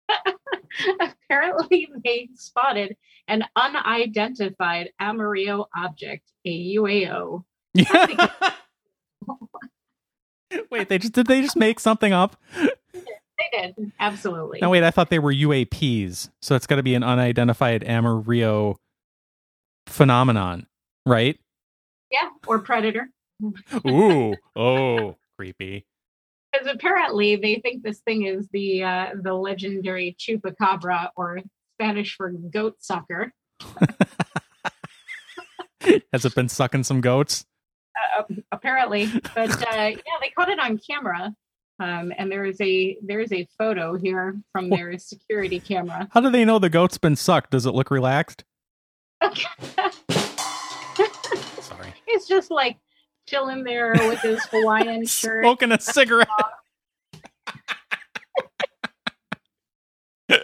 Apparently, 1.01 1.89
they 2.05 2.29
spotted 2.35 2.95
an 3.27 3.45
unidentified 3.57 4.91
Amarillo 5.01 5.67
object, 5.75 6.31
a 6.45 6.75
UAO. 6.77 7.45
Yeah. 7.73 8.29
wait, 10.71 10.89
they 10.91 10.99
just 10.99 11.15
did 11.15 11.27
they 11.27 11.41
just 11.41 11.57
make 11.57 11.81
something 11.81 12.13
up? 12.13 12.37
They 12.93 13.03
did, 13.53 13.93
absolutely. 13.99 14.59
No, 14.61 14.69
wait, 14.71 14.83
I 14.85 14.91
thought 14.91 15.09
they 15.09 15.19
were 15.19 15.33
UAPs. 15.33 16.29
So 16.43 16.57
it's 16.57 16.67
got 16.67 16.77
to 16.77 16.83
be 16.83 16.95
an 16.95 17.03
unidentified 17.03 17.83
Amarillo 17.85 18.77
phenomenon, 19.87 20.67
right? 21.07 21.39
Yeah, 22.11 22.29
or 22.47 22.59
predator. 22.61 23.09
Ooh, 23.87 24.35
oh, 24.57 25.17
creepy. 25.39 25.87
because 26.53 26.67
apparently 26.67 27.37
they 27.37 27.57
think 27.57 27.83
this 27.83 28.01
thing 28.01 28.27
is 28.27 28.49
the 28.53 28.83
uh, 28.83 29.07
the 29.23 29.35
legendary 29.35 30.17
chupacabra 30.19 31.09
or 31.17 31.41
Spanish 31.77 32.17
for 32.17 32.31
goat 32.31 32.77
sucker. 32.81 33.33
Has 36.13 36.25
it 36.25 36.35
been 36.35 36.49
sucking 36.49 36.85
some 36.85 37.01
goats? 37.01 37.47
Uh, 38.19 38.25
apparently, 38.53 39.07
but 39.35 39.51
uh, 39.51 39.89
yeah, 39.89 40.19
they 40.21 40.31
caught 40.31 40.49
it 40.49 40.59
on 40.59 40.79
camera. 40.79 41.35
Um, 41.79 42.13
and 42.19 42.31
there 42.31 42.45
is 42.45 42.61
a 42.61 42.99
there 43.03 43.21
is 43.21 43.33
a 43.33 43.49
photo 43.57 43.97
here 43.97 44.39
from 44.53 44.69
their 44.69 44.99
security 44.99 45.59
camera. 45.59 46.09
How 46.13 46.21
do 46.21 46.29
they 46.31 46.45
know 46.45 46.59
the 46.59 46.69
goat's 46.69 46.99
been 46.99 47.17
sucked? 47.17 47.53
Does 47.53 47.65
it 47.65 47.75
look 47.75 47.91
relaxed? 47.91 48.45
Sorry. 49.23 49.95
He's 52.13 52.27
just 52.27 52.51
like 52.51 52.77
chilling 53.27 53.63
there 53.65 53.93
with 53.93 54.21
his 54.21 54.43
Hawaiian 54.47 55.07
shirt. 55.07 55.45
Smoking 55.45 55.73
a 55.73 55.81
cigarette. 55.81 56.29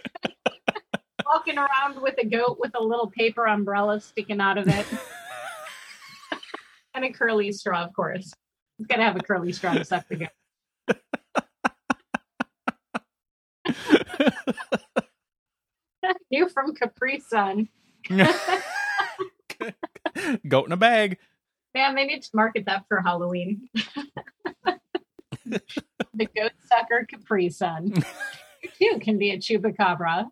walking 1.27 1.59
around 1.59 2.01
with 2.01 2.15
a 2.19 2.25
goat 2.25 2.59
with 2.61 2.73
a 2.75 2.83
little 2.83 3.11
paper 3.11 3.47
umbrella 3.47 4.01
sticking 4.01 4.41
out 4.41 4.59
of 4.59 4.69
it. 4.69 4.87
and 6.95 7.05
a 7.05 7.13
curly 7.13 7.53
straw, 7.53 7.85
of 7.85 7.93
course. 7.95 8.33
He's 8.79 8.87
got 8.87 8.97
to 8.97 9.03
have 9.03 9.17
a 9.17 9.21
curly 9.21 9.53
straw 9.53 9.75
to 9.75 9.85
suck 9.85 10.07
the 10.09 10.17
goat. 10.17 10.29
New 16.31 16.49
from 16.49 16.75
Capri 16.75 17.21
Sun. 17.21 17.69
Goat 20.49 20.67
in 20.67 20.73
a 20.73 20.77
bag. 20.77 21.19
Man, 21.77 21.95
they 21.95 22.07
need 22.07 22.23
to 22.23 22.31
market 22.33 22.65
that 22.65 22.85
for 22.89 23.03
Halloween. 23.03 23.69
the 25.45 25.61
goat 26.35 26.53
sucker 26.65 27.07
Capri 27.07 27.51
Sun. 27.51 27.93
You 28.81 28.95
too 28.95 28.99
can 29.01 29.19
be 29.19 29.31
a 29.31 29.39
chupacabra. 29.39 30.29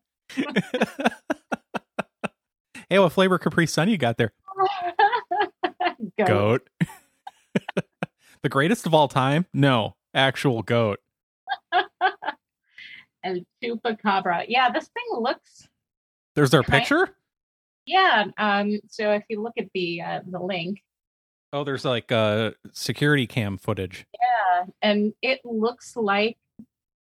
Hey, 2.88 2.98
what 2.98 3.12
flavor 3.12 3.38
Capri 3.38 3.66
Sun 3.66 3.90
you 3.90 3.98
got 3.98 4.16
there? 4.16 4.33
goat. 6.18 6.26
Goat. 6.26 6.68
the 8.42 8.48
greatest 8.48 8.87
of 8.87 8.94
all 8.94 9.07
time? 9.07 9.46
No, 9.52 9.94
actual 10.14 10.62
goat. 10.62 10.98
And 13.22 13.44
chupacabra. 13.62 14.46
Yeah, 14.48 14.70
this 14.70 14.88
thing 14.88 15.20
looks 15.20 15.68
There's 16.35 16.50
their 16.50 16.62
picture? 16.64 17.11
yeah. 17.87 18.24
Um, 18.38 18.80
so 18.88 19.12
if 19.12 19.22
you 19.28 19.42
look 19.42 19.54
at 19.59 19.68
the 19.74 20.00
uh, 20.00 20.20
the 20.26 20.40
link, 20.40 20.83
Oh, 21.54 21.62
there's 21.62 21.84
like 21.84 22.10
uh 22.10 22.50
security 22.72 23.26
cam 23.28 23.56
footage. 23.58 24.04
yeah, 24.20 24.64
and 24.82 25.12
it 25.22 25.40
looks 25.44 25.96
like 25.96 26.36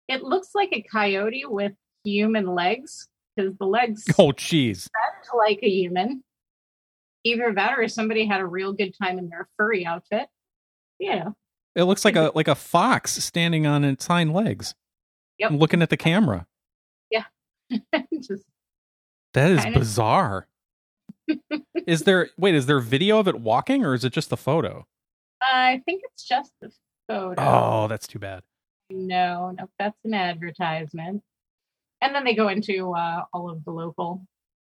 it 0.07 0.21
looks 0.23 0.49
like 0.53 0.69
a 0.71 0.83
coyote 0.83 1.45
with 1.47 1.71
human 2.03 2.53
legs 2.53 3.07
because 3.35 3.57
the 3.57 3.65
legs 3.65 4.05
Oh, 4.19 4.31
jeez. 4.31 4.87
like 5.35 5.59
a 5.63 5.69
human. 5.69 6.23
Either 7.23 7.51
that 7.55 7.79
or 7.79 7.87
somebody 7.87 8.27
had 8.27 8.39
a 8.39 8.45
real 8.45 8.71
good 8.71 8.93
time 9.01 9.17
in 9.17 9.29
their 9.29 9.47
furry 9.57 9.83
outfit. 9.83 10.27
Yeah. 10.99 11.29
It 11.73 11.83
looks 11.85 12.05
like 12.05 12.15
a 12.15 12.31
like 12.35 12.47
a 12.47 12.53
fox 12.55 13.13
standing 13.23 13.65
on 13.65 13.83
its 13.83 14.05
hind 14.05 14.31
legs. 14.31 14.75
Yep. 15.39 15.51
Looking 15.53 15.81
at 15.81 15.89
the 15.89 15.97
camera. 15.97 16.45
Yeah. 17.09 17.23
Just 18.21 18.43
That 19.33 19.49
is 19.51 19.65
bizarre. 19.73 20.47
Is 21.87 22.03
there 22.03 22.29
wait, 22.37 22.55
is 22.55 22.65
there 22.65 22.79
video 22.79 23.19
of 23.19 23.27
it 23.27 23.39
walking 23.39 23.85
or 23.85 23.93
is 23.93 24.03
it 24.03 24.13
just 24.13 24.29
the 24.29 24.37
photo? 24.37 24.85
I 25.41 25.81
think 25.85 26.01
it's 26.11 26.23
just 26.23 26.51
the 26.61 26.71
photo. 27.07 27.35
Oh, 27.37 27.87
that's 27.87 28.07
too 28.07 28.19
bad. 28.19 28.43
No, 28.89 29.51
no, 29.57 29.69
that's 29.79 29.97
an 30.03 30.13
advertisement. 30.13 31.23
And 32.01 32.13
then 32.13 32.23
they 32.23 32.35
go 32.35 32.49
into 32.49 32.93
uh, 32.93 33.23
all 33.33 33.49
of 33.49 33.63
the 33.65 33.71
local. 33.71 34.25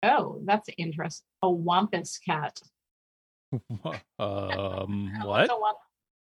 Oh, 0.02 0.40
that's 0.44 0.68
interesting. 0.76 1.26
A 1.42 1.50
wampus 1.50 2.18
cat. 2.18 2.58
um 4.18 5.12
what? 5.24 5.50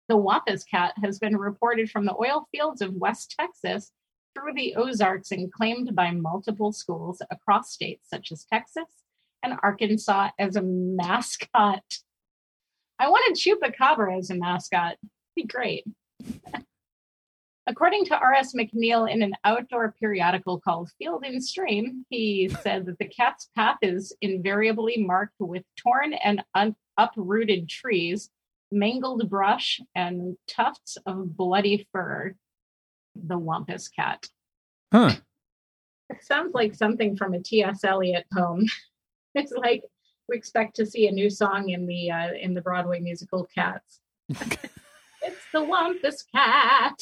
the 0.09 0.16
wampus 0.16 0.64
cat 0.64 0.93
has 1.03 1.21
been 1.21 1.37
reported 1.37 1.88
from 1.88 2.05
the 2.05 2.14
oil 2.14 2.49
fields 2.51 2.83
of 2.83 2.93
West 2.95 3.37
Texas 3.38 3.93
through 4.35 4.53
the 4.55 4.75
Ozarks 4.75 5.31
and 5.31 5.53
claimed 5.53 5.95
by 5.95 6.11
multiple 6.11 6.73
schools 6.73 7.23
across 7.31 7.73
states 7.73 8.09
such 8.09 8.33
as 8.33 8.45
Texas 8.53 8.88
and 9.42 9.55
Arkansas 9.62 10.31
as 10.38 10.57
a 10.57 10.62
mascot. 10.62 11.83
I 12.98 13.09
wanted 13.09 13.38
Chupacabra 13.38 14.18
as 14.18 14.31
a 14.31 14.35
mascot. 14.35 14.96
Be 15.35 15.44
great. 15.44 15.85
According 17.66 18.07
to 18.07 18.18
R.S. 18.18 18.53
McNeil 18.55 19.09
in 19.09 19.22
an 19.22 19.35
outdoor 19.44 19.94
periodical 20.00 20.61
called 20.61 20.90
Field 20.98 21.22
and 21.24 21.42
Stream, 21.42 22.05
he 22.09 22.48
said 22.48 22.85
that 22.87 22.98
the 22.98 23.07
cat's 23.07 23.48
path 23.55 23.76
is 23.81 24.12
invariably 24.22 24.96
marked 24.96 25.37
with 25.38 25.62
torn 25.76 26.14
and 26.14 26.42
un- 26.55 26.74
uprooted 26.98 27.68
trees, 27.68 28.31
mangled 28.72 29.31
brush, 29.31 29.81
and 29.94 30.37
tufts 30.48 30.96
of 31.07 31.37
bloody 31.37 31.87
fur. 31.92 32.35
The 33.14 33.38
Wampus 33.38 33.88
cat. 33.88 34.26
Huh. 34.92 35.14
It 36.09 36.24
sounds 36.24 36.55
like 36.55 36.74
something 36.74 37.16
from 37.16 37.35
a 37.35 37.40
T.S. 37.40 37.85
Eliot 37.85 38.26
poem. 38.33 38.64
it's 39.35 39.53
like 39.53 39.83
we 40.29 40.37
expect 40.37 40.77
to 40.77 40.87
see 40.87 41.07
a 41.09 41.12
new 41.12 41.31
song 41.31 41.71
in 41.71 41.87
the 41.87 42.11
uh, 42.11 42.33
in 42.40 42.55
the 42.55 42.61
Broadway 42.61 43.01
musical 43.01 43.49
Cats. 43.55 44.01
it's 44.29 45.45
the 45.53 45.64
Wampus 45.64 46.25
cat. 46.35 47.01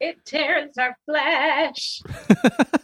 it 0.00 0.24
tears 0.24 0.76
our 0.78 0.96
flesh. 1.06 2.02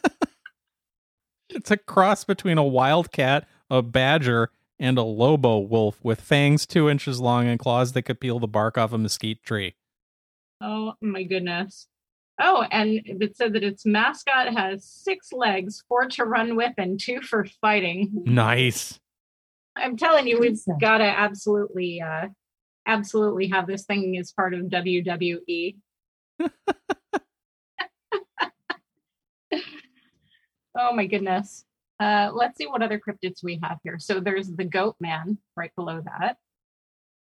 It's 1.57 1.71
a 1.71 1.77
cross 1.79 2.23
between 2.23 2.59
a 2.59 2.65
wildcat, 2.65 3.49
a 3.71 3.81
badger, 3.81 4.51
and 4.79 4.99
a 4.99 5.03
lobo 5.03 5.59
wolf 5.59 6.05
with 6.05 6.21
fangs 6.21 6.67
two 6.67 6.91
inches 6.91 7.19
long 7.19 7.47
and 7.47 7.59
claws 7.59 7.93
that 7.93 8.03
could 8.03 8.21
peel 8.21 8.39
the 8.39 8.47
bark 8.47 8.77
off 8.77 8.93
a 8.93 8.99
mesquite 8.99 9.43
tree. 9.43 9.75
Oh 10.61 10.93
my 11.01 11.23
goodness. 11.23 11.89
Oh, 12.39 12.67
and 12.71 13.01
it 13.05 13.37
said 13.37 13.55
that 13.55 13.65
its 13.65 13.87
mascot 13.87 14.53
has 14.55 14.85
six 14.85 15.33
legs, 15.33 15.83
four 15.89 16.07
to 16.11 16.25
run 16.25 16.55
with 16.55 16.75
and 16.77 17.01
two 17.01 17.23
for 17.23 17.47
fighting. 17.63 18.11
Nice. 18.13 19.01
I'm 19.75 19.97
telling 19.97 20.27
you, 20.27 20.39
we've 20.39 20.61
got 20.81 20.99
to 20.99 21.05
absolutely, 21.05 22.01
uh, 22.03 22.29
absolutely 22.87 23.49
have 23.49 23.67
this 23.67 23.85
thing 23.85 24.17
as 24.19 24.33
part 24.33 24.53
of. 24.55 24.61
WWE. 24.63 25.77
oh 30.79 30.93
my 30.95 31.07
goodness. 31.07 31.65
Uh, 31.99 32.31
let's 32.35 32.59
see 32.59 32.67
what 32.67 32.83
other 32.83 33.01
cryptids 33.01 33.43
we 33.43 33.59
have 33.63 33.79
here. 33.83 33.99
So 33.99 34.21
there's 34.21 34.49
the 34.51 34.65
Goat 34.65 34.97
Man 35.01 35.39
right 35.57 35.75
below 35.75 36.03
that. 36.05 36.37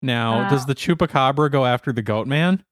Now, 0.03 0.43
Uh, 0.43 0.49
does 0.49 0.67
the 0.67 0.75
chupacabra 0.75 1.51
go 1.51 1.65
after 1.65 1.93
the 1.93 2.03
goat 2.03 2.27
man? 2.27 2.65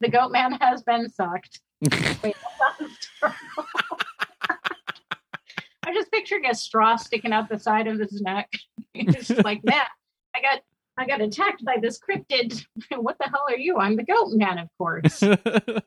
The 0.00 0.08
Goat 0.08 0.30
Man 0.30 0.52
has 0.52 0.82
been 0.82 1.08
sucked. 1.10 1.60
Wait, 1.82 1.92
that 2.22 2.78
sounds 2.78 2.98
terrible. 3.20 3.68
I'm 5.86 5.94
just 5.94 6.12
picturing 6.12 6.44
a 6.46 6.54
straw 6.54 6.96
sticking 6.96 7.32
out 7.32 7.48
the 7.48 7.58
side 7.58 7.86
of 7.86 7.98
his 7.98 8.20
neck. 8.20 8.50
He's 8.92 9.26
just 9.26 9.42
like, 9.44 9.64
man, 9.64 9.84
I 10.36 10.40
got 10.42 10.60
I 10.98 11.06
got 11.06 11.20
attacked 11.20 11.64
by 11.64 11.76
this 11.80 11.98
cryptid. 11.98 12.64
what 12.96 13.16
the 13.18 13.28
hell 13.28 13.44
are 13.48 13.56
you? 13.56 13.78
I'm 13.78 13.96
the 13.96 14.02
goat 14.02 14.32
man, 14.32 14.58
of 14.58 14.68
course. 14.76 15.22
oh, 15.22 15.80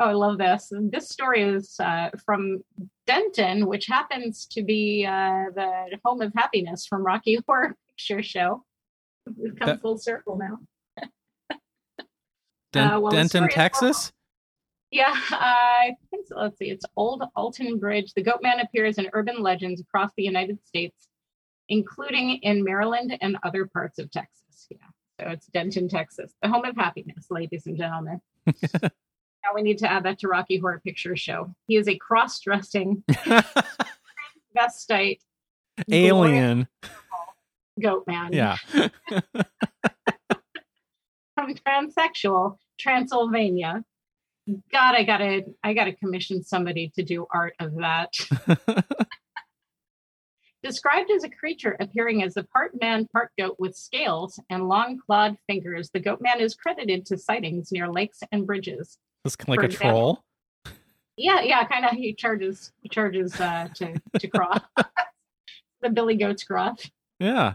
I 0.00 0.12
love 0.12 0.38
this. 0.38 0.72
This 0.72 1.08
story 1.10 1.42
is 1.42 1.76
uh, 1.78 2.10
from 2.24 2.64
Denton, 3.06 3.66
which 3.66 3.86
happens 3.86 4.46
to 4.52 4.62
be 4.62 5.04
uh, 5.06 5.44
the 5.54 5.98
home 6.04 6.22
of 6.22 6.32
happiness 6.34 6.86
from 6.86 7.04
Rocky 7.04 7.38
Horror 7.46 7.76
Picture 7.90 8.22
Show. 8.22 8.64
We've 9.36 9.54
come 9.54 9.66
That- 9.68 9.82
full 9.82 9.98
circle 9.98 10.36
now. 10.38 10.58
Den- 12.78 12.90
Uh, 12.90 13.00
well, 13.00 13.10
Denton, 13.12 13.48
Texas? 13.48 14.12
Yeah, 14.90 15.14
I 15.30 15.96
think 16.10 16.26
so. 16.26 16.36
Let's 16.38 16.58
see. 16.58 16.70
It's 16.70 16.84
Old 16.96 17.22
Alton 17.36 17.78
Bridge. 17.78 18.14
The 18.14 18.22
Goat 18.22 18.40
Man 18.42 18.60
appears 18.60 18.96
in 18.98 19.08
urban 19.12 19.42
legends 19.42 19.80
across 19.82 20.10
the 20.16 20.22
United 20.22 20.64
States, 20.66 21.08
including 21.68 22.36
in 22.42 22.64
Maryland 22.64 23.16
and 23.20 23.36
other 23.42 23.66
parts 23.66 23.98
of 23.98 24.10
Texas. 24.10 24.66
Yeah. 24.70 24.78
So 25.20 25.26
it's 25.28 25.46
Denton, 25.48 25.88
Texas, 25.88 26.32
the 26.42 26.48
home 26.48 26.64
of 26.64 26.74
happiness, 26.76 27.26
ladies 27.30 27.66
and 27.66 27.76
gentlemen. 27.76 28.20
now 28.46 29.50
we 29.54 29.62
need 29.62 29.76
to 29.78 29.90
add 29.90 30.04
that 30.04 30.20
to 30.20 30.28
Rocky 30.28 30.58
Horror 30.58 30.80
Picture 30.84 31.16
Show. 31.16 31.54
He 31.66 31.76
is 31.76 31.86
a 31.88 31.96
cross-dressing 31.98 33.02
vestite 34.54 35.20
Alien. 35.90 36.66
goat 37.80 38.04
man 38.06 38.32
Yeah. 38.32 38.56
from 41.34 41.54
transsexual 41.54 42.58
Transylvania. 42.78 43.84
God, 44.72 44.94
I 44.94 45.04
gotta, 45.04 45.42
I 45.62 45.74
gotta 45.74 45.92
commission 45.92 46.42
somebody 46.42 46.90
to 46.94 47.02
do 47.02 47.26
art 47.32 47.54
of 47.60 47.74
that. 47.76 48.12
Described 50.62 51.10
as 51.12 51.22
a 51.22 51.28
creature 51.28 51.76
appearing 51.78 52.24
as 52.24 52.36
a 52.36 52.42
part 52.42 52.72
man, 52.80 53.06
part 53.12 53.30
goat 53.38 53.56
with 53.60 53.76
scales 53.76 54.40
and 54.50 54.68
long 54.68 54.98
clawed 54.98 55.36
fingers, 55.46 55.88
the 55.92 56.00
goat 56.00 56.20
man 56.20 56.40
is 56.40 56.56
credited 56.56 57.06
to 57.06 57.16
sightings 57.16 57.70
near 57.70 57.88
lakes 57.88 58.20
and 58.32 58.44
bridges. 58.44 58.98
It's 59.24 59.36
like 59.46 59.60
For 59.60 59.62
a 59.62 59.66
example. 59.66 60.24
troll. 60.64 60.74
Yeah, 61.16 61.42
yeah, 61.42 61.64
kind 61.64 61.84
of. 61.84 61.92
He 61.92 62.12
charges, 62.12 62.72
he 62.80 62.88
charges 62.88 63.40
uh, 63.40 63.68
to 63.74 64.00
to 64.18 64.28
cross 64.28 64.60
the 65.80 65.90
Billy 65.90 66.16
Goat's 66.16 66.44
gruff. 66.44 66.90
Yeah. 67.20 67.54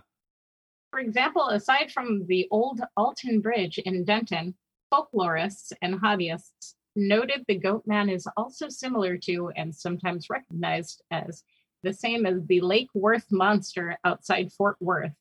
For 0.92 1.00
example, 1.00 1.50
aside 1.50 1.92
from 1.92 2.26
the 2.28 2.48
old 2.52 2.80
Alton 2.96 3.42
Bridge 3.42 3.80
in 3.80 4.06
Denton, 4.06 4.56
folklorists 4.94 5.74
and 5.82 6.00
hobbyists 6.00 6.76
noted 6.96 7.44
the 7.48 7.58
goat 7.58 7.84
man 7.88 8.10
is 8.10 8.28
also 8.38 8.70
similar 8.70 9.18
to 9.18 9.52
and 9.56 9.74
sometimes 9.74 10.30
recognized 10.30 11.02
as 11.10 11.44
the 11.82 11.94
same 11.94 12.26
as 12.26 12.46
the 12.46 12.62
Lake 12.62 12.90
Worth 12.94 13.26
monster 13.32 13.98
outside 14.06 14.52
Fort 14.54 14.78
Worth. 14.80 15.14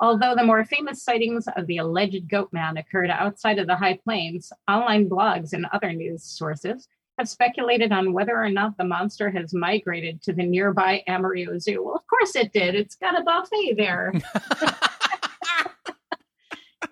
Although 0.00 0.36
the 0.36 0.44
more 0.44 0.64
famous 0.64 1.02
sightings 1.02 1.48
of 1.56 1.66
the 1.66 1.78
alleged 1.78 2.28
goat 2.28 2.50
man 2.52 2.76
occurred 2.76 3.10
outside 3.10 3.58
of 3.58 3.66
the 3.66 3.74
High 3.74 3.98
Plains, 4.04 4.52
online 4.70 5.08
blogs 5.08 5.52
and 5.52 5.66
other 5.72 5.92
news 5.92 6.22
sources 6.22 6.86
have 7.18 7.28
speculated 7.28 7.90
on 7.90 8.12
whether 8.12 8.40
or 8.40 8.48
not 8.48 8.76
the 8.78 8.84
monster 8.84 9.28
has 9.28 9.52
migrated 9.52 10.22
to 10.22 10.32
the 10.32 10.44
nearby 10.44 11.02
Amarillo 11.08 11.58
Zoo. 11.58 11.82
Well, 11.84 11.96
of 11.96 12.06
course 12.06 12.36
it 12.36 12.52
did. 12.52 12.76
It's 12.76 12.94
got 12.94 13.20
a 13.20 13.24
buffet 13.24 13.74
there. 13.76 14.12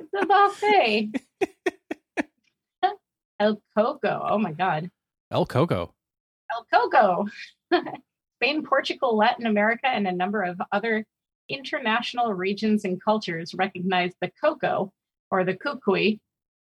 It's 0.01 0.22
a 0.22 0.27
buffet. 0.27 1.12
El 3.39 3.61
Coco. 3.76 4.26
Oh 4.28 4.39
my 4.39 4.53
God. 4.53 4.91
El 5.30 5.47
Coco. 5.47 5.95
El 6.51 6.66
Coco. 6.72 7.26
Spain, 8.37 8.62
Portugal, 8.62 9.16
Latin 9.16 9.47
America, 9.47 9.89
and 9.89 10.07
a 10.07 10.12
number 10.12 10.43
of 10.43 10.61
other 10.72 11.05
international 11.49 12.34
regions 12.34 12.84
and 12.84 13.03
cultures 13.03 13.55
recognize 13.55 14.12
the 14.20 14.30
Coco 14.43 14.93
or 15.30 15.45
the 15.45 15.55
Cucuy 15.55 16.20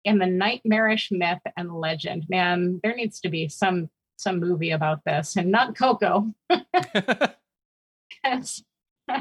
in 0.04 0.20
the 0.20 0.28
nightmarish 0.28 1.10
myth 1.12 1.40
and 1.58 1.74
legend. 1.74 2.26
Man, 2.30 2.80
there 2.84 2.96
needs 2.96 3.20
to 3.22 3.30
be 3.30 3.48
some 3.48 3.90
some 4.18 4.40
movie 4.40 4.72
about 4.72 5.04
this 5.06 5.36
and 5.36 5.52
not 5.52 5.78
Coco. 5.78 6.34
because 6.50 8.64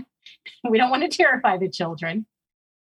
we 0.69 0.79
don't 0.79 0.91
want 0.91 1.03
to 1.03 1.17
terrify 1.17 1.57
the 1.57 1.69
children. 1.69 2.27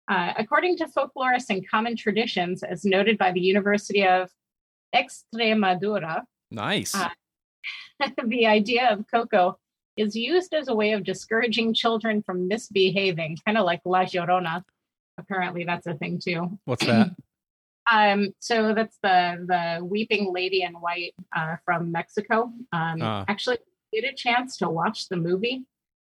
Uh, 0.09 0.33
according 0.37 0.77
to 0.77 0.87
folklorists 0.87 1.49
and 1.49 1.69
common 1.69 1.97
traditions, 1.97 2.63
as 2.63 2.85
noted 2.85 3.17
by 3.17 3.31
the 3.31 3.41
University 3.41 4.05
of 4.05 4.31
Extremadura, 4.95 6.23
nice. 6.51 6.95
Uh, 6.95 7.09
the 8.27 8.47
idea 8.47 8.91
of 8.93 9.05
Coco 9.13 9.59
is 9.97 10.17
used 10.17 10.55
as 10.55 10.69
a 10.69 10.75
way 10.75 10.93
of 10.93 11.05
discouraging 11.05 11.75
children 11.75 12.23
from 12.23 12.49
misbehaving, 12.49 13.39
kind 13.45 13.59
of 13.59 13.65
like 13.65 13.81
La 13.85 14.05
Llorona. 14.05 14.65
Apparently, 15.19 15.65
that's 15.65 15.87
a 15.87 15.95
thing 15.95 16.19
too. 16.23 16.59
What's 16.65 16.85
that? 16.87 17.11
Um, 17.91 18.33
so 18.39 18.75
that's 18.75 18.97
the 19.03 19.45
the 19.45 19.85
weeping 19.85 20.33
lady 20.33 20.63
in 20.63 20.73
white 20.75 21.15
uh, 21.37 21.57
from 21.65 21.91
Mexico. 21.91 22.45
Um, 22.73 23.03
Ah. 23.03 23.25
Actually, 23.27 23.59
get 23.93 24.05
a 24.05 24.15
chance 24.15 24.57
to 24.59 24.69
watch 24.71 25.09
the 25.09 25.17
movie. 25.17 25.65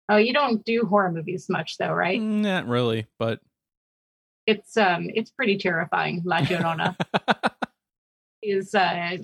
Oh, 0.08 0.16
you 0.16 0.32
don't 0.32 0.64
do 0.64 0.86
horror 0.86 1.12
movies 1.12 1.50
much, 1.50 1.76
though, 1.76 1.92
right? 1.92 2.18
Not 2.20 2.66
really, 2.66 3.06
but 3.18 3.40
It's 4.46 4.78
um, 4.78 5.10
it's 5.14 5.30
pretty 5.30 5.58
terrifying. 5.58 6.22
La 6.24 6.38
Llorona 6.38 6.96
is 8.42 8.74
uh, 8.74 9.16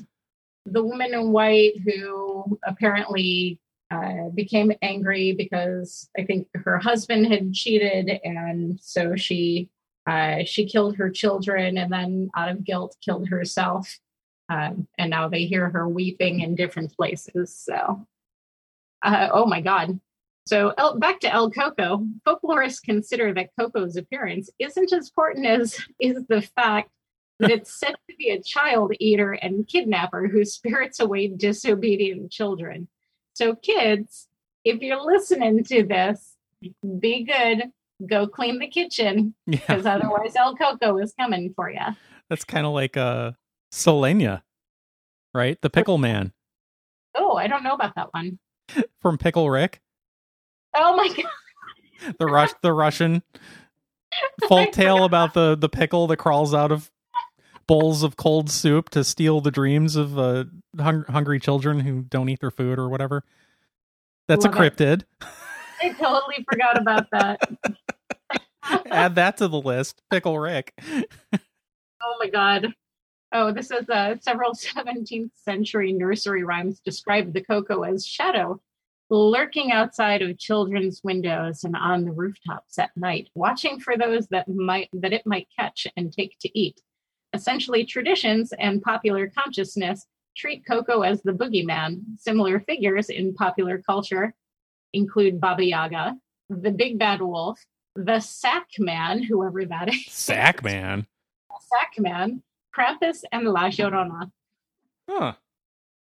the 0.66 0.82
woman 0.82 1.14
in 1.14 1.32
white 1.32 1.74
who 1.84 2.58
apparently 2.64 3.60
uh, 3.90 4.28
became 4.34 4.72
angry 4.82 5.32
because 5.32 6.08
I 6.18 6.24
think 6.24 6.48
her 6.54 6.78
husband 6.78 7.26
had 7.26 7.52
cheated, 7.52 8.20
and 8.24 8.78
so 8.80 9.14
she 9.16 9.68
uh, 10.06 10.44
she 10.44 10.66
killed 10.66 10.96
her 10.96 11.10
children, 11.10 11.78
and 11.78 11.92
then 11.92 12.30
out 12.36 12.48
of 12.48 12.64
guilt 12.64 12.96
killed 13.04 13.28
herself. 13.28 13.98
Um, 14.50 14.86
and 14.98 15.10
now 15.10 15.28
they 15.28 15.46
hear 15.46 15.70
her 15.70 15.88
weeping 15.88 16.40
in 16.40 16.54
different 16.54 16.94
places. 16.94 17.54
So, 17.54 18.06
uh, 19.02 19.28
oh 19.32 19.46
my 19.46 19.60
God. 19.60 19.98
So 20.46 20.74
El, 20.76 20.98
back 20.98 21.20
to 21.20 21.32
El 21.32 21.50
Coco. 21.50 22.06
Folklorists 22.26 22.82
consider 22.82 23.32
that 23.32 23.50
Coco's 23.58 23.96
appearance 23.96 24.50
isn't 24.58 24.92
as 24.92 25.08
important 25.08 25.46
as 25.46 25.78
is 25.98 26.24
the 26.28 26.42
fact 26.42 26.90
that 27.40 27.50
it's 27.50 27.78
said 27.78 27.94
to 28.08 28.16
be 28.16 28.30
a 28.30 28.42
child 28.42 28.92
eater 29.00 29.32
and 29.32 29.66
kidnapper 29.66 30.28
who 30.28 30.44
spirits 30.44 31.00
away 31.00 31.28
disobedient 31.28 32.30
children. 32.30 32.88
So, 33.34 33.54
kids, 33.56 34.28
if 34.64 34.80
you're 34.80 35.04
listening 35.04 35.64
to 35.64 35.82
this, 35.84 36.36
be 37.00 37.24
good. 37.24 37.64
Go 38.06 38.26
clean 38.26 38.58
the 38.58 38.66
kitchen 38.68 39.34
yeah, 39.46 39.58
because 39.58 39.86
otherwise 39.86 40.34
El 40.36 40.56
Coco 40.56 40.98
is 40.98 41.14
coming 41.18 41.52
for 41.54 41.70
you. 41.70 41.78
that's 42.28 42.44
kind 42.44 42.66
of 42.66 42.72
like 42.72 42.96
uh 42.96 43.32
Selenia, 43.72 44.42
right? 45.32 45.60
The 45.62 45.70
pickle 45.70 45.98
man 45.98 46.32
Oh, 47.16 47.36
I 47.36 47.46
don't 47.46 47.62
know 47.62 47.74
about 47.74 47.94
that 47.94 48.12
one. 48.12 48.38
from 49.00 49.16
Pickle 49.18 49.48
Rick, 49.48 49.80
Oh 50.74 50.96
my 50.96 51.08
God. 51.08 52.14
the 52.18 52.26
Rush, 52.26 52.50
the 52.62 52.72
Russian 52.72 53.22
folk 54.48 54.72
tale 54.72 55.04
about 55.04 55.34
the 55.34 55.54
the 55.56 55.68
pickle 55.68 56.06
that 56.08 56.16
crawls 56.16 56.52
out 56.54 56.72
of 56.72 56.90
bowls 57.66 58.02
of 58.02 58.16
cold 58.16 58.50
soup 58.50 58.90
to 58.90 59.04
steal 59.04 59.40
the 59.40 59.50
dreams 59.50 59.96
of 59.96 60.18
uh, 60.18 60.44
hung- 60.78 61.04
hungry 61.08 61.40
children 61.40 61.80
who 61.80 62.02
don't 62.02 62.28
eat 62.28 62.40
their 62.40 62.50
food 62.50 62.78
or 62.78 62.88
whatever. 62.88 63.22
That's 64.28 64.44
a 64.44 64.48
Love 64.50 64.60
it. 64.60 64.76
cryptid. 64.76 65.02
I 65.82 65.92
totally 65.92 66.44
forgot 66.50 66.80
about 66.80 67.10
that. 67.10 67.40
Add 68.90 69.16
that 69.16 69.36
to 69.38 69.48
the 69.48 69.60
list. 69.60 70.00
Pickle 70.10 70.38
Rick. 70.38 70.72
Oh 72.02 72.16
my 72.18 72.28
God. 72.28 72.68
Oh, 73.32 73.52
this 73.52 73.70
is 73.70 73.88
uh, 73.90 74.16
several 74.20 74.52
17th 74.54 75.30
century 75.34 75.92
nursery 75.92 76.44
rhymes 76.44 76.80
describe 76.80 77.32
the 77.34 77.42
Coco 77.42 77.82
as 77.82 78.06
shadow, 78.06 78.60
lurking 79.10 79.72
outside 79.72 80.22
of 80.22 80.38
children's 80.38 81.02
windows 81.04 81.64
and 81.64 81.76
on 81.76 82.04
the 82.04 82.12
rooftops 82.12 82.78
at 82.78 82.96
night, 82.96 83.28
watching 83.34 83.78
for 83.80 83.96
those 83.98 84.26
that 84.28 84.48
might 84.48 84.88
that 84.94 85.12
it 85.12 85.26
might 85.26 85.48
catch 85.58 85.86
and 85.96 86.12
take 86.12 86.38
to 86.40 86.58
eat. 86.58 86.80
Essentially, 87.34 87.84
traditions 87.84 88.52
and 88.58 88.80
popular 88.80 89.28
consciousness 89.28 90.06
treat 90.36 90.64
Coco 90.66 91.02
as 91.02 91.20
the 91.22 91.32
boogeyman. 91.32 92.00
Similar 92.16 92.60
figures 92.60 93.10
in 93.10 93.34
popular 93.34 93.82
culture 93.84 94.32
include 94.92 95.40
Baba 95.40 95.64
Yaga, 95.64 96.14
the 96.48 96.70
Big 96.70 96.98
Bad 96.98 97.20
Wolf, 97.20 97.58
the 97.96 98.20
Sack 98.20 98.68
Man, 98.78 99.22
whoever 99.22 99.64
that 99.66 99.92
is. 99.92 100.06
Sack 100.06 100.62
man. 100.64 101.06
Sack 101.60 101.92
Man, 101.98 102.42
Krampus, 102.76 103.22
and 103.32 103.48
La 103.48 103.68
Llorona. 103.68 104.30
Huh. 105.08 105.32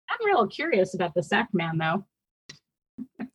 I'm 0.09 0.25
real 0.25 0.47
curious 0.47 0.93
about 0.93 1.13
the 1.13 1.23
Sack 1.23 1.49
Man, 1.53 1.78
though. 1.78 2.05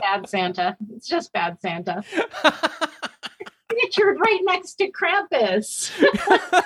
bad 0.00 0.28
Santa. 0.28 0.76
It's 0.94 1.08
just 1.08 1.32
bad 1.32 1.60
Santa. 1.60 2.02
Featured 3.80 4.18
right 4.20 4.40
next 4.42 4.74
to 4.74 4.90
Krampus. 4.90 5.90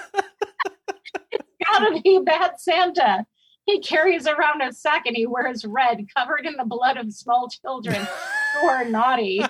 It's 1.32 1.44
gotta 1.66 2.00
be 2.02 2.20
bad 2.24 2.52
Santa. 2.58 3.26
He 3.64 3.80
carries 3.80 4.26
around 4.26 4.62
a 4.62 4.72
sack 4.72 5.06
and 5.06 5.16
he 5.16 5.26
wears 5.26 5.64
red, 5.64 6.06
covered 6.16 6.46
in 6.46 6.54
the 6.56 6.64
blood 6.64 6.96
of 6.96 7.12
small 7.12 7.48
children 7.48 8.06
who 8.54 8.68
are 8.68 8.84
naughty. 8.84 9.44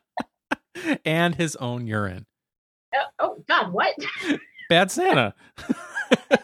and 1.04 1.34
his 1.34 1.56
own 1.56 1.86
urine. 1.86 2.26
Oh, 2.94 3.04
oh 3.18 3.44
God, 3.48 3.72
what? 3.72 3.94
Bad 4.68 4.90
Santa. 4.90 5.34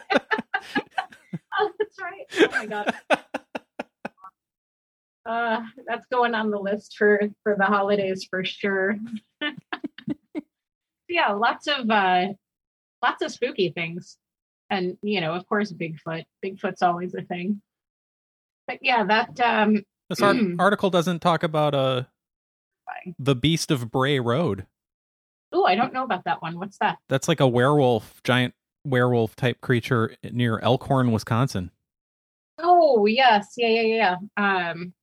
Oh, 1.61 1.71
that's 1.77 1.97
right. 1.99 2.25
Oh 2.39 2.57
my 2.57 2.65
god. 2.65 2.95
Uh, 5.25 5.61
that's 5.85 6.05
going 6.07 6.33
on 6.33 6.49
the 6.49 6.57
list 6.57 6.95
for 6.97 7.19
for 7.43 7.55
the 7.57 7.65
holidays 7.65 8.25
for 8.29 8.45
sure. 8.45 8.95
Yeah, 11.09 11.31
lots 11.31 11.67
of 11.67 11.89
uh, 11.89 12.27
lots 13.03 13.21
of 13.21 13.31
spooky 13.31 13.69
things, 13.71 14.17
and 14.69 14.97
you 15.01 15.19
know, 15.21 15.33
of 15.33 15.45
course, 15.47 15.71
Bigfoot. 15.73 16.25
Bigfoot's 16.45 16.81
always 16.81 17.13
a 17.15 17.21
thing. 17.23 17.61
But 18.67 18.79
yeah, 18.81 19.03
that 19.05 19.39
um, 19.41 19.83
This 20.09 20.21
art- 20.21 20.37
article 20.59 20.89
doesn't 20.89 21.19
talk 21.19 21.43
about 21.43 21.73
uh 21.75 22.03
the 23.17 23.35
Beast 23.35 23.71
of 23.71 23.89
Bray 23.91 24.19
Road. 24.19 24.65
oh, 25.51 25.65
I 25.65 25.75
don't 25.75 25.93
know 25.93 26.03
about 26.03 26.25
that 26.25 26.41
one. 26.41 26.59
What's 26.59 26.77
that? 26.79 26.97
That's 27.07 27.27
like 27.27 27.39
a 27.39 27.47
werewolf, 27.47 28.21
giant 28.23 28.53
werewolf 28.85 29.35
type 29.35 29.61
creature 29.61 30.15
near 30.31 30.59
Elkhorn, 30.59 31.11
Wisconsin. 31.11 31.71
Oh, 32.59 33.05
yes, 33.05 33.53
yeah, 33.57 33.67
yeah, 33.69 34.17
yeah. 34.37 34.71
Um, 34.71 34.93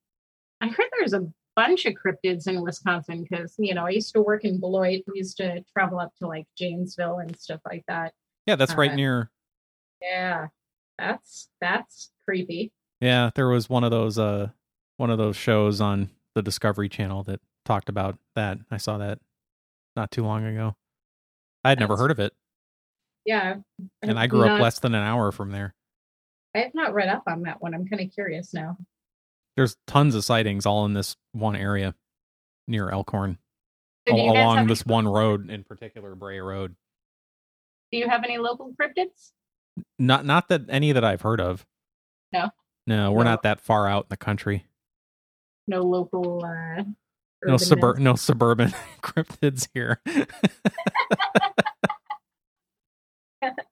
I 0.60 0.68
heard 0.68 0.86
there's 0.98 1.14
a 1.14 1.26
bunch 1.56 1.86
of 1.86 1.94
cryptids 1.94 2.46
in 2.46 2.60
Wisconsin 2.62 3.22
because 3.28 3.54
you 3.58 3.74
know 3.74 3.86
I 3.86 3.90
used 3.90 4.12
to 4.14 4.20
work 4.22 4.44
in 4.44 4.60
Beloit. 4.60 5.02
We 5.06 5.18
used 5.18 5.38
to 5.38 5.62
travel 5.72 5.98
up 5.98 6.12
to 6.18 6.26
like 6.28 6.46
Janesville 6.56 7.18
and 7.18 7.36
stuff 7.38 7.60
like 7.66 7.84
that. 7.88 8.12
Yeah, 8.46 8.56
that's 8.56 8.74
right 8.74 8.90
Uh, 8.92 8.94
near. 8.94 9.30
Yeah, 10.02 10.48
that's 10.98 11.48
that's 11.60 12.12
creepy. 12.24 12.72
Yeah, 13.00 13.30
there 13.34 13.48
was 13.48 13.68
one 13.68 13.82
of 13.84 13.90
those 13.90 14.18
uh 14.18 14.48
one 14.98 15.10
of 15.10 15.18
those 15.18 15.36
shows 15.36 15.80
on 15.80 16.10
the 16.34 16.42
Discovery 16.42 16.88
Channel 16.88 17.22
that 17.24 17.40
talked 17.64 17.88
about 17.88 18.18
that. 18.34 18.58
I 18.70 18.76
saw 18.76 18.98
that 18.98 19.18
not 19.96 20.10
too 20.10 20.22
long 20.24 20.44
ago. 20.44 20.76
I 21.64 21.70
had 21.70 21.80
never 21.80 21.96
heard 21.96 22.10
of 22.12 22.20
it, 22.20 22.32
Yeah. 23.24 23.56
and 24.02 24.18
I 24.18 24.26
grew 24.28 24.46
up 24.48 24.60
less 24.60 24.78
than 24.78 24.94
an 24.94 25.02
hour 25.02 25.32
from 25.32 25.50
there. 25.50 25.74
I 26.54 26.60
have 26.60 26.74
not 26.74 26.94
read 26.94 27.08
up 27.08 27.24
on 27.26 27.42
that 27.42 27.60
one. 27.60 27.74
I'm 27.74 27.86
kind 27.88 28.00
of 28.02 28.12
curious 28.12 28.54
now. 28.54 28.76
There's 29.56 29.76
tons 29.86 30.14
of 30.14 30.24
sightings 30.24 30.66
all 30.66 30.84
in 30.84 30.92
this 30.92 31.16
one 31.32 31.56
area 31.56 31.94
near 32.68 32.90
Elkhorn, 32.90 33.38
So 34.08 34.14
along 34.14 34.56
have 34.58 34.68
this 34.68 34.82
any- 34.86 34.92
one 34.92 35.08
road 35.08 35.50
in 35.50 35.64
particular, 35.64 36.14
Bray 36.14 36.38
Road. 36.40 36.76
Do 37.92 37.98
you 37.98 38.08
have 38.08 38.24
any 38.24 38.38
local 38.38 38.72
cryptids? 38.80 39.32
Not 39.98 40.24
not 40.26 40.48
that 40.48 40.62
any 40.68 40.92
that 40.92 41.04
I've 41.04 41.22
heard 41.22 41.40
of. 41.40 41.66
No? 42.32 42.50
No, 42.86 43.12
we're 43.12 43.24
No. 43.24 43.30
not 43.30 43.42
that 43.42 43.60
far 43.60 43.88
out 43.88 44.04
in 44.04 44.08
the 44.10 44.16
country. 44.16 44.66
No 45.68 45.82
local. 45.82 46.44
Uh, 46.44 46.82
No 47.44 47.54
urban 47.54 47.58
suburb 47.58 47.98
no 47.98 48.14
suburban 48.16 48.70
cryptids 49.02 49.68
here. 49.74 50.00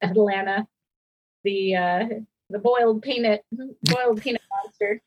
Atlanta. 0.02 0.66
The 1.44 1.76
uh, 1.76 2.06
the 2.54 2.60
boiled 2.60 3.02
peanut 3.02 3.44
boiled 3.82 4.22
peanut 4.22 4.40
monster 4.52 5.02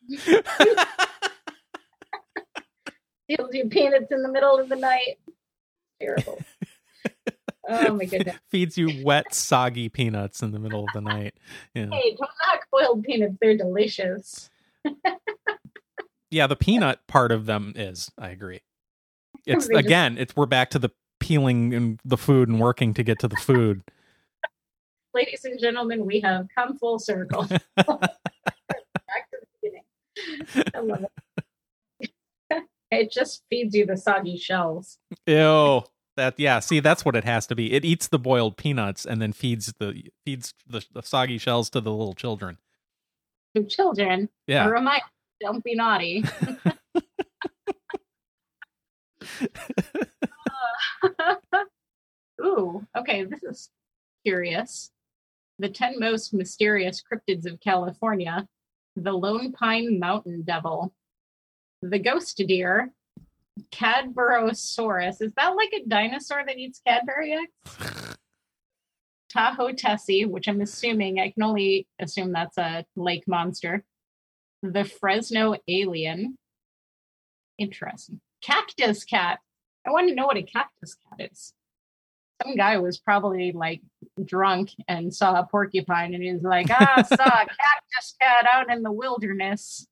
steals 3.23 3.53
your 3.53 3.67
peanuts 3.67 4.11
in 4.11 4.21
the 4.21 4.29
middle 4.29 4.59
of 4.59 4.67
the 4.67 4.75
night. 4.75 5.17
Terrible. 5.99 6.39
Oh 7.69 7.93
my 7.93 8.05
goodness. 8.05 8.35
Feeds 8.49 8.77
you 8.77 9.03
wet, 9.03 9.33
soggy 9.33 9.89
peanuts 9.89 10.41
in 10.41 10.51
the 10.51 10.59
middle 10.59 10.81
of 10.81 10.89
the 10.93 11.01
night. 11.01 11.35
Yeah. 11.73 11.87
Hey, 11.91 12.11
don't 12.11 12.19
knock 12.19 12.65
boiled 12.71 13.03
peanuts. 13.03 13.35
They're 13.41 13.57
delicious. 13.57 14.49
yeah, 16.31 16.47
the 16.47 16.55
peanut 16.55 16.99
part 17.07 17.31
of 17.31 17.45
them 17.45 17.73
is. 17.75 18.11
I 18.17 18.29
agree. 18.29 18.61
It's 19.45 19.67
again, 19.69 20.17
it's 20.17 20.35
we're 20.35 20.45
back 20.45 20.69
to 20.71 20.79
the 20.79 20.91
peeling 21.19 21.73
and 21.73 21.99
the 22.05 22.17
food 22.17 22.49
and 22.49 22.59
working 22.59 22.93
to 22.93 23.03
get 23.03 23.19
to 23.19 23.27
the 23.27 23.35
food. 23.37 23.83
Ladies 25.17 25.45
and 25.45 25.59
gentlemen, 25.59 26.05
we 26.05 26.19
have 26.19 26.45
come 26.53 26.77
full 26.77 26.99
circle. 26.99 27.43
Back 27.75 27.87
to 27.87 27.99
the 29.41 29.47
beginning. 29.63 29.83
I 30.75 30.79
love 30.79 31.05
it. 32.51 32.63
it 32.91 33.11
just 33.11 33.41
feeds 33.49 33.73
you 33.73 33.87
the 33.87 33.97
soggy 33.97 34.37
shells. 34.37 34.99
Ew. 35.25 35.81
That 36.17 36.35
yeah, 36.37 36.59
see 36.59 36.81
that's 36.81 37.03
what 37.03 37.15
it 37.15 37.23
has 37.23 37.47
to 37.47 37.55
be. 37.55 37.73
It 37.73 37.83
eats 37.83 38.07
the 38.07 38.19
boiled 38.19 38.57
peanuts 38.57 39.07
and 39.07 39.19
then 39.19 39.33
feeds 39.33 39.73
the 39.79 40.03
feeds 40.23 40.53
the, 40.67 40.85
the 40.93 41.01
soggy 41.01 41.39
shells 41.39 41.71
to 41.71 41.81
the 41.81 41.89
little 41.91 42.13
children. 42.13 42.59
To 43.55 43.63
children, 43.63 44.29
a 44.47 44.51
Yeah. 44.51 44.69
reminder, 44.69 45.03
don't 45.41 45.63
be 45.63 45.73
naughty. 45.73 46.23
Ooh, 52.45 52.85
okay, 52.95 53.23
this 53.23 53.41
is 53.41 53.71
curious. 54.23 54.91
The 55.59 55.69
10 55.69 55.99
most 55.99 56.33
mysterious 56.33 57.01
cryptids 57.01 57.45
of 57.45 57.59
California 57.59 58.47
the 58.97 59.13
Lone 59.13 59.51
Pine 59.51 59.99
Mountain 59.99 60.41
Devil, 60.41 60.93
the 61.81 61.99
ghost 61.99 62.41
deer, 62.47 62.91
Cadborosaurus. 63.71 65.21
Is 65.21 65.33
that 65.37 65.49
like 65.49 65.71
a 65.73 65.87
dinosaur 65.87 66.43
that 66.45 66.57
eats 66.57 66.81
Cadbury 66.85 67.33
eggs? 67.33 67.77
Tahoe 69.29 69.73
Tessie, 69.73 70.25
which 70.25 70.47
I'm 70.47 70.61
assuming, 70.61 71.19
I 71.19 71.29
can 71.29 71.43
only 71.43 71.87
assume 71.99 72.31
that's 72.31 72.57
a 72.57 72.85
lake 72.95 73.27
monster. 73.27 73.83
The 74.63 74.83
Fresno 74.83 75.55
Alien. 75.67 76.37
Interesting. 77.59 78.19
Cactus 78.41 79.03
Cat. 79.03 79.39
I 79.85 79.91
want 79.91 80.09
to 80.09 80.15
know 80.15 80.25
what 80.25 80.37
a 80.37 80.43
cactus 80.43 80.95
cat 80.95 81.29
is. 81.31 81.53
Some 82.43 82.55
guy 82.55 82.77
was 82.77 82.97
probably 82.97 83.51
like 83.51 83.81
drunk 84.23 84.69
and 84.87 85.13
saw 85.13 85.39
a 85.39 85.47
porcupine 85.47 86.13
and 86.13 86.23
he 86.23 86.31
was 86.33 86.43
like, 86.43 86.67
ah, 86.69 87.01
saw 87.07 87.15
a 87.15 87.45
cactus 87.45 88.15
cat 88.21 88.45
out 88.51 88.71
in 88.71 88.83
the 88.83 88.91
wilderness. 88.91 89.87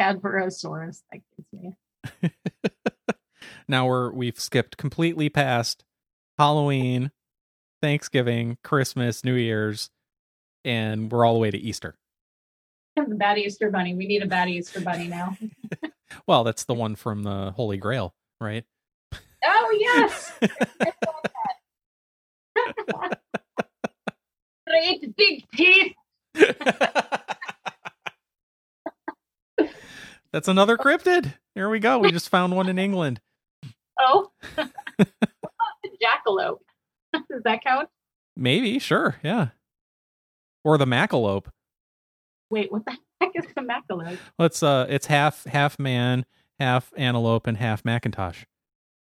Cadborosaurus. 0.00 1.02
That 1.12 1.20
gives 1.36 1.52
me. 1.52 2.30
now 3.68 3.86
we're 3.86 4.10
we've 4.10 4.40
skipped 4.40 4.76
completely 4.76 5.28
past 5.28 5.84
Halloween, 6.38 7.12
Thanksgiving, 7.80 8.58
Christmas, 8.64 9.24
New 9.24 9.34
Year's, 9.34 9.90
and 10.64 11.10
we're 11.12 11.24
all 11.24 11.34
the 11.34 11.40
way 11.40 11.52
to 11.52 11.58
Easter. 11.58 11.96
The 12.96 13.14
bad 13.14 13.38
Easter 13.38 13.70
bunny. 13.70 13.94
We 13.94 14.06
need 14.06 14.22
a 14.22 14.26
bad 14.26 14.48
Easter 14.48 14.80
bunny 14.80 15.06
now. 15.08 15.36
Well, 16.26 16.44
that's 16.44 16.64
the 16.64 16.74
one 16.74 16.94
from 16.94 17.22
the 17.22 17.52
Holy 17.52 17.76
Grail, 17.76 18.14
right? 18.40 18.64
Oh 19.44 19.76
yes. 19.78 20.32
Great 24.66 25.16
big 25.16 25.44
teeth. 25.54 25.94
That's 30.32 30.48
another 30.48 30.78
cryptid. 30.78 31.34
Here 31.54 31.68
we 31.68 31.78
go. 31.78 31.98
We 31.98 32.10
just 32.10 32.30
found 32.30 32.56
one 32.56 32.68
in 32.68 32.78
England. 32.78 33.20
Oh. 34.00 34.30
what 34.54 34.70
about 34.96 35.76
the 35.82 35.90
jackalope? 36.02 36.60
Does 37.30 37.42
that 37.44 37.62
count? 37.62 37.90
Maybe, 38.34 38.78
sure, 38.78 39.16
yeah. 39.22 39.48
Or 40.64 40.78
the 40.78 40.86
macalope. 40.86 41.48
Wait, 42.48 42.72
what 42.72 42.86
the 42.86 42.96
heck 43.20 43.32
is 43.34 43.44
the 43.54 43.60
macalope? 43.60 44.16
Let's 44.38 44.62
uh 44.62 44.86
it's 44.88 45.06
half 45.06 45.44
half 45.44 45.78
man, 45.78 46.24
half 46.58 46.92
antelope, 46.96 47.46
and 47.46 47.58
half 47.58 47.84
Macintosh 47.84 48.44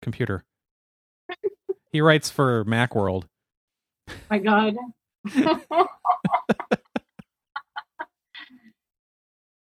computer. 0.02 0.44
he 1.92 2.00
writes 2.00 2.30
for 2.30 2.64
Macworld. 2.64 3.24
My 4.30 4.38
God. 4.38 4.74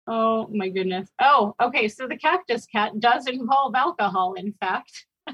oh 0.06 0.48
my 0.52 0.68
goodness. 0.68 1.08
Oh, 1.20 1.54
okay. 1.60 1.88
So 1.88 2.06
the 2.06 2.16
cactus 2.16 2.66
cat 2.66 2.98
does 3.00 3.26
involve 3.26 3.74
alcohol, 3.74 4.34
in 4.34 4.54
fact. 4.60 5.06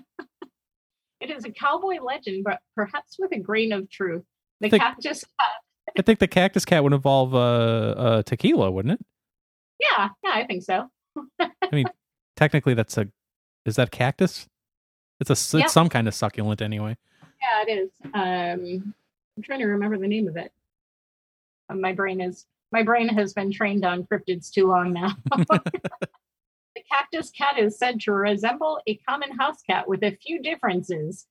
it 1.21 1.31
is 1.31 1.45
a 1.45 1.51
cowboy 1.51 2.01
legend, 2.03 2.45
but 2.45 2.61
perhaps 2.75 3.17
with 3.19 3.33
a 3.33 3.39
grain 3.39 3.73
of 3.73 3.91
truth. 3.91 4.25
The 4.61 4.71
Think- 4.71 4.83
cactus 4.83 5.25
cat. 5.39 5.49
I 5.97 6.03
think 6.03 6.19
the 6.19 6.27
cactus 6.27 6.65
cat 6.65 6.83
would 6.83 6.95
involve 6.95 7.35
uh, 7.35 7.39
uh 7.39 8.23
tequila, 8.23 8.71
wouldn't 8.71 8.99
it? 8.99 9.07
Yeah, 9.79 10.09
yeah, 10.25 10.31
I 10.33 10.45
think 10.45 10.63
so. 10.63 10.89
I 11.41 11.51
mean, 11.73 11.87
technically, 12.37 12.75
that's 12.75 12.97
a 12.97 13.09
is 13.67 13.77
that 13.77 13.91
cactus? 13.91 14.49
It's 15.31 15.55
a 15.55 15.59
Yeah. 15.59 15.65
it's 15.65 15.73
some 15.73 15.89
kind 15.89 16.07
of 16.07 16.15
succulent 16.15 16.61
anyway. 16.61 16.97
Yeah, 17.41 17.63
it 17.67 17.79
is. 17.79 17.91
Um, 18.13 18.95
I'm 19.37 19.43
trying 19.43 19.61
to 19.61 19.67
remember 19.67 19.99
the 19.99 20.09
name 20.09 20.29
of 20.29 20.37
it. 20.37 20.53
Uh, 21.69 21.75
my 21.75 21.93
brain 21.93 22.21
is 22.21 22.47
my 22.73 22.83
brain 22.83 23.09
has 23.09 23.33
been 23.33 23.53
trained 23.53 23.85
on 23.85 24.05
cryptids 24.05 24.51
too 24.51 24.67
long 24.67 24.93
now. 24.93 25.15
the 25.49 26.83
cactus 26.91 27.31
cat 27.31 27.59
is 27.59 27.79
said 27.79 28.01
to 28.01 28.13
resemble 28.13 28.81
a 28.87 28.97
common 29.09 29.31
house 29.39 29.63
cat 29.63 29.89
with 29.89 30.03
a 30.03 30.17
few 30.17 30.43
differences. 30.43 31.27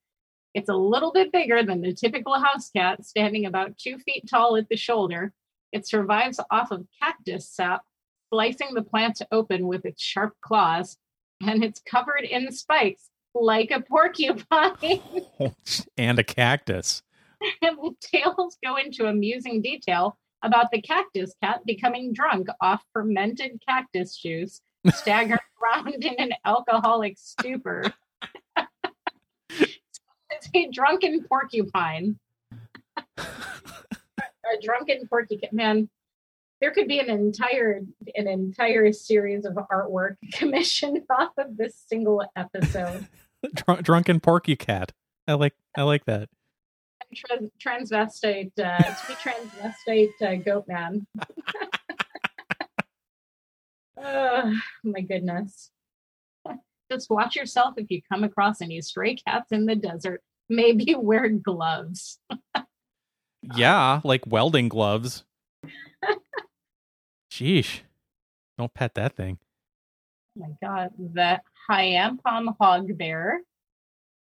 It's 0.53 0.69
a 0.69 0.75
little 0.75 1.11
bit 1.11 1.31
bigger 1.31 1.63
than 1.63 1.81
the 1.81 1.93
typical 1.93 2.39
house 2.39 2.69
cat, 2.71 3.05
standing 3.05 3.45
about 3.45 3.77
two 3.77 3.97
feet 3.99 4.27
tall 4.29 4.55
at 4.55 4.69
the 4.69 4.77
shoulder. 4.77 5.33
It 5.71 5.85
survives 5.87 6.39
off 6.49 6.71
of 6.71 6.87
cactus 7.01 7.49
sap, 7.49 7.81
slicing 8.29 8.73
the 8.73 8.83
plant 8.83 9.21
open 9.31 9.67
with 9.67 9.85
its 9.85 10.01
sharp 10.01 10.35
claws, 10.41 10.97
and 11.41 11.63
it's 11.63 11.81
covered 11.81 12.23
in 12.23 12.51
spikes 12.51 13.09
like 13.33 13.71
a 13.71 13.81
porcupine. 13.81 15.01
and 15.97 16.19
a 16.19 16.23
cactus. 16.23 17.03
and 17.61 17.77
the 17.77 17.93
tales 17.99 18.57
go 18.63 18.77
into 18.77 19.05
amusing 19.05 19.61
detail 19.61 20.17
about 20.43 20.71
the 20.71 20.81
cactus 20.81 21.33
cat 21.41 21.61
becoming 21.65 22.13
drunk 22.13 22.47
off 22.61 22.83
fermented 22.91 23.61
cactus 23.67 24.15
juice, 24.17 24.61
staggering 24.93 25.39
around 25.61 26.03
in 26.03 26.15
an 26.17 26.33
alcoholic 26.45 27.17
stupor. 27.17 27.93
it's 29.49 30.49
a 30.53 30.69
drunken 30.69 31.23
porcupine. 31.23 32.19
a 33.17 34.61
drunken 34.61 35.07
porcupine. 35.07 35.49
Man, 35.53 35.89
there 36.59 36.71
could 36.71 36.87
be 36.87 36.99
an 36.99 37.09
entire 37.09 37.81
an 38.15 38.27
entire 38.27 38.91
series 38.93 39.45
of 39.45 39.55
artwork 39.55 40.15
commissioned 40.31 41.03
off 41.09 41.31
of 41.37 41.57
this 41.57 41.75
single 41.87 42.23
episode. 42.35 43.07
Drunk, 43.53 43.83
drunken 43.83 44.19
porky 44.19 44.55
cat. 44.55 44.91
I 45.27 45.33
like 45.33 45.53
I 45.77 45.83
like 45.83 46.05
that. 46.05 46.29
Trans- 47.15 47.51
transvestite, 47.91 48.51
uh, 48.57 48.77
to 48.77 48.97
be 49.07 49.13
transvestite 49.15 50.21
uh, 50.21 50.35
goat 50.43 50.65
man. 50.67 51.05
oh 54.01 54.53
my 54.83 55.01
goodness. 55.01 55.69
Just 56.91 57.09
watch 57.09 57.35
yourself 57.35 57.75
if 57.77 57.89
you 57.89 58.01
come 58.11 58.23
across 58.23 58.61
any 58.61 58.81
stray 58.81 59.15
cats 59.15 59.51
in 59.51 59.65
the 59.65 59.75
desert. 59.75 60.21
Maybe 60.49 60.95
wear 60.97 61.29
gloves. 61.29 62.19
Yeah, 63.55 64.01
like 64.03 64.25
welding 64.25 64.69
gloves. 64.69 65.23
Sheesh. 67.31 67.81
Don't 68.57 68.73
pet 68.73 68.93
that 68.95 69.15
thing. 69.15 69.39
Oh 70.37 70.47
my 70.47 70.67
god, 70.67 70.91
the 70.97 71.41
Hyampom 71.69 72.55
hog 72.59 72.97
bear, 72.97 73.41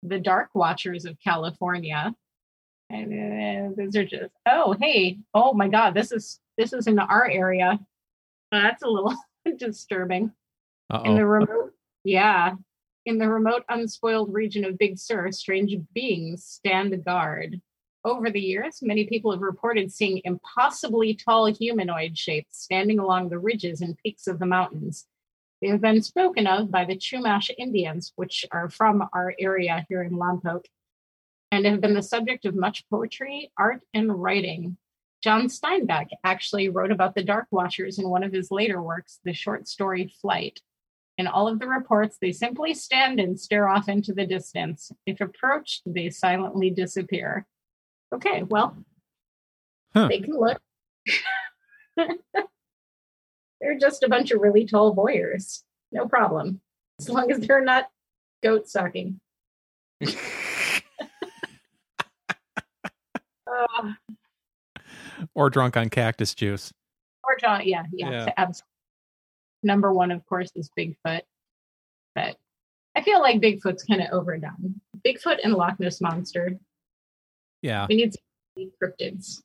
the 0.02 0.18
Dark 0.18 0.50
Watchers 0.54 1.04
of 1.04 1.16
California. 1.22 2.14
And 2.90 3.12
uh, 3.12 3.74
those 3.76 3.96
are 3.96 4.04
just 4.04 4.32
oh 4.46 4.76
hey 4.78 5.18
oh 5.32 5.54
my 5.54 5.66
god 5.66 5.94
this 5.94 6.12
is 6.12 6.40
this 6.58 6.72
is 6.72 6.86
in 6.86 6.98
our 6.98 7.28
area. 7.28 7.78
That's 8.50 8.82
a 8.82 8.88
little 8.88 9.16
disturbing. 9.56 10.32
In 11.06 11.16
the 11.16 11.26
remote, 11.26 11.72
yeah, 12.04 12.52
in 13.06 13.18
the 13.18 13.28
remote, 13.28 13.64
unspoiled 13.68 14.32
region 14.32 14.64
of 14.64 14.76
Big 14.76 14.98
Sur, 14.98 15.32
strange 15.32 15.74
beings 15.94 16.44
stand 16.44 17.02
guard. 17.04 17.60
Over 18.04 18.30
the 18.30 18.40
years, 18.40 18.80
many 18.82 19.06
people 19.06 19.30
have 19.30 19.40
reported 19.40 19.92
seeing 19.92 20.20
impossibly 20.24 21.14
tall 21.14 21.46
humanoid 21.46 22.18
shapes 22.18 22.58
standing 22.62 22.98
along 22.98 23.28
the 23.28 23.38
ridges 23.38 23.80
and 23.80 23.96
peaks 23.98 24.26
of 24.26 24.38
the 24.38 24.46
mountains. 24.46 25.06
They 25.62 25.68
have 25.68 25.80
been 25.80 26.02
spoken 26.02 26.48
of 26.48 26.72
by 26.72 26.84
the 26.84 26.96
Chumash 26.96 27.48
Indians, 27.56 28.12
which 28.16 28.44
are 28.50 28.68
from 28.68 29.08
our 29.12 29.32
area 29.38 29.86
here 29.88 30.02
in 30.02 30.10
Lompoc, 30.10 30.64
and 31.52 31.64
have 31.64 31.80
been 31.80 31.94
the 31.94 32.02
subject 32.02 32.44
of 32.44 32.56
much 32.56 32.84
poetry, 32.90 33.52
art, 33.56 33.80
and 33.94 34.20
writing. 34.20 34.76
John 35.22 35.46
Steinbeck 35.46 36.08
actually 36.24 36.68
wrote 36.68 36.90
about 36.90 37.14
the 37.14 37.22
Dark 37.22 37.46
Watchers 37.52 38.00
in 38.00 38.08
one 38.08 38.24
of 38.24 38.32
his 38.32 38.50
later 38.50 38.82
works, 38.82 39.20
the 39.24 39.32
short 39.32 39.68
story 39.68 40.12
Flight. 40.20 40.60
In 41.16 41.28
all 41.28 41.46
of 41.46 41.60
the 41.60 41.68
reports, 41.68 42.18
they 42.20 42.32
simply 42.32 42.74
stand 42.74 43.20
and 43.20 43.38
stare 43.38 43.68
off 43.68 43.88
into 43.88 44.12
the 44.12 44.26
distance. 44.26 44.90
If 45.06 45.20
approached, 45.20 45.82
they 45.86 46.10
silently 46.10 46.70
disappear. 46.70 47.46
Okay, 48.12 48.42
well, 48.42 48.76
Huh. 49.94 50.08
they 50.08 50.20
can 50.20 50.34
look. 50.34 50.60
they're 53.62 53.78
just 53.78 54.02
a 54.02 54.08
bunch 54.08 54.30
of 54.32 54.40
really 54.40 54.66
tall 54.66 54.94
voyeurs. 54.94 55.62
No 55.92 56.06
problem. 56.06 56.60
As 57.00 57.08
long 57.08 57.30
as 57.30 57.38
they're 57.40 57.64
not 57.64 57.86
goat 58.42 58.68
sucking. 58.68 59.20
Uh, 63.46 63.92
or 65.34 65.48
drunk 65.50 65.76
on 65.76 65.88
cactus 65.90 66.34
juice. 66.34 66.72
or 67.24 67.36
John, 67.40 67.62
yeah, 67.64 67.84
yeah, 67.92 68.10
Yeah. 68.10 68.32
absolutely. 68.36 68.68
Number 69.62 69.92
one, 69.92 70.10
of 70.10 70.26
course, 70.26 70.50
is 70.56 70.70
Bigfoot. 70.76 71.22
But 72.16 72.36
I 72.96 73.02
feel 73.02 73.20
like 73.20 73.40
Bigfoot's 73.40 73.84
kind 73.84 74.02
of 74.02 74.08
overdone. 74.10 74.80
Bigfoot 75.06 75.38
and 75.44 75.54
Loch 75.54 75.78
Ness 75.78 76.00
Monster. 76.00 76.58
Yeah. 77.62 77.86
We 77.88 77.94
need 77.96 78.12
some 78.14 78.72
cryptids. 78.82 79.40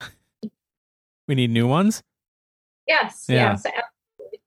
We 1.28 1.36
need 1.36 1.50
new 1.50 1.68
ones. 1.68 2.02
Yes, 2.90 3.26
Yeah. 3.28 3.52
yes, 3.52 3.64
absolutely. 3.66 4.40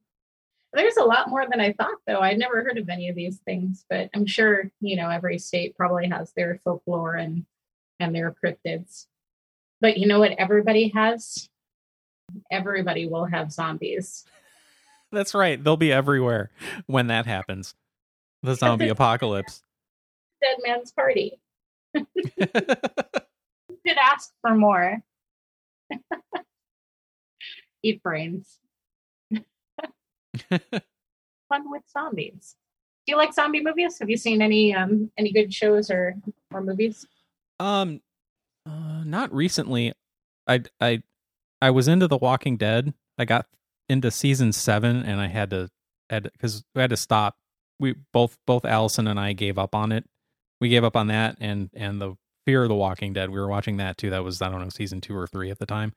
There's 0.73 0.97
a 0.97 1.03
lot 1.05 1.29
more 1.29 1.45
than 1.49 1.61
I 1.61 1.71
thought, 1.71 1.95
though. 2.05 2.19
I'd 2.19 2.37
never 2.37 2.61
heard 2.61 2.77
of 2.77 2.89
any 2.89 3.07
of 3.07 3.15
these 3.15 3.37
things, 3.45 3.85
but 3.89 4.09
I'm 4.13 4.25
sure 4.25 4.69
you 4.81 4.97
know 4.97 5.09
every 5.09 5.39
state 5.39 5.77
probably 5.77 6.09
has 6.09 6.33
their 6.33 6.59
folklore 6.65 7.15
and 7.15 7.45
and 8.01 8.13
their 8.13 8.35
cryptids. 8.43 9.05
But 9.79 9.97
you 9.97 10.07
know 10.07 10.19
what? 10.19 10.31
Everybody 10.33 10.89
has. 10.89 11.47
Everybody 12.51 13.07
will 13.07 13.25
have 13.25 13.51
zombies. 13.53 14.25
That's 15.13 15.33
right. 15.33 15.63
They'll 15.63 15.77
be 15.77 15.93
everywhere 15.93 16.49
when 16.87 17.07
that 17.07 17.25
happens. 17.27 17.75
The 18.41 18.55
zombie 18.55 18.89
apocalypse. 18.89 19.63
Dead 20.41 20.57
man's 20.65 20.91
party. 20.91 21.39
you 21.93 22.05
Could 22.35 23.97
ask 24.01 24.33
for 24.41 24.53
more. 24.55 25.01
Eat 27.83 28.01
brains. 28.01 28.59
Fun 30.49 31.69
with 31.69 31.83
zombies. 31.91 32.55
Do 33.05 33.11
you 33.11 33.17
like 33.17 33.33
zombie 33.33 33.61
movies? 33.61 33.99
Have 33.99 34.09
you 34.09 34.17
seen 34.17 34.41
any 34.41 34.73
um 34.73 35.11
any 35.17 35.31
good 35.31 35.53
shows 35.53 35.91
or 35.91 36.15
or 36.51 36.61
movies? 36.61 37.05
um, 37.59 38.01
uh, 38.65 39.03
not 39.03 39.33
recently. 39.33 39.93
I 40.47 40.63
I 40.79 41.03
I 41.61 41.69
was 41.71 41.87
into 41.87 42.07
The 42.07 42.17
Walking 42.17 42.57
Dead. 42.57 42.93
I 43.17 43.25
got 43.25 43.45
into 43.89 44.09
season 44.11 44.53
seven, 44.53 45.03
and 45.03 45.19
I 45.21 45.27
had 45.27 45.49
to 45.51 45.69
had 46.09 46.23
because 46.31 46.63
we 46.73 46.81
had 46.81 46.89
to 46.89 46.97
stop. 46.97 47.35
We 47.79 47.95
both 48.13 48.37
both 48.47 48.65
Allison 48.65 49.07
and 49.07 49.19
I 49.19 49.33
gave 49.33 49.57
up 49.57 49.75
on 49.75 49.91
it. 49.91 50.05
We 50.61 50.69
gave 50.69 50.83
up 50.83 50.95
on 50.95 51.07
that, 51.07 51.37
and 51.39 51.69
and 51.73 52.01
the 52.01 52.15
Fear 52.45 52.63
of 52.63 52.69
the 52.69 52.75
Walking 52.75 53.13
Dead. 53.13 53.29
We 53.29 53.39
were 53.39 53.47
watching 53.47 53.77
that 53.77 53.97
too. 53.97 54.09
That 54.09 54.23
was 54.23 54.41
I 54.41 54.49
don't 54.49 54.61
know 54.61 54.69
season 54.69 55.01
two 55.01 55.15
or 55.15 55.27
three 55.27 55.51
at 55.51 55.59
the 55.59 55.65
time. 55.65 55.93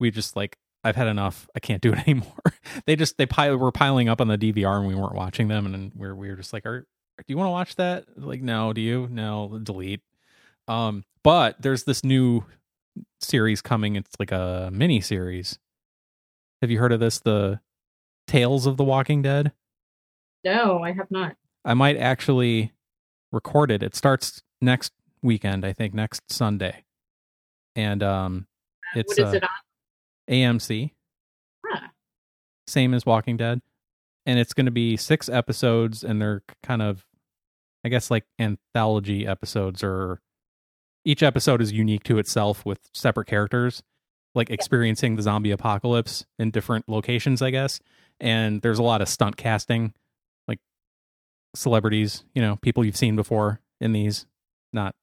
We 0.00 0.10
just 0.10 0.36
like 0.36 0.56
I've 0.84 0.96
had 0.96 1.06
enough. 1.06 1.48
I 1.54 1.60
can't 1.60 1.80
do 1.80 1.92
it 1.92 1.98
anymore. 2.08 2.54
they 2.86 2.96
just 2.96 3.18
they 3.18 3.26
pile 3.26 3.56
were 3.56 3.72
piling 3.72 4.08
up 4.08 4.20
on 4.20 4.28
the 4.28 4.38
DVR 4.38 4.78
and 4.78 4.86
we 4.86 4.94
weren't 4.94 5.14
watching 5.14 5.48
them, 5.48 5.66
and 5.66 5.74
then 5.74 5.92
we're 5.94 6.14
we 6.14 6.28
were 6.28 6.36
just 6.36 6.52
like, 6.52 6.66
are 6.66 6.86
do 7.18 7.24
you 7.28 7.36
want 7.36 7.46
to 7.46 7.52
watch 7.52 7.76
that? 7.76 8.04
Like, 8.16 8.42
no. 8.42 8.72
Do 8.72 8.80
you? 8.80 9.08
No. 9.10 9.60
Delete. 9.62 10.00
Um, 10.66 11.04
but 11.22 11.60
there's 11.60 11.84
this 11.84 12.02
new 12.02 12.44
series 13.20 13.62
coming. 13.62 13.96
It's 13.96 14.16
like 14.18 14.32
a 14.32 14.70
mini 14.72 15.00
series. 15.00 15.58
Have 16.60 16.70
you 16.70 16.78
heard 16.78 16.92
of 16.92 17.00
this? 17.00 17.20
The 17.20 17.60
Tales 18.26 18.66
of 18.66 18.76
the 18.76 18.84
Walking 18.84 19.22
Dead. 19.22 19.52
No, 20.44 20.82
I 20.82 20.92
have 20.92 21.10
not. 21.10 21.36
I 21.64 21.74
might 21.74 21.96
actually 21.96 22.72
record 23.30 23.70
it. 23.70 23.82
It 23.82 23.94
starts 23.94 24.42
next 24.60 24.92
weekend, 25.22 25.64
I 25.64 25.72
think, 25.72 25.94
next 25.94 26.32
Sunday, 26.32 26.84
and 27.76 28.02
um, 28.02 28.46
it's 28.96 29.16
what 29.16 29.28
is 29.28 29.34
uh, 29.34 29.36
it 29.36 29.42
on? 29.44 29.48
AMC, 30.30 30.92
Huh. 31.66 31.88
same 32.66 32.94
as 32.94 33.06
Walking 33.06 33.36
Dead, 33.36 33.60
and 34.26 34.38
it's 34.38 34.54
going 34.54 34.66
to 34.66 34.72
be 34.72 34.96
six 34.96 35.28
episodes, 35.28 36.02
and 36.04 36.20
they're 36.20 36.42
kind 36.62 36.82
of, 36.82 37.04
I 37.84 37.88
guess, 37.88 38.10
like 38.10 38.24
anthology 38.38 39.26
episodes, 39.26 39.82
or 39.82 40.20
each 41.04 41.22
episode 41.22 41.60
is 41.60 41.72
unique 41.72 42.04
to 42.04 42.18
itself 42.18 42.64
with 42.64 42.88
separate 42.94 43.26
characters, 43.26 43.82
like 44.34 44.50
experiencing 44.50 45.16
the 45.16 45.22
zombie 45.22 45.50
apocalypse 45.50 46.24
in 46.38 46.50
different 46.50 46.88
locations, 46.88 47.42
I 47.42 47.50
guess. 47.50 47.80
And 48.20 48.62
there's 48.62 48.78
a 48.78 48.82
lot 48.84 49.02
of 49.02 49.08
stunt 49.08 49.36
casting, 49.36 49.94
like 50.46 50.60
celebrities, 51.56 52.24
you 52.34 52.40
know, 52.42 52.56
people 52.62 52.84
you've 52.84 52.96
seen 52.96 53.16
before 53.16 53.60
in 53.80 53.92
these, 53.92 54.26
not 54.72 54.94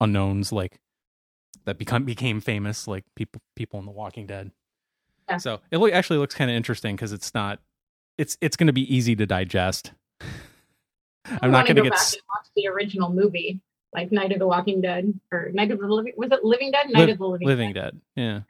unknowns 0.00 0.52
like 0.52 0.78
that 1.64 1.78
become 1.78 2.04
became 2.04 2.40
famous, 2.40 2.86
like 2.86 3.04
people 3.16 3.40
people 3.56 3.80
in 3.80 3.86
The 3.86 3.92
Walking 3.92 4.26
Dead. 4.26 4.52
Yeah. 5.28 5.36
So 5.38 5.60
it 5.70 5.78
lo- 5.78 5.88
actually 5.90 6.18
looks 6.18 6.34
kind 6.34 6.50
of 6.50 6.56
interesting 6.56 6.94
because 6.96 7.12
it's 7.12 7.34
not, 7.34 7.58
it's 8.18 8.36
it's 8.40 8.56
going 8.56 8.68
to 8.68 8.72
be 8.72 8.94
easy 8.94 9.16
to 9.16 9.26
digest. 9.26 9.92
I'm 11.42 11.50
not 11.50 11.66
going 11.66 11.76
to 11.76 11.82
go 11.82 11.84
get. 11.84 11.90
back 11.90 11.98
s- 12.00 12.14
and 12.14 12.22
watch 12.34 12.46
the 12.54 12.68
original 12.68 13.12
movie, 13.12 13.60
like 13.92 14.12
Night 14.12 14.30
of 14.32 14.38
the 14.38 14.46
Walking 14.46 14.80
Dead 14.80 15.12
or 15.32 15.50
Night 15.52 15.70
of 15.72 15.80
the 15.80 15.86
Living. 15.86 16.12
Was 16.16 16.30
it 16.30 16.44
Living 16.44 16.70
Dead? 16.70 16.86
Night 16.90 17.00
Liv- 17.06 17.08
of 17.10 17.18
the 17.18 17.26
Living. 17.26 17.46
Living 17.48 17.72
Dead. 17.72 18.00
Dead. 18.16 18.22
Yeah. 18.22 18.40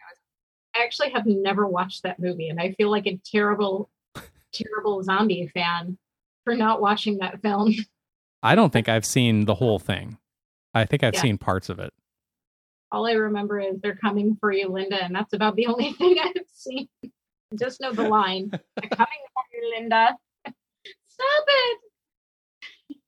I 0.78 0.84
actually 0.84 1.10
have 1.10 1.24
never 1.26 1.66
watched 1.66 2.02
that 2.02 2.18
movie, 2.18 2.50
and 2.50 2.60
I 2.60 2.72
feel 2.72 2.90
like 2.90 3.06
a 3.06 3.18
terrible, 3.24 3.88
terrible 4.52 5.02
zombie 5.02 5.46
fan 5.54 5.96
for 6.44 6.54
not 6.54 6.82
watching 6.82 7.18
that 7.18 7.40
film. 7.40 7.72
I 8.42 8.54
don't 8.54 8.70
think 8.74 8.88
I've 8.88 9.06
seen 9.06 9.46
the 9.46 9.54
whole 9.54 9.78
thing. 9.78 10.18
I 10.74 10.84
think 10.84 11.02
I've 11.02 11.14
Yeah. 11.14 11.22
seen 11.22 11.38
parts 11.38 11.70
of 11.70 11.78
it. 11.78 11.94
All 12.92 13.06
I 13.06 13.12
remember 13.12 13.60
is 13.60 13.80
"They're 13.80 13.96
coming 13.96 14.36
for 14.40 14.52
you, 14.52 14.68
Linda," 14.68 15.02
and 15.02 15.14
that's 15.14 15.32
about 15.32 15.56
the 15.56 15.66
only 15.72 15.92
thing 15.92 16.18
I've 16.22 16.46
seen. 16.52 16.88
Just 17.58 17.80
know 17.80 17.92
the 17.92 18.08
line: 18.08 18.50
"They're 18.50 18.90
coming 18.90 19.18
for 19.34 19.44
you, 19.52 19.74
Linda." 19.74 20.16
Stop 21.08 21.44
it! 21.48 21.80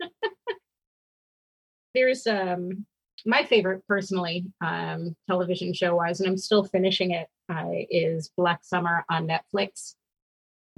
There's 1.95 2.27
um 2.27 2.87
my 3.27 3.45
favorite 3.45 3.87
personally 3.87 4.47
um 4.61 5.17
television 5.27 5.73
show 5.73 5.97
wise, 5.97 6.21
and 6.21 6.29
I'm 6.29 6.39
still 6.39 6.65
finishing 6.65 7.13
it. 7.13 7.29
Uh, 7.51 7.71
is 7.91 8.31
Black 8.37 8.61
Summer 8.63 9.05
on 9.09 9.27
Netflix 9.27 9.95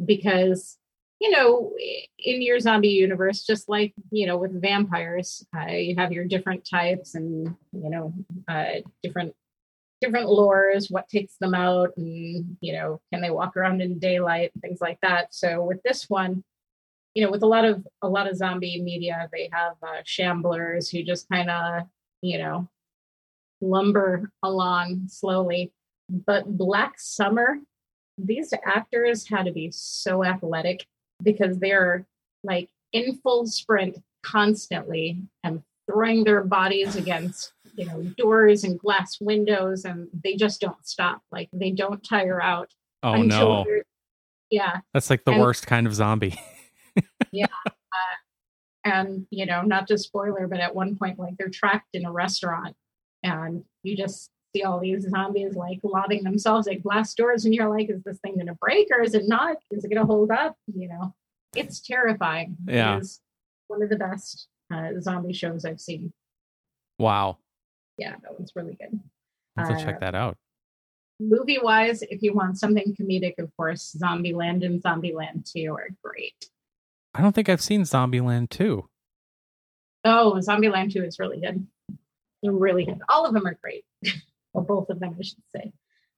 because 0.04 0.78
you 1.20 1.30
know 1.30 1.72
in 2.18 2.42
your 2.42 2.58
zombie 2.58 2.88
universe 2.88 3.44
just 3.44 3.68
like 3.68 3.92
you 4.10 4.26
know 4.26 4.36
with 4.36 4.60
vampires 4.60 5.46
uh, 5.56 5.70
you 5.70 5.94
have 5.96 6.12
your 6.12 6.24
different 6.24 6.68
types 6.68 7.14
and 7.14 7.54
you 7.72 7.90
know 7.90 8.14
uh, 8.48 8.80
different 9.02 9.34
different 10.00 10.28
lures 10.28 10.90
what 10.90 11.08
takes 11.08 11.36
them 11.36 11.54
out 11.54 11.90
and 11.96 12.56
you 12.60 12.72
know 12.72 13.00
can 13.12 13.20
they 13.20 13.30
walk 13.30 13.56
around 13.56 13.82
in 13.82 13.98
daylight 13.98 14.50
and 14.54 14.62
things 14.62 14.80
like 14.80 14.98
that. 15.02 15.34
So 15.34 15.62
with 15.62 15.82
this 15.82 16.08
one 16.08 16.42
you 17.14 17.24
know 17.24 17.30
with 17.30 17.42
a 17.42 17.46
lot 17.46 17.64
of 17.64 17.86
a 18.02 18.08
lot 18.08 18.28
of 18.28 18.36
zombie 18.36 18.80
media 18.82 19.28
they 19.32 19.50
have 19.52 19.74
uh, 19.82 20.02
shamblers 20.04 20.90
who 20.90 21.02
just 21.02 21.28
kind 21.28 21.50
of 21.50 21.82
you 22.22 22.38
know 22.38 22.68
lumber 23.60 24.30
along 24.42 25.02
slowly. 25.08 25.72
But 26.08 26.56
black 26.56 26.94
summer 26.98 27.58
these 28.16 28.52
actors 28.64 29.28
had 29.28 29.44
to 29.46 29.52
be 29.52 29.70
so 29.70 30.24
athletic 30.24 30.86
because 31.22 31.58
they're 31.58 32.06
like 32.44 32.68
in 32.92 33.16
full 33.22 33.46
sprint 33.46 33.98
constantly 34.22 35.22
and 35.44 35.62
throwing 35.90 36.24
their 36.24 36.42
bodies 36.44 36.96
against 36.96 37.52
you 37.74 37.84
know 37.86 38.02
doors 38.16 38.64
and 38.64 38.78
glass 38.78 39.18
windows 39.20 39.84
and 39.84 40.08
they 40.24 40.36
just 40.36 40.60
don't 40.60 40.86
stop 40.86 41.22
like 41.32 41.48
they 41.52 41.70
don't 41.70 42.02
tire 42.02 42.40
out 42.42 42.70
Oh 43.02 43.22
no. 43.22 43.64
yeah 44.50 44.80
That's 44.92 45.08
like 45.10 45.24
the 45.24 45.32
and- 45.32 45.40
worst 45.40 45.66
kind 45.66 45.86
of 45.86 45.94
zombie. 45.94 46.38
Yeah. 47.32 47.46
Uh, 47.66 48.16
and 48.84 49.26
you 49.30 49.46
know 49.46 49.62
not 49.62 49.86
to 49.88 49.98
spoiler 49.98 50.48
but 50.48 50.58
at 50.58 50.74
one 50.74 50.96
point 50.96 51.18
like 51.18 51.36
they're 51.38 51.48
trapped 51.48 51.88
in 51.94 52.04
a 52.04 52.10
restaurant 52.12 52.74
and 53.22 53.62
you 53.84 53.96
just 53.96 54.30
see 54.54 54.62
all 54.62 54.80
these 54.80 55.08
zombies 55.08 55.54
like 55.54 55.78
lobbing 55.82 56.24
themselves 56.24 56.66
at 56.68 56.82
glass 56.82 57.14
doors 57.14 57.44
and 57.44 57.54
you're 57.54 57.68
like 57.68 57.88
is 57.90 58.02
this 58.02 58.18
thing 58.18 58.34
going 58.34 58.46
to 58.46 58.54
break 58.54 58.88
or 58.90 59.00
is 59.02 59.14
it 59.14 59.28
not 59.28 59.56
is 59.70 59.84
it 59.84 59.88
going 59.88 60.00
to 60.00 60.06
hold 60.06 60.30
up 60.30 60.56
you 60.74 60.88
know 60.88 61.14
it's 61.54 61.80
terrifying 61.80 62.56
Yeah. 62.66 62.96
it 62.96 63.00
is 63.02 63.20
one 63.68 63.82
of 63.82 63.88
the 63.90 63.96
best 63.96 64.48
uh, 64.72 64.88
zombie 65.00 65.32
shows 65.32 65.64
i've 65.64 65.80
seen 65.80 66.12
wow. 66.98 67.38
yeah 67.98 68.16
that 68.22 68.32
one's 68.38 68.52
really 68.56 68.76
good 68.80 68.98
have 69.56 69.68
to 69.68 69.74
Uh, 69.74 69.84
check 69.84 70.00
that 70.00 70.14
out. 70.14 70.36
movie 71.20 71.58
wise 71.62 72.02
if 72.02 72.22
you 72.22 72.34
want 72.34 72.58
something 72.58 72.94
comedic 73.00 73.38
of 73.38 73.50
course 73.56 73.96
zombieland 74.02 74.64
and 74.64 74.82
zombieland 74.82 75.50
2 75.52 75.72
are 75.74 75.88
great 76.02 76.46
I 77.12 77.22
don't 77.22 77.34
think 77.34 77.48
I've 77.48 77.60
seen 77.60 77.82
Zombieland 77.82 78.50
2. 78.50 78.88
Oh, 80.04 80.34
Zombieland 80.38 80.92
2 80.92 81.02
is 81.02 81.18
really 81.18 81.40
good. 81.40 81.66
They're 82.40 82.52
really 82.52 82.84
good. 82.84 83.00
All 83.08 83.26
of 83.26 83.34
them 83.34 83.44
are 83.48 83.58
great. 83.60 83.84
well, 84.52 84.64
both 84.64 84.88
of 84.90 85.00
them, 85.00 85.16
I 85.18 85.22
should 85.22 85.42
say. 85.54 85.72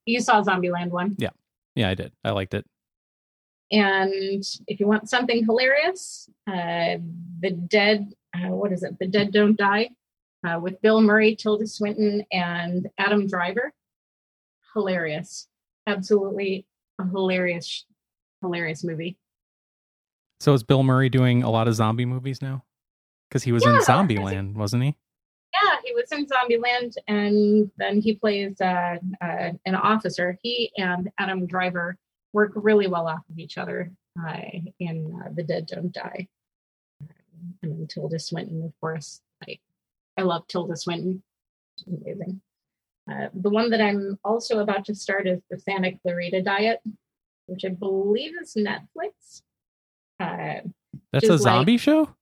You 0.07 0.21
saw 0.21 0.43
Zombieland 0.43 0.91
1. 0.91 1.17
Yeah, 1.19 1.31
Yeah, 1.75 1.89
I 1.91 1.95
did. 1.95 2.13
I 2.25 2.31
liked 2.31 2.55
it. 2.55 2.67
And 3.71 4.43
if 4.67 4.81
you 4.81 4.87
want 4.87 5.09
something 5.09 5.45
hilarious, 5.45 6.29
uh, 6.47 6.97
The 7.41 7.51
Dead, 7.69 8.13
uh, 8.35 8.49
what 8.49 8.73
is 8.73 8.83
it? 8.83 8.99
The 8.99 9.07
Dead 9.07 9.33
Don't 9.33 9.57
Die 9.57 9.91
uh, 10.47 10.59
with 10.61 10.81
Bill 10.83 11.01
Murray, 11.01 11.35
Tilda 11.37 11.67
Swinton, 11.67 12.25
and 12.33 12.91
Adam 12.99 13.27
Driver. 13.27 13.73
Hilarious. 14.75 15.49
Absolutely 15.87 16.67
a 17.01 17.07
hilarious, 17.07 17.87
hilarious 18.43 18.85
movie. 18.85 19.17
So 20.41 20.53
is 20.53 20.65
Bill 20.65 20.83
Murray 20.83 21.09
doing 21.09 21.43
a 21.43 21.51
lot 21.51 21.69
of 21.69 21.75
zombie 21.75 22.05
movies 22.05 22.43
now? 22.43 22.65
Because 23.29 23.43
he 23.45 23.53
was 23.53 23.65
in 23.65 23.73
Yeah, 23.73 23.81
Zombieland, 23.81 24.55
wasn't 24.55 24.83
he? 24.83 24.97
Yeah, 25.55 25.77
he 25.85 25.93
was 25.93 26.11
in 26.13 26.27
Zombieland, 26.27 26.97
and 27.09 27.71
then 27.77 28.01
he 28.01 28.15
plays 28.15 28.61
uh, 28.61 28.97
uh, 29.21 29.51
an 29.67 29.75
officer. 29.75 30.39
He 30.43 30.73
and 30.79 31.11
Adam 31.19 31.47
Driver 31.47 31.97
work 32.33 32.53
really 32.55 32.87
well 32.87 33.07
off 33.07 33.21
of 33.31 33.39
each 33.39 33.59
other 33.59 33.91
uh, 34.27 34.41
in 34.79 35.21
uh, 35.25 35.29
The 35.35 35.43
Dead 35.43 35.67
Don't 35.67 35.93
Die. 35.93 36.29
And 37.63 37.73
then 37.79 37.87
Tilda 37.87 38.19
Swinton, 38.19 38.63
of 38.65 38.73
course. 38.81 39.21
I, 39.47 39.59
I 40.17 40.23
love 40.23 40.47
Tilda 40.49 40.77
Swinton. 40.77 41.23
She's 41.79 41.89
amazing. 41.89 42.41
Uh, 43.11 43.29
the 43.35 43.51
one 43.51 43.69
that 43.71 43.81
I'm 43.81 44.19
also 44.25 44.61
about 44.61 44.85
to 44.87 44.95
start 44.95 45.27
is 45.27 45.41
the 45.51 45.59
Santa 45.59 45.93
Clarita 45.99 46.43
Diet, 46.43 46.81
which 47.47 47.65
I 47.65 47.71
believe 47.71 48.33
is 48.41 48.55
Netflix. 48.57 49.43
Uh, 50.21 50.67
That's 51.13 51.25
a 51.25 51.29
Just 51.29 51.45
like- 51.45 51.53
zombie 51.53 51.77
show? 51.79 52.15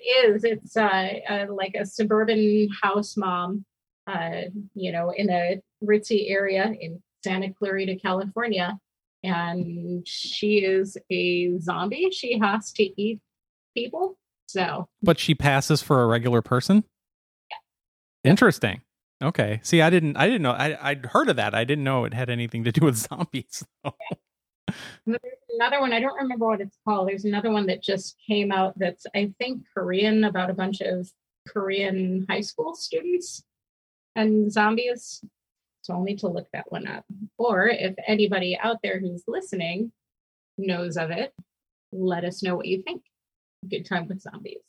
It 0.00 0.34
is. 0.34 0.44
It's 0.44 0.76
uh, 0.76 1.08
uh, 1.28 1.46
like 1.50 1.74
a 1.74 1.86
suburban 1.86 2.68
house 2.82 3.16
mom, 3.16 3.64
uh, 4.06 4.42
you 4.74 4.92
know, 4.92 5.10
in 5.10 5.30
a 5.30 5.60
ritzy 5.84 6.30
area 6.30 6.72
in 6.80 7.02
Santa 7.24 7.52
Clarita, 7.52 7.96
California. 7.96 8.78
And 9.22 10.06
she 10.06 10.58
is 10.58 10.96
a 11.10 11.58
zombie. 11.58 12.10
She 12.12 12.38
has 12.38 12.72
to 12.72 12.84
eat 13.00 13.20
people. 13.74 14.16
So, 14.46 14.88
But 15.02 15.18
she 15.18 15.34
passes 15.34 15.82
for 15.82 16.02
a 16.02 16.06
regular 16.06 16.42
person? 16.42 16.84
Interesting. 18.22 18.82
Okay. 19.22 19.60
See, 19.62 19.80
I 19.80 19.90
didn't 19.90 20.16
I 20.16 20.26
didn't 20.26 20.42
know 20.42 20.52
I 20.52 20.76
I'd 20.90 21.06
heard 21.06 21.28
of 21.28 21.36
that. 21.36 21.54
I 21.54 21.64
didn't 21.64 21.84
know 21.84 22.04
it 22.04 22.12
had 22.12 22.28
anything 22.28 22.64
to 22.64 22.72
do 22.72 22.84
with 22.84 22.96
zombies. 23.08 23.64
Another 25.56 25.80
one. 25.80 25.92
I 25.92 26.00
don't 26.00 26.16
remember 26.16 26.46
what 26.46 26.60
it's 26.60 26.78
called. 26.84 27.08
There's 27.08 27.24
another 27.24 27.50
one 27.50 27.66
that 27.66 27.82
just 27.82 28.16
came 28.26 28.52
out 28.52 28.78
that's, 28.78 29.06
I 29.14 29.32
think, 29.38 29.62
Korean 29.74 30.24
about 30.24 30.50
a 30.50 30.54
bunch 30.54 30.80
of 30.80 31.10
Korean 31.48 32.26
high 32.28 32.40
school 32.40 32.74
students 32.74 33.44
and 34.14 34.52
zombies. 34.52 35.24
So 35.82 35.94
I'll 35.94 36.02
need 36.02 36.18
to 36.20 36.28
look 36.28 36.48
that 36.52 36.70
one 36.70 36.86
up. 36.86 37.04
Or 37.38 37.68
if 37.68 37.94
anybody 38.06 38.58
out 38.60 38.78
there 38.82 39.00
who's 39.00 39.24
listening 39.26 39.92
knows 40.58 40.96
of 40.96 41.10
it, 41.10 41.32
let 41.92 42.24
us 42.24 42.42
know 42.42 42.56
what 42.56 42.66
you 42.66 42.82
think. 42.82 43.02
Good 43.68 43.86
time 43.86 44.08
with 44.08 44.20
zombies. 44.20 44.62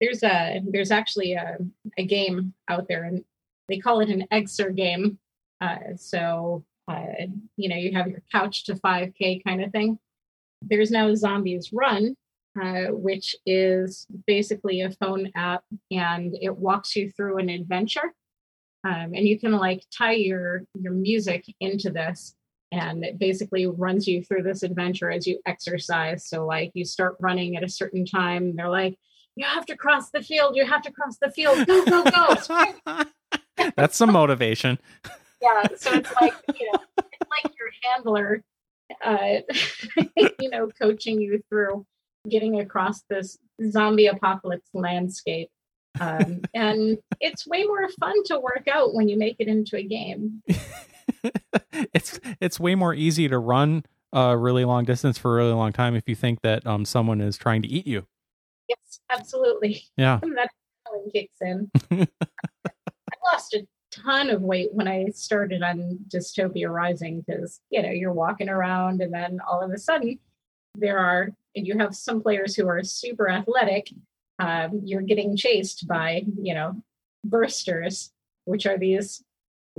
There's 0.00 0.22
a 0.22 0.60
there's 0.66 0.90
actually 0.90 1.34
a, 1.34 1.58
a 1.96 2.04
game 2.04 2.52
out 2.68 2.88
there 2.88 3.04
and 3.04 3.24
they 3.68 3.78
call 3.78 4.00
it 4.00 4.08
an 4.08 4.26
Exer 4.32 4.74
game. 4.74 5.18
Uh, 5.60 5.96
so 5.96 6.64
uh, 6.88 7.26
you 7.56 7.68
know, 7.68 7.76
you 7.76 7.92
have 7.92 8.08
your 8.08 8.22
couch 8.32 8.64
to 8.64 8.74
5K 8.74 9.42
kind 9.44 9.62
of 9.62 9.70
thing. 9.72 9.98
There's 10.68 10.90
now 10.90 11.14
Zombies 11.14 11.70
Run, 11.72 12.16
uh, 12.60 12.86
which 12.90 13.34
is 13.46 14.06
basically 14.26 14.82
a 14.82 14.90
phone 14.90 15.30
app 15.34 15.64
and 15.90 16.36
it 16.40 16.56
walks 16.56 16.94
you 16.96 17.10
through 17.10 17.38
an 17.38 17.48
adventure. 17.48 18.12
Um, 18.84 19.14
and 19.14 19.26
you 19.26 19.38
can 19.38 19.52
like 19.52 19.82
tie 19.96 20.12
your 20.12 20.64
your 20.74 20.92
music 20.92 21.44
into 21.60 21.90
this 21.90 22.34
and 22.70 23.04
it 23.04 23.18
basically 23.18 23.66
runs 23.66 24.06
you 24.06 24.22
through 24.22 24.42
this 24.42 24.62
adventure 24.62 25.10
as 25.10 25.26
you 25.26 25.40
exercise. 25.46 26.28
So 26.28 26.44
like 26.44 26.70
you 26.74 26.84
start 26.84 27.16
running 27.20 27.56
at 27.56 27.64
a 27.64 27.68
certain 27.68 28.04
time, 28.04 28.56
they're 28.56 28.68
like, 28.68 28.98
you 29.36 29.46
have 29.46 29.66
to 29.66 29.76
cross 29.76 30.10
the 30.10 30.22
field, 30.22 30.54
you 30.54 30.66
have 30.66 30.82
to 30.82 30.92
cross 30.92 31.16
the 31.18 31.30
field, 31.30 31.66
go, 31.66 31.84
go, 31.84 32.04
go. 32.04 33.04
That's 33.76 33.96
some 33.96 34.12
motivation. 34.12 34.78
yeah 35.40 35.62
so 35.76 35.92
it's 35.92 36.12
like 36.20 36.34
you 36.58 36.70
know 36.72 36.78
it's 36.98 37.30
like 37.30 37.52
your 37.58 37.68
handler 37.82 38.42
uh 39.04 39.36
you 40.40 40.50
know 40.50 40.68
coaching 40.80 41.20
you 41.20 41.42
through 41.48 41.84
getting 42.28 42.60
across 42.60 43.02
this 43.10 43.38
zombie 43.70 44.06
apocalypse 44.06 44.68
landscape 44.74 45.48
um 46.00 46.40
and 46.54 46.98
it's 47.20 47.46
way 47.46 47.64
more 47.64 47.88
fun 48.00 48.14
to 48.24 48.38
work 48.38 48.66
out 48.70 48.94
when 48.94 49.08
you 49.08 49.16
make 49.18 49.36
it 49.38 49.48
into 49.48 49.76
a 49.76 49.82
game 49.82 50.42
it's 51.92 52.18
it's 52.40 52.58
way 52.60 52.74
more 52.74 52.94
easy 52.94 53.28
to 53.28 53.38
run 53.38 53.84
a 54.12 54.36
really 54.36 54.64
long 54.64 54.84
distance 54.84 55.18
for 55.18 55.32
a 55.32 55.36
really 55.42 55.52
long 55.54 55.72
time 55.72 55.94
if 55.94 56.04
you 56.08 56.14
think 56.14 56.40
that 56.42 56.66
um 56.66 56.84
someone 56.84 57.20
is 57.20 57.36
trying 57.36 57.62
to 57.62 57.68
eat 57.68 57.86
you. 57.86 58.06
yes 58.68 59.00
absolutely 59.10 59.82
Yeah. 59.96 60.20
and 60.22 60.36
that 60.36 60.50
kicks 61.12 61.38
in 61.40 61.70
i 61.90 62.06
lost 63.32 63.54
a 63.54 63.66
ton 63.94 64.30
of 64.30 64.42
weight 64.42 64.68
when 64.72 64.88
i 64.88 65.06
started 65.14 65.62
on 65.62 65.98
dystopia 66.08 66.68
rising 66.72 67.20
because 67.26 67.60
you 67.70 67.82
know 67.82 67.90
you're 67.90 68.12
walking 68.12 68.48
around 68.48 69.00
and 69.00 69.12
then 69.12 69.38
all 69.48 69.62
of 69.62 69.70
a 69.70 69.78
sudden 69.78 70.18
there 70.76 70.98
are 70.98 71.28
and 71.54 71.66
you 71.66 71.78
have 71.78 71.94
some 71.94 72.20
players 72.20 72.56
who 72.56 72.66
are 72.66 72.82
super 72.82 73.28
athletic 73.28 73.90
um, 74.40 74.80
you're 74.84 75.02
getting 75.02 75.36
chased 75.36 75.86
by 75.86 76.24
you 76.42 76.54
know 76.54 76.74
bursters 77.26 78.10
which 78.44 78.66
are 78.66 78.78
these 78.78 79.22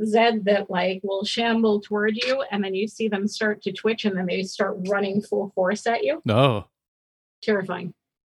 zed 0.03 0.45
that 0.45 0.70
like 0.70 0.99
will 1.03 1.24
shamble 1.24 1.80
toward 1.82 2.16
you 2.16 2.43
and 2.51 2.63
then 2.63 2.74
you 2.76 2.88
see 2.88 3.07
them 3.07 3.28
start 3.28 3.61
to 3.61 3.72
twitch 3.72 4.05
and 4.05 4.18
then 4.18 4.26
they 4.26 4.43
start 4.43 4.78
running 4.88 5.22
full 5.22 5.51
force 5.55 5.86
at 5.88 6.03
you 6.03 6.22
No. 6.26 6.68
terrifying 7.41 7.93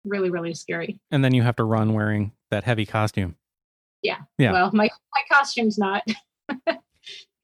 really 0.06 0.30
really 0.30 0.54
scary 0.54 1.00
And 1.12 1.24
then 1.24 1.34
you 1.34 1.44
have 1.44 1.56
to 1.58 1.64
run 1.64 1.94
wearing 1.94 2.32
that 2.50 2.64
heavy 2.64 2.86
costume. 2.86 3.36
Yeah. 4.38 4.52
Well, 4.52 4.72
my 4.74 4.90
my 5.14 5.22
costume's 5.32 5.78
not 5.78 6.04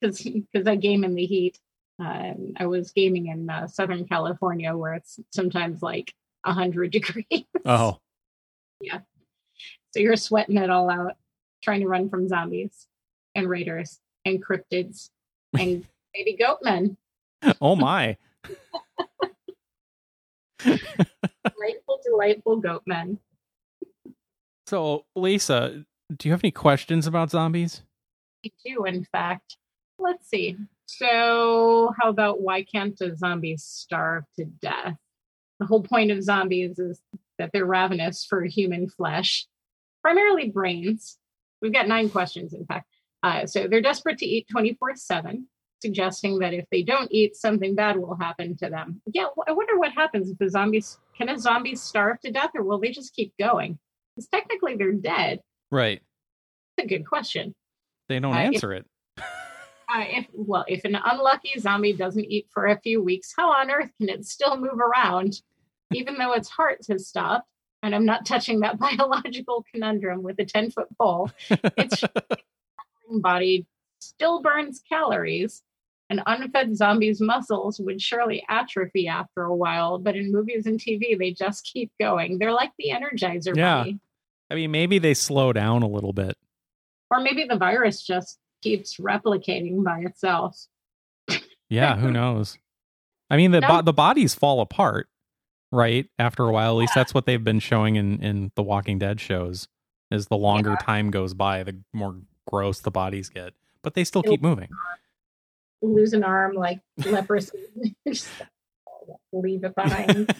because 0.01 0.21
because 0.23 0.67
I 0.67 0.75
game 0.75 1.03
in 1.03 1.15
the 1.15 1.25
heat. 1.25 1.59
Um, 1.99 2.53
I 2.57 2.65
was 2.65 2.91
gaming 2.91 3.27
in 3.27 3.49
uh, 3.49 3.67
Southern 3.67 4.05
California 4.05 4.75
where 4.75 4.95
it's 4.95 5.19
sometimes 5.31 5.81
like 5.81 6.13
hundred 6.45 6.91
degrees. 6.97 7.45
Oh. 7.65 7.99
Yeah. 8.81 8.99
So 9.91 9.99
you're 9.99 10.15
sweating 10.15 10.57
it 10.57 10.69
all 10.69 10.89
out, 10.89 11.15
trying 11.63 11.81
to 11.81 11.87
run 11.87 12.09
from 12.09 12.27
zombies 12.27 12.87
and 13.35 13.47
raiders 13.47 13.99
and 14.25 14.43
cryptids 14.43 15.09
and 15.59 15.85
maybe 16.15 16.35
goat 16.35 16.59
men. 16.63 16.97
Oh 17.61 17.75
my. 17.75 18.17
Delightful, 20.63 21.99
delightful 22.03 22.57
goat 22.57 22.83
men. 22.85 23.19
So, 24.65 25.05
Lisa, 25.15 25.85
do 26.17 26.27
you 26.27 26.33
have 26.33 26.43
any 26.43 26.51
questions 26.51 27.07
about 27.07 27.31
zombies? 27.31 27.81
I 28.45 28.51
do, 28.65 28.85
in 28.85 29.05
fact. 29.05 29.57
Let's 29.99 30.27
see. 30.27 30.57
So, 30.85 31.93
how 31.99 32.09
about 32.09 32.41
why 32.41 32.63
can't 32.63 32.99
a 33.01 33.15
zombie 33.15 33.57
starve 33.57 34.25
to 34.37 34.45
death? 34.45 34.95
The 35.59 35.65
whole 35.65 35.81
point 35.81 36.11
of 36.11 36.23
zombies 36.23 36.77
is 36.79 37.01
that 37.39 37.51
they're 37.53 37.65
ravenous 37.65 38.25
for 38.25 38.43
human 38.43 38.89
flesh, 38.89 39.47
primarily 40.01 40.49
brains. 40.49 41.17
We've 41.61 41.73
got 41.73 41.87
nine 41.87 42.09
questions, 42.09 42.53
in 42.53 42.65
fact. 42.65 42.87
Uh, 43.21 43.45
so, 43.45 43.67
they're 43.67 43.81
desperate 43.81 44.17
to 44.19 44.25
eat 44.25 44.47
24 44.51 44.95
7, 44.95 45.47
suggesting 45.81 46.39
that 46.39 46.53
if 46.53 46.65
they 46.69 46.83
don't 46.83 47.11
eat, 47.11 47.35
something 47.35 47.75
bad 47.75 47.97
will 47.97 48.15
happen 48.15 48.57
to 48.57 48.69
them. 48.69 49.01
Yeah, 49.13 49.27
I 49.47 49.53
wonder 49.53 49.77
what 49.77 49.93
happens 49.93 50.29
if 50.29 50.37
the 50.37 50.49
zombies 50.49 50.97
can 51.17 51.29
a 51.29 51.39
zombie 51.39 51.75
starve 51.75 52.19
to 52.21 52.31
death 52.31 52.51
or 52.55 52.63
will 52.63 52.79
they 52.79 52.91
just 52.91 53.15
keep 53.15 53.33
going? 53.39 53.79
Because 54.15 54.27
technically 54.27 54.75
they're 54.75 54.91
dead. 54.91 55.39
Right. 55.73 56.01
That's 56.77 56.85
a 56.85 56.87
good 56.89 57.05
question. 57.07 57.55
They 58.07 58.19
don't 58.19 58.33
Uh, 58.35 58.39
if- 58.41 58.45
answer 58.55 58.73
it. 58.73 58.85
Uh, 59.17 60.05
if 60.07 60.27
well, 60.33 60.65
if 60.67 60.85
an 60.85 60.95
unlucky 60.95 61.59
zombie 61.59 61.93
doesn't 61.93 62.25
eat 62.25 62.47
for 62.51 62.67
a 62.67 62.79
few 62.79 63.01
weeks, 63.01 63.33
how 63.37 63.51
on 63.51 63.69
earth 63.69 63.91
can 63.99 64.09
it 64.09 64.25
still 64.25 64.55
move 64.57 64.79
around? 64.79 65.41
even 65.91 66.15
though 66.17 66.33
its 66.33 66.49
heart 66.49 66.79
has 66.89 67.07
stopped, 67.07 67.47
and 67.83 67.93
I'm 67.93 68.05
not 68.05 68.25
touching 68.25 68.61
that 68.61 68.79
biological 68.97 69.63
conundrum 69.71 70.23
with 70.23 70.39
a 70.39 70.45
10 70.45 70.71
foot 70.71 70.87
pole, 70.97 71.29
its 71.77 72.03
body 73.09 73.67
still 73.99 74.41
burns 74.41 74.81
calories. 74.87 75.61
And 76.09 76.21
unfed 76.27 76.75
zombies' 76.75 77.21
muscles 77.21 77.79
would 77.79 78.01
surely 78.01 78.43
atrophy 78.49 79.07
after 79.07 79.43
a 79.43 79.55
while, 79.55 79.97
but 79.99 80.15
in 80.15 80.31
movies 80.31 80.65
and 80.65 80.79
TV, 80.79 81.17
they 81.17 81.31
just 81.31 81.63
keep 81.65 81.91
going. 81.99 82.37
They're 82.39 82.51
like 82.51 82.71
the 82.79 82.89
Energizer 82.89 83.55
Yeah. 83.55 83.79
Bunny. 83.83 83.99
I 84.53 84.55
mean, 84.55 84.69
maybe 84.71 84.99
they 84.99 85.15
slow 85.15 85.51
down 85.51 85.81
a 85.81 85.87
little 85.87 86.13
bit. 86.13 86.37
Or 87.09 87.19
maybe 87.21 87.45
the 87.49 87.57
virus 87.57 88.03
just 88.05 88.37
keeps 88.61 88.97
replicating 88.97 89.83
by 89.83 90.01
itself. 90.01 90.55
Yeah, 91.69 91.95
who 91.97 92.11
knows? 92.19 92.55
I 93.31 93.37
mean, 93.37 93.49
the 93.49 93.61
No. 93.61 93.67
bo- 93.67 93.81
the 93.81 93.93
bodies 93.93 94.35
fall 94.35 94.61
apart, 94.61 95.07
right? 95.71 96.07
After 96.19 96.43
a 96.43 96.51
while, 96.51 96.73
at 96.73 96.81
least 96.81 96.93
that's 96.93 97.15
what 97.15 97.25
they've 97.25 97.43
been 97.43 97.59
showing 97.59 97.95
in 97.95 98.21
in 98.21 98.51
the 98.55 98.61
Walking 98.61 98.99
Dead 98.99 99.19
shows. 99.19 99.67
Is 100.11 100.27
the 100.27 100.37
longer 100.37 100.71
Yeah. 100.79 100.85
time 100.85 101.09
goes 101.09 101.33
by, 101.33 101.63
the 101.63 101.79
more 101.91 102.15
gross 102.47 102.79
the 102.79 102.91
bodies 102.91 103.29
get, 103.29 103.53
but 103.81 103.95
they 103.95 104.03
still 104.03 104.19
It'll- 104.21 104.33
keep 104.33 104.43
moving. 104.43 104.69
Lose 105.81 106.13
an 106.13 106.23
arm 106.23 106.53
like 106.55 106.79
leprosy. 107.05 107.57
Leave 109.33 109.63
it 109.63 109.73
behind. 109.75 110.33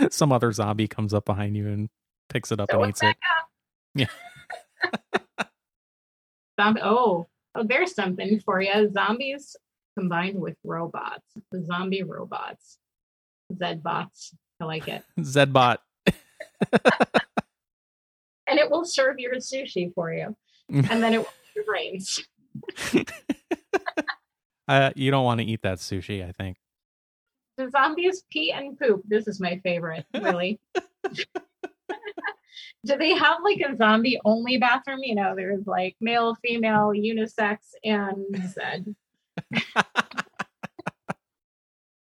Some 0.10 0.32
other 0.32 0.50
zombie 0.52 0.88
comes 0.88 1.12
up 1.12 1.24
behind 1.26 1.56
you 1.56 1.68
and 1.68 1.88
picks 2.38 2.52
it 2.52 2.60
up 2.60 2.70
So 2.70 2.80
and 2.82 2.90
eats 2.90 3.02
it. 3.02 3.16
Zombi- 6.60 6.80
oh, 6.84 7.26
oh, 7.56 7.64
there's 7.64 7.94
something 7.94 8.40
for 8.40 8.60
you. 8.60 8.90
Zombies 8.92 9.56
combined 9.98 10.40
with 10.40 10.56
robots. 10.62 11.26
Zombie 11.64 12.04
robots. 12.04 12.78
Zedbots. 13.52 14.34
I 14.60 14.64
like 14.64 14.86
it. 14.86 15.02
Zedbot. 15.18 15.78
And 18.50 18.58
it 18.58 18.70
will 18.70 18.86
serve 18.86 19.18
your 19.18 19.34
sushi 19.34 19.92
for 19.92 20.10
you. 20.10 20.34
And 20.70 21.02
then 21.02 21.12
it 21.12 21.18
will 21.18 21.28
your 21.54 21.66
brains. 21.66 22.24
Uh, 24.66 24.90
you 24.96 25.10
don't 25.10 25.24
want 25.24 25.40
to 25.40 25.46
eat 25.46 25.60
that 25.64 25.76
sushi, 25.80 26.26
I 26.26 26.32
think. 26.32 26.56
The 27.58 27.68
zombies 27.70 28.24
pee 28.30 28.52
and 28.52 28.78
poop. 28.78 29.02
This 29.06 29.28
is 29.28 29.38
my 29.38 29.60
favorite, 29.62 30.06
really. 30.14 30.58
Do 32.84 32.96
they 32.96 33.10
have 33.10 33.38
like 33.42 33.60
a 33.60 33.76
zombie 33.76 34.18
only 34.24 34.58
bathroom? 34.58 35.00
You 35.02 35.14
know, 35.14 35.34
there's 35.36 35.66
like 35.66 35.96
male, 36.00 36.36
female, 36.42 36.92
unisex, 36.94 37.58
and 37.84 38.16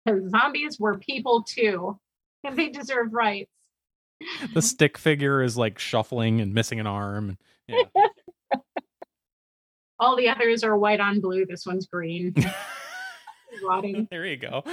zombies 0.29 0.79
were 0.79 0.97
people 0.97 1.43
too, 1.43 1.99
and 2.43 2.57
they 2.57 2.69
deserve 2.69 3.13
rights. 3.13 3.51
The 4.53 4.61
stick 4.61 4.97
figure 4.97 5.41
is 5.41 5.57
like 5.57 5.79
shuffling 5.79 6.39
and 6.41 6.53
missing 6.53 6.79
an 6.79 6.87
arm. 6.87 7.37
Yeah. 7.67 7.83
All 9.99 10.15
the 10.15 10.29
others 10.29 10.63
are 10.63 10.77
white 10.77 10.99
on 10.99 11.19
blue. 11.21 11.45
This 11.45 11.65
one's 11.65 11.87
green. 11.87 12.33
Rotting. 13.63 14.07
there 14.09 14.25
you 14.25 14.37
go. 14.37 14.63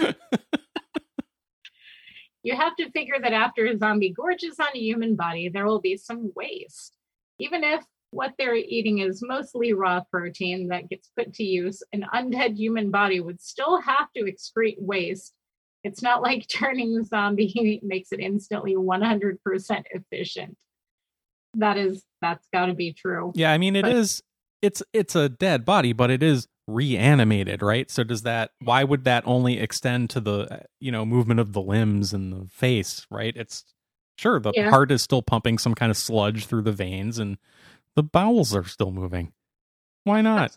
You 2.42 2.56
have 2.56 2.74
to 2.76 2.90
figure 2.90 3.16
that 3.20 3.32
after 3.32 3.66
a 3.66 3.76
zombie 3.76 4.12
gorges 4.12 4.58
on 4.58 4.68
a 4.74 4.78
human 4.78 5.14
body, 5.16 5.48
there 5.48 5.66
will 5.66 5.80
be 5.80 5.96
some 5.96 6.32
waste. 6.34 6.96
Even 7.38 7.62
if 7.64 7.82
what 8.12 8.32
they're 8.38 8.54
eating 8.56 8.98
is 8.98 9.22
mostly 9.22 9.72
raw 9.72 10.02
protein 10.10 10.68
that 10.68 10.88
gets 10.88 11.10
put 11.16 11.34
to 11.34 11.44
use, 11.44 11.82
an 11.92 12.04
undead 12.14 12.56
human 12.56 12.90
body 12.90 13.20
would 13.20 13.40
still 13.40 13.80
have 13.80 14.08
to 14.16 14.24
excrete 14.24 14.80
waste. 14.80 15.32
It's 15.84 16.02
not 16.02 16.22
like 16.22 16.46
turning 16.52 16.94
the 16.96 17.04
zombie 17.04 17.80
makes 17.82 18.10
it 18.12 18.20
instantly 18.20 18.74
100% 18.74 19.36
efficient. 19.90 20.56
That 21.54 21.76
is, 21.76 22.04
that's 22.22 22.46
got 22.52 22.66
to 22.66 22.74
be 22.74 22.92
true. 22.92 23.32
Yeah, 23.34 23.52
I 23.52 23.58
mean 23.58 23.76
it 23.76 23.82
But- 23.82 23.92
is 23.92 24.22
it's 24.62 24.82
it's 24.92 25.14
a 25.16 25.28
dead 25.30 25.64
body, 25.64 25.92
but 25.94 26.10
it 26.10 26.22
is 26.22 26.46
reanimated, 26.74 27.62
right? 27.62 27.90
So 27.90 28.04
does 28.04 28.22
that 28.22 28.50
why 28.60 28.84
would 28.84 29.04
that 29.04 29.22
only 29.26 29.58
extend 29.58 30.10
to 30.10 30.20
the 30.20 30.62
you 30.80 30.90
know 30.92 31.04
movement 31.04 31.40
of 31.40 31.52
the 31.52 31.60
limbs 31.62 32.12
and 32.12 32.32
the 32.32 32.48
face, 32.48 33.06
right? 33.10 33.36
It's 33.36 33.64
sure 34.18 34.38
the 34.40 34.52
Yeah. 34.54 34.70
heart 34.70 34.90
is 34.90 35.02
still 35.02 35.22
pumping 35.22 35.58
some 35.58 35.74
kind 35.74 35.90
of 35.90 35.96
sludge 35.96 36.46
through 36.46 36.62
the 36.62 36.72
veins 36.72 37.18
and 37.18 37.38
the 37.96 38.02
bowels 38.02 38.54
are 38.54 38.64
still 38.64 38.90
moving. 38.92 39.32
Why 40.04 40.20
not? 40.20 40.56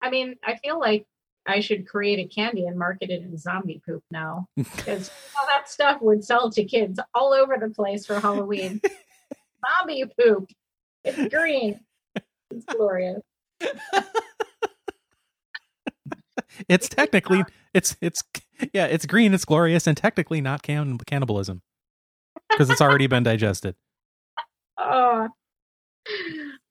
I 0.00 0.10
mean, 0.10 0.36
I 0.44 0.56
feel 0.56 0.78
like 0.80 1.06
I 1.46 1.60
should 1.60 1.86
create 1.88 2.18
a 2.18 2.32
candy 2.32 2.66
and 2.66 2.78
market 2.78 3.10
it 3.10 3.22
as 3.32 3.42
zombie 3.42 3.82
poop 3.84 4.02
now 4.10 4.46
because 4.56 5.10
all 5.38 5.46
that 5.48 5.68
stuff 5.68 6.00
would 6.00 6.24
sell 6.24 6.50
to 6.52 6.64
kids 6.64 7.00
all 7.14 7.32
over 7.32 7.56
the 7.60 7.68
place 7.74 8.06
for 8.06 8.18
Halloween. 8.20 8.80
zombie 9.78 10.04
poop. 10.18 10.48
It's 11.04 11.32
green. 11.34 11.80
It's 12.52 12.64
glorious. 12.64 13.22
It's 16.68 16.88
technically 16.88 17.44
it's 17.74 17.96
it's 18.00 18.22
yeah, 18.72 18.86
it's 18.86 19.06
green, 19.06 19.34
it's 19.34 19.44
glorious 19.44 19.86
and 19.86 19.96
technically 19.96 20.40
not 20.40 20.62
can- 20.62 20.98
cannibalism. 20.98 21.62
Because 22.48 22.70
it's 22.70 22.80
already 22.80 23.06
been 23.06 23.22
digested. 23.22 23.74
Oh, 24.78 25.28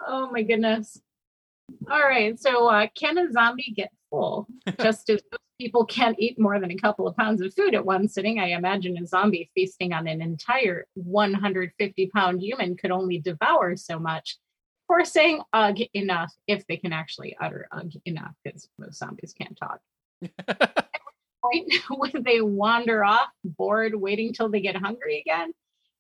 oh 0.06 0.30
my 0.32 0.42
goodness. 0.42 1.00
All 1.90 2.00
right. 2.00 2.38
So, 2.38 2.68
uh, 2.68 2.88
can 3.00 3.18
a 3.18 3.32
zombie 3.32 3.74
get 3.76 3.92
full? 4.10 4.48
Just 4.82 5.10
as 5.10 5.22
most 5.32 5.42
people 5.60 5.86
can't 5.86 6.20
eat 6.20 6.40
more 6.40 6.60
than 6.60 6.72
a 6.72 6.76
couple 6.76 7.08
of 7.08 7.16
pounds 7.16 7.42
of 7.42 7.54
food 7.54 7.76
at 7.76 7.86
one 7.86 8.08
sitting, 8.08 8.40
I 8.40 8.48
imagine 8.48 8.98
a 8.98 9.06
zombie 9.06 9.50
feasting 9.56 9.94
on 9.94 10.08
an 10.08 10.22
entire 10.22 10.88
150 10.96 12.08
pound 12.08 12.42
human 12.42 12.76
could 12.76 12.92
only 12.92 13.20
devour 13.20 13.76
so 13.76 14.00
much. 14.00 14.38
For 14.92 15.06
saying 15.06 15.42
ugh 15.54 15.78
enough, 15.94 16.34
if 16.48 16.68
they 16.68 16.76
can 16.76 16.92
actually 16.92 17.38
utter 17.40 17.66
ugh 17.72 17.94
enough, 18.04 18.34
because 18.44 18.68
most 18.78 19.00
zombies 19.00 19.34
can't 19.34 19.58
talk. 19.58 19.80
Point 21.42 21.74
would 21.92 22.26
they 22.26 22.42
wander 22.42 23.02
off, 23.02 23.30
bored, 23.46 23.96
waiting 23.96 24.34
till 24.34 24.50
they 24.50 24.60
get 24.60 24.76
hungry 24.76 25.22
again? 25.26 25.54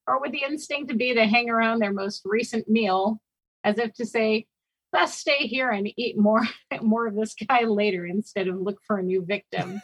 Or 0.08 0.20
would 0.20 0.34
the 0.34 0.44
instinct 0.44 0.98
be 0.98 1.14
to 1.14 1.26
hang 1.26 1.50
around 1.50 1.80
their 1.80 1.94
most 1.94 2.24
recent 2.26 2.68
meal 2.68 3.22
as 3.64 3.80
if 3.80 3.94
to 3.94 4.06
say, 4.06 4.46
best 4.92 5.18
stay 5.18 5.48
here 5.48 5.72
and 5.72 5.88
eat 5.96 6.18
more 6.18 6.46
more 6.82 7.08
of 7.08 7.16
this 7.16 7.34
guy 7.34 7.62
later 7.62 8.06
instead 8.06 8.50
of 8.50 8.60
look 8.60 8.80
for 8.86 8.98
a 8.98 9.04
new 9.04 9.24
victim? 9.24 9.82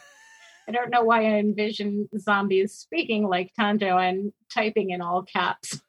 I 0.68 0.72
don't 0.72 0.90
know 0.90 1.04
why 1.04 1.22
I 1.22 1.38
envision 1.38 2.10
zombies 2.18 2.74
speaking 2.74 3.26
like 3.26 3.54
Tonto 3.58 3.96
and 3.96 4.34
typing 4.52 4.90
in 4.90 5.00
all 5.00 5.22
caps. 5.22 5.80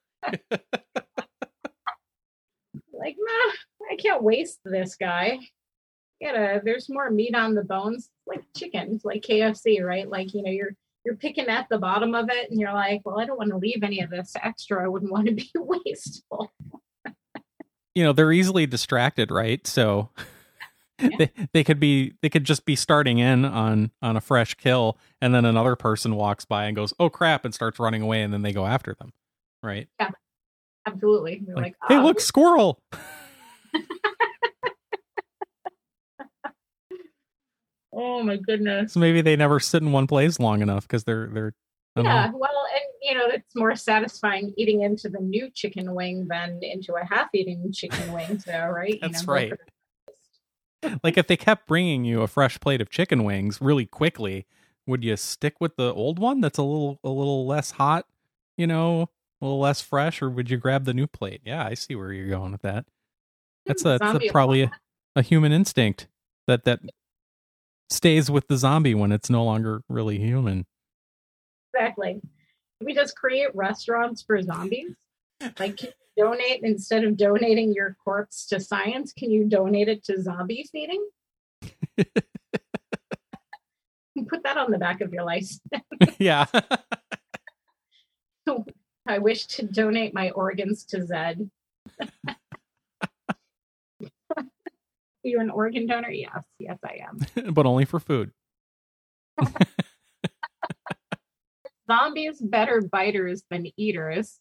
Like, 2.99 3.15
nah, 3.19 3.51
I 3.91 3.95
can't 3.95 4.21
waste 4.23 4.59
this 4.65 4.95
guy. 4.95 5.39
Gotta, 6.21 6.61
there's 6.63 6.89
more 6.89 7.09
meat 7.09 7.33
on 7.33 7.55
the 7.55 7.63
bones, 7.63 8.09
like 8.27 8.43
chicken, 8.55 8.91
it's 8.95 9.05
like 9.05 9.21
KFC, 9.23 9.81
right? 9.83 10.07
Like, 10.09 10.33
you 10.33 10.43
know, 10.43 10.51
you're 10.51 10.75
you're 11.05 11.15
picking 11.15 11.47
at 11.47 11.67
the 11.69 11.77
bottom 11.77 12.13
of 12.13 12.29
it 12.29 12.51
and 12.51 12.59
you're 12.59 12.73
like, 12.73 13.01
well, 13.05 13.19
I 13.19 13.25
don't 13.25 13.37
want 13.37 13.51
to 13.51 13.57
leave 13.57 13.83
any 13.83 14.01
of 14.01 14.09
this 14.09 14.33
extra. 14.43 14.83
I 14.83 14.89
wouldn't 14.89 15.11
want 15.13 15.27
to 15.27 15.33
be 15.33 15.49
wasteful. 15.55 16.51
you 17.95 18.03
know 18.03 18.11
they're 18.13 18.31
easily 18.33 18.65
distracted 18.67 19.31
right 19.31 19.65
so 19.65 20.09
Yeah. 21.01 21.09
they, 21.17 21.31
they 21.53 21.63
could 21.63 21.79
be 21.79 22.13
they 22.21 22.29
could 22.29 22.43
just 22.43 22.65
be 22.65 22.75
starting 22.75 23.19
in 23.19 23.45
on 23.45 23.91
on 24.01 24.17
a 24.17 24.21
fresh 24.21 24.55
kill 24.55 24.97
and 25.21 25.33
then 25.33 25.45
another 25.45 25.75
person 25.77 26.15
walks 26.15 26.43
by 26.45 26.65
and 26.65 26.75
goes 26.75 26.93
oh 26.99 27.09
crap 27.09 27.45
and 27.45 27.53
starts 27.53 27.79
running 27.79 28.01
away 28.01 28.21
and 28.21 28.33
then 28.33 28.41
they 28.41 28.51
go 28.51 28.65
after 28.65 28.93
them 28.99 29.13
right 29.63 29.87
Absolutely. 30.93 31.43
You're 31.45 31.55
like, 31.55 31.65
like, 31.65 31.75
hey 31.87 31.97
"Oh, 31.97 32.03
look 32.03 32.19
squirrel 32.19 32.79
Oh 37.91 38.21
my 38.23 38.37
goodness. 38.37 38.93
so 38.93 38.99
maybe 38.99 39.21
they 39.21 39.35
never 39.35 39.59
sit 39.59 39.81
in 39.81 39.91
one 39.91 40.07
place 40.07 40.39
long 40.39 40.61
enough 40.61 40.87
because 40.87 41.03
they're 41.03 41.27
they're 41.27 41.53
don't 41.95 42.05
know. 42.05 42.11
Yeah, 42.11 42.31
well, 42.33 42.65
and 42.73 42.83
you 43.01 43.15
know, 43.15 43.27
it's 43.27 43.55
more 43.55 43.75
satisfying 43.75 44.53
eating 44.57 44.83
into 44.83 45.09
the 45.09 45.19
new 45.19 45.49
chicken 45.49 45.93
wing 45.95 46.27
than 46.29 46.59
into 46.61 46.93
a 46.95 47.03
half-eaten 47.03 47.73
chicken 47.73 48.13
wing. 48.13 48.39
So, 48.39 48.67
right? 48.67 48.93
You 48.93 48.99
That's 49.01 49.27
know, 49.27 49.33
right. 49.33 49.53
like 51.03 51.17
if 51.17 51.27
they 51.27 51.37
kept 51.37 51.67
bringing 51.67 52.05
you 52.05 52.21
a 52.21 52.27
fresh 52.27 52.59
plate 52.59 52.81
of 52.81 52.89
chicken 52.89 53.23
wings 53.23 53.59
really 53.61 53.85
quickly 53.85 54.45
would 54.87 55.03
you 55.03 55.17
stick 55.17 55.55
with 55.59 55.75
the 55.75 55.93
old 55.93 56.19
one 56.19 56.39
that's 56.39 56.57
a 56.57 56.63
little 56.63 56.99
a 57.03 57.09
little 57.09 57.45
less 57.45 57.71
hot 57.71 58.05
you 58.57 58.65
know 58.65 59.09
a 59.41 59.45
little 59.45 59.59
less 59.59 59.81
fresh 59.81 60.21
or 60.21 60.29
would 60.29 60.49
you 60.49 60.57
grab 60.57 60.85
the 60.85 60.93
new 60.93 61.07
plate 61.07 61.41
yeah 61.45 61.65
i 61.65 61.73
see 61.73 61.95
where 61.95 62.11
you're 62.11 62.29
going 62.29 62.51
with 62.51 62.61
that 62.61 62.85
hmm, 62.85 63.67
that's 63.67 63.85
a, 63.85 63.97
that's 63.99 64.25
a 64.25 64.29
probably 64.31 64.63
a, 64.63 64.71
a 65.15 65.21
human 65.21 65.51
instinct 65.51 66.07
that 66.47 66.65
that 66.65 66.79
stays 67.89 68.29
with 68.29 68.47
the 68.47 68.57
zombie 68.57 68.93
when 68.93 69.11
it's 69.11 69.29
no 69.29 69.43
longer 69.43 69.81
really 69.89 70.19
human 70.19 70.65
Exactly. 71.73 72.13
Can 72.13 72.85
we 72.85 72.93
just 72.93 73.15
create 73.15 73.55
restaurants 73.55 74.21
for 74.21 74.41
zombies? 74.41 74.91
Like, 75.59 75.77
can 75.77 75.89
you 75.89 76.25
donate 76.25 76.61
instead 76.63 77.03
of 77.03 77.17
donating 77.17 77.73
your 77.73 77.95
corpse 78.03 78.45
to 78.47 78.59
science? 78.59 79.13
Can 79.13 79.31
you 79.31 79.45
donate 79.45 79.87
it 79.87 80.03
to 80.05 80.21
zombie 80.21 80.67
feeding? 80.71 81.07
Put 84.27 84.43
that 84.43 84.57
on 84.57 84.71
the 84.71 84.77
back 84.77 84.99
of 85.01 85.13
your 85.13 85.23
license. 85.23 85.61
yeah 86.17 86.45
I 89.09 89.17
wish 89.17 89.47
to 89.47 89.65
donate 89.65 90.13
my 90.13 90.29
organs 90.29 90.85
to 90.85 91.03
Zed. 91.03 91.49
you 95.23 95.39
an 95.39 95.49
organ 95.49 95.87
donor? 95.87 96.11
Yes, 96.11 96.43
yes, 96.59 96.77
I 96.85 96.99
am. 97.07 97.17
but 97.53 97.65
only 97.65 97.85
for 97.85 97.99
food. 97.99 98.31
Zombies 101.91 102.39
better 102.39 102.83
biters 102.83 103.43
than 103.49 103.65
eaters. 103.77 104.39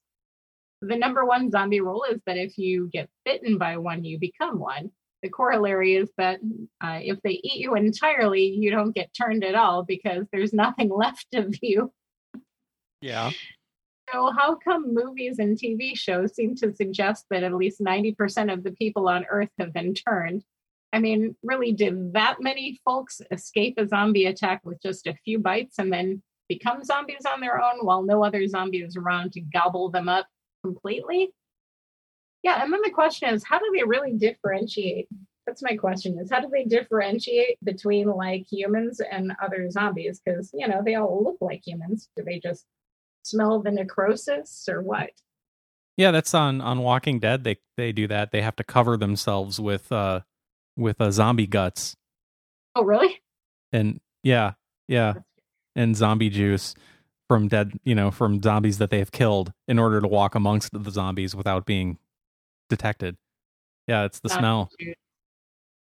The 0.83 0.97
number 0.97 1.25
one 1.25 1.51
zombie 1.51 1.81
rule 1.81 2.05
is 2.11 2.21
that 2.27 2.37
if 2.37 2.59
you 2.59 2.91
get 2.93 3.09
bitten 3.25 3.57
by 3.57 3.79
one, 3.79 4.05
you 4.05 4.19
become 4.19 4.59
one. 4.59 4.91
The 5.23 5.31
corollary 5.31 5.95
is 5.95 6.11
that 6.19 6.41
uh, 6.85 7.01
if 7.03 7.19
they 7.23 7.41
eat 7.43 7.61
you 7.61 7.75
entirely, 7.75 8.45
you 8.45 8.71
don't 8.71 8.95
get 8.95 9.15
turned 9.15 9.45
at 9.45 9.55
all 9.55 9.83
because 9.83 10.27
there's 10.31 10.53
nothing 10.53 10.91
left 10.91 11.29
of 11.33 11.57
you. 11.63 11.91
Yeah. 13.01 13.31
So, 14.13 14.31
how 14.37 14.55
come 14.55 14.95
movies 14.95 15.39
and 15.39 15.57
TV 15.57 15.97
shows 15.97 16.35
seem 16.35 16.55
to 16.57 16.75
suggest 16.75 17.27
that 17.31 17.43
at 17.43 17.55
least 17.55 17.81
90% 17.81 18.53
of 18.53 18.65
the 18.65 18.73
people 18.73 19.09
on 19.09 19.27
Earth 19.29 19.51
have 19.59 19.73
been 19.73 19.95
turned? 19.95 20.45
I 20.93 20.99
mean, 20.99 21.37
really, 21.43 21.73
did 21.73 22.15
that 22.15 22.37
many 22.41 22.81
folks 22.85 23.21
escape 23.31 23.75
a 23.77 23.87
zombie 23.87 24.27
attack 24.27 24.63
with 24.65 24.81
just 24.81 25.07
a 25.07 25.19
few 25.25 25.39
bites 25.39 25.79
and 25.79 25.93
then 25.93 26.23
become 26.49 26.83
zombies 26.85 27.27
on 27.31 27.41
their 27.41 27.63
own 27.63 27.85
while 27.85 28.03
no 28.03 28.25
other 28.25 28.47
zombie 28.47 28.83
is 28.83 28.97
around 28.97 29.33
to 29.33 29.41
gobble 29.41 29.91
them 29.91 30.09
up 30.09 30.27
completely? 30.65 31.31
Yeah, 32.43 32.63
and 32.63 32.73
then 32.73 32.81
the 32.83 32.91
question 32.91 33.29
is, 33.35 33.45
how 33.45 33.59
do 33.59 33.71
they 33.77 33.85
really 33.85 34.13
differentiate? 34.13 35.09
That's 35.47 35.63
my 35.63 35.77
question: 35.77 36.19
is 36.19 36.31
how 36.31 36.41
do 36.41 36.49
they 36.51 36.65
differentiate 36.65 37.59
between 37.63 38.09
like 38.09 38.47
humans 38.51 39.01
and 39.01 39.33
other 39.43 39.71
zombies? 39.71 40.21
Because 40.25 40.51
you 40.55 40.67
know 40.67 40.83
they 40.83 40.95
all 40.95 41.23
look 41.23 41.39
like 41.41 41.67
humans. 41.67 42.09
Do 42.17 42.23
they 42.25 42.39
just 42.39 42.65
smell 43.29 43.61
the 43.63 43.71
necrosis 43.71 44.69
or 44.69 44.83
what? 44.83 45.11
Yeah, 45.97 46.11
that's 46.13 46.33
on 46.35 46.61
on 46.61 46.79
Walking 46.81 47.19
Dead. 47.19 47.45
They 47.45 47.57
they 47.77 47.93
do 47.93 48.07
that. 48.09 48.31
They 48.31 48.43
have 48.43 48.57
to 48.57 48.65
cover 48.65 48.97
themselves 48.97 49.61
with 49.61 49.91
uh 49.93 50.21
with 50.77 51.01
uh, 51.01 51.11
zombie 51.11 51.47
guts 51.49 51.97
Oh, 52.77 52.85
really? 52.85 53.21
and 53.73 54.01
yeah, 54.23 54.53
yeah, 54.87 55.15
and 55.75 55.97
zombie 55.97 56.31
juice 56.31 56.75
from 57.29 57.49
dead, 57.49 57.73
you 57.85 57.95
know, 57.95 58.11
from 58.11 58.41
zombies 58.43 58.79
that 58.79 58.91
they 58.91 58.99
have 59.01 59.11
killed 59.13 59.53
in 59.67 59.79
order 59.79 60.01
to 60.01 60.07
walk 60.09 60.35
amongst 60.35 60.71
the 60.73 60.91
zombies 60.91 61.35
without 61.35 61.67
being 61.67 61.99
detected. 62.71 63.17
Yeah, 63.89 64.05
it's 64.05 64.21
the 64.21 64.29
Zombie 64.29 64.41
smell. 64.43 64.71
juice. 64.79 64.95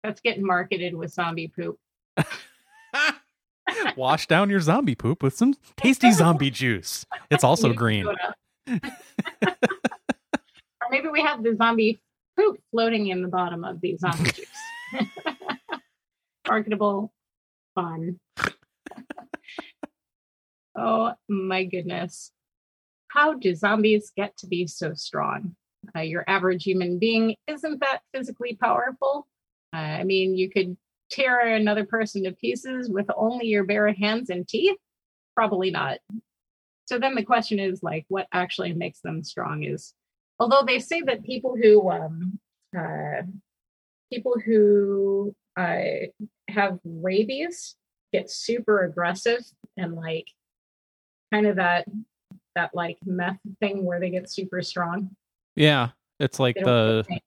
That's 0.05 0.21
getting 0.21 0.45
marketed 0.47 0.95
with 0.95 1.13
zombie 1.13 1.49
poop. 1.49 1.79
Wash 3.97 4.27
down 4.27 4.51
your 4.51 4.61
zombie 4.61 4.95
poop 4.95 5.23
with 5.23 5.35
some 5.35 5.55
tasty 5.77 6.11
zombie 6.13 6.51
juice. 6.51 7.07
It's 7.31 7.45
also 7.45 7.73
green. 7.73 8.07
or 8.07 8.17
maybe 10.91 11.09
we 11.09 11.23
have 11.23 11.43
the 11.43 11.57
zombie 11.57 12.01
poop 12.37 12.59
floating 12.71 13.09
in 13.09 13.23
the 13.23 13.29
bottom 13.29 13.65
of 13.65 13.81
the 13.81 13.97
zombie 13.97 14.31
juice. 14.33 15.09
Marketable 16.49 17.13
fun. 17.75 18.19
oh 20.77 21.13
my 21.29 21.65
goodness. 21.65 22.31
How 23.09 23.35
do 23.35 23.55
zombies 23.55 24.11
get 24.17 24.37
to 24.39 24.47
be 24.47 24.67
so 24.67 24.95
strong? 24.95 25.55
Uh, 25.95 26.01
your 26.01 26.25
average 26.29 26.65
human 26.65 26.99
being 26.99 27.37
isn't 27.47 27.81
that 27.81 28.01
physically 28.15 28.57
powerful. 28.61 29.27
Uh, 29.75 29.79
I 29.79 30.05
mean, 30.05 30.37
you 30.37 30.49
could 30.51 30.77
tear 31.13 31.55
another 31.55 31.85
person 31.85 32.25
to 32.25 32.33
pieces 32.33 32.89
with 32.89 33.07
only 33.17 33.47
your 33.47 33.65
bare 33.65 33.93
hands 33.93 34.31
and 34.31 34.49
teeth? 34.49 34.77
Probably 35.37 35.71
not. 35.71 35.99
So 36.87 36.99
then 36.99 37.15
the 37.15 37.23
question 37.23 37.59
is 37.59 37.83
like, 37.83 38.05
what 38.09 38.27
actually 38.33 38.73
makes 38.73 39.01
them 39.01 39.23
strong? 39.23 39.63
Is 39.63 39.95
although 40.39 40.65
they 40.67 40.79
say 40.79 41.03
that 41.03 41.25
people 41.25 41.57
who 41.57 41.91
um, 41.91 42.39
uh, 42.77 43.23
people 44.13 44.35
who 44.45 45.35
uh, 45.57 45.83
have 46.49 46.79
rabies 46.85 47.77
get 48.13 48.31
super 48.31 48.85
aggressive 48.85 49.41
and 49.77 49.95
like 49.95 50.27
kind 51.33 51.47
of 51.47 51.57
that 51.57 51.87
that 52.55 52.71
like 52.75 52.99
meth 53.05 53.39
thing 53.61 53.85
where 53.85 54.01
they 54.01 54.11
get 54.11 54.31
super 54.31 54.63
strong. 54.63 55.11
Yeah, 55.57 55.91
it's 56.21 56.39
like 56.39 56.57
the 56.57 56.63
don't 56.63 57.07
feel 57.07 57.19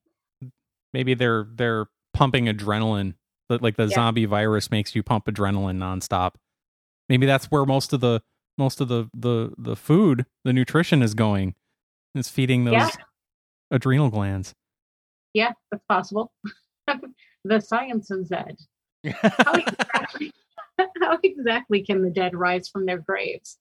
pain. 0.42 0.52
maybe 0.92 1.14
they're 1.14 1.48
they're 1.54 1.86
pumping 2.14 2.46
adrenaline. 2.46 3.14
But 3.48 3.62
Like 3.62 3.76
the 3.76 3.84
Yeah. 3.84 3.94
zombie 3.94 4.24
virus 4.24 4.70
makes 4.70 4.94
you 4.94 5.02
pump 5.02 5.26
adrenaline 5.26 5.78
nonstop. 5.78 6.34
Maybe 7.08 7.26
that's 7.26 7.46
where 7.46 7.64
most 7.64 7.92
of 7.92 8.00
the 8.00 8.22
most 8.58 8.80
of 8.80 8.88
the 8.88 9.08
the 9.14 9.52
the 9.58 9.76
food, 9.76 10.26
the 10.44 10.52
nutrition 10.52 11.02
is 11.02 11.14
going. 11.14 11.54
It's 12.14 12.28
feeding 12.28 12.64
those 12.64 12.72
Yeah. 12.74 12.88
adrenal 13.70 14.10
glands. 14.10 14.54
Yeah, 15.34 15.52
that's 15.70 15.84
possible. 15.88 16.32
the 17.44 17.60
science 17.60 18.10
is 18.10 18.28
dead. 18.28 18.56
How 19.20 19.54
exactly, 19.58 20.32
how 21.00 21.18
exactly 21.22 21.82
can 21.84 22.02
the 22.02 22.10
dead 22.10 22.34
rise 22.34 22.68
from 22.68 22.86
their 22.86 22.98
graves? 22.98 23.58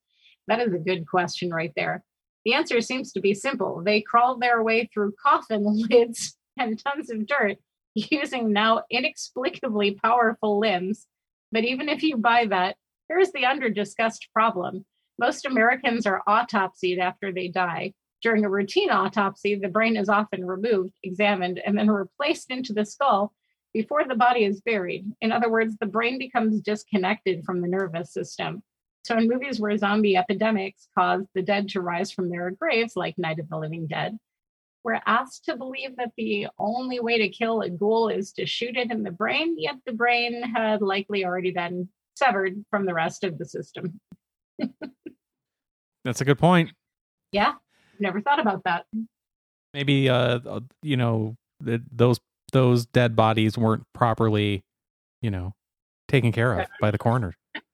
That 0.47 0.59
is 0.61 0.73
a 0.73 0.79
good 0.79 1.05
question 1.07 1.51
right 1.51 1.73
there. 1.75 2.03
The 2.45 2.53
answer 2.53 2.79
seems 2.81 3.11
to 3.13 3.19
be 3.21 3.33
simple. 3.33 3.81
They 3.83 4.01
crawl 4.01 4.37
their 4.37 4.63
way 4.63 4.89
through 4.93 5.13
coffin 5.21 5.63
lids 5.89 6.37
and 6.57 6.79
tons 6.79 7.09
of 7.11 7.25
dirt 7.27 7.57
using 8.11 8.51
now 8.51 8.83
inexplicably 8.89 9.97
powerful 10.03 10.59
limbs. 10.59 11.07
But 11.51 11.63
even 11.63 11.87
if 11.87 12.03
you 12.03 12.17
buy 12.17 12.45
that, 12.47 12.75
here's 13.07 13.31
the 13.31 13.45
under 13.45 13.69
discussed 13.69 14.27
problem. 14.33 14.85
Most 15.17 15.45
Americans 15.45 16.05
are 16.05 16.21
autopsied 16.27 16.99
after 16.99 17.31
they 17.31 17.47
die. 17.47 17.93
During 18.21 18.43
a 18.43 18.49
routine 18.49 18.89
autopsy, 18.89 19.55
the 19.55 19.69
brain 19.69 19.95
is 19.95 20.09
often 20.09 20.45
removed, 20.45 20.93
examined, 21.03 21.61
and 21.65 21.77
then 21.77 21.89
replaced 21.89 22.51
into 22.51 22.73
the 22.73 22.85
skull 22.85 23.33
before 23.71 24.03
the 24.05 24.15
body 24.15 24.43
is 24.43 24.61
buried. 24.61 25.05
In 25.21 25.31
other 25.31 25.49
words, 25.49 25.75
the 25.79 25.85
brain 25.85 26.17
becomes 26.17 26.59
disconnected 26.61 27.45
from 27.45 27.61
the 27.61 27.67
nervous 27.67 28.11
system. 28.11 28.63
So, 29.03 29.17
in 29.17 29.29
movies 29.29 29.59
where 29.59 29.77
zombie 29.77 30.17
epidemics 30.17 30.87
cause 30.97 31.21
the 31.35 31.43
dead 31.43 31.69
to 31.69 31.81
rise 31.81 32.11
from 32.11 32.29
their 32.29 32.51
graves, 32.51 32.95
like 32.95 33.17
Night 33.17 33.39
of 33.39 33.47
the 33.47 33.57
Living 33.57 33.85
Dead, 33.85 34.17
we're 34.85 35.01
asked 35.07 35.45
to 35.45 35.57
believe 35.57 35.97
that 35.97 36.11
the 36.15 36.47
only 36.59 36.99
way 36.99 37.17
to 37.17 37.27
kill 37.27 37.61
a 37.61 37.69
ghoul 37.69 38.07
is 38.07 38.31
to 38.33 38.45
shoot 38.45 38.77
it 38.77 38.91
in 38.91 39.01
the 39.01 39.11
brain, 39.11 39.55
yet 39.57 39.75
the 39.87 39.93
brain 39.93 40.43
had 40.43 40.83
likely 40.83 41.25
already 41.25 41.49
been 41.49 41.89
severed 42.15 42.63
from 42.69 42.85
the 42.85 42.93
rest 42.93 43.23
of 43.23 43.39
the 43.39 43.45
system. 43.45 43.99
That's 46.05 46.21
a 46.21 46.25
good 46.25 46.37
point. 46.37 46.69
Yeah, 47.31 47.53
never 47.99 48.21
thought 48.21 48.39
about 48.39 48.63
that. 48.65 48.85
Maybe 49.73 50.07
uh 50.07 50.39
uh, 50.47 50.59
you 50.83 50.95
know 50.95 51.35
th- 51.65 51.81
those 51.91 52.19
those 52.53 52.85
dead 52.85 53.15
bodies 53.15 53.57
weren't 53.57 53.83
properly, 53.93 54.63
you 55.19 55.31
know, 55.31 55.55
taken 56.07 56.31
care 56.31 56.59
of 56.59 56.67
by 56.79 56.91
the 56.91 56.99
coroner. 56.99 57.33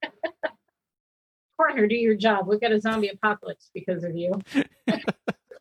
Coroner, 1.57 1.85
do 1.85 1.95
your 1.95 2.15
job. 2.15 2.47
We've 2.47 2.59
got 2.59 2.71
a 2.71 2.81
zombie 2.81 3.09
apocalypse 3.09 3.69
because 3.71 4.03
of 4.03 4.15
you. 4.15 4.41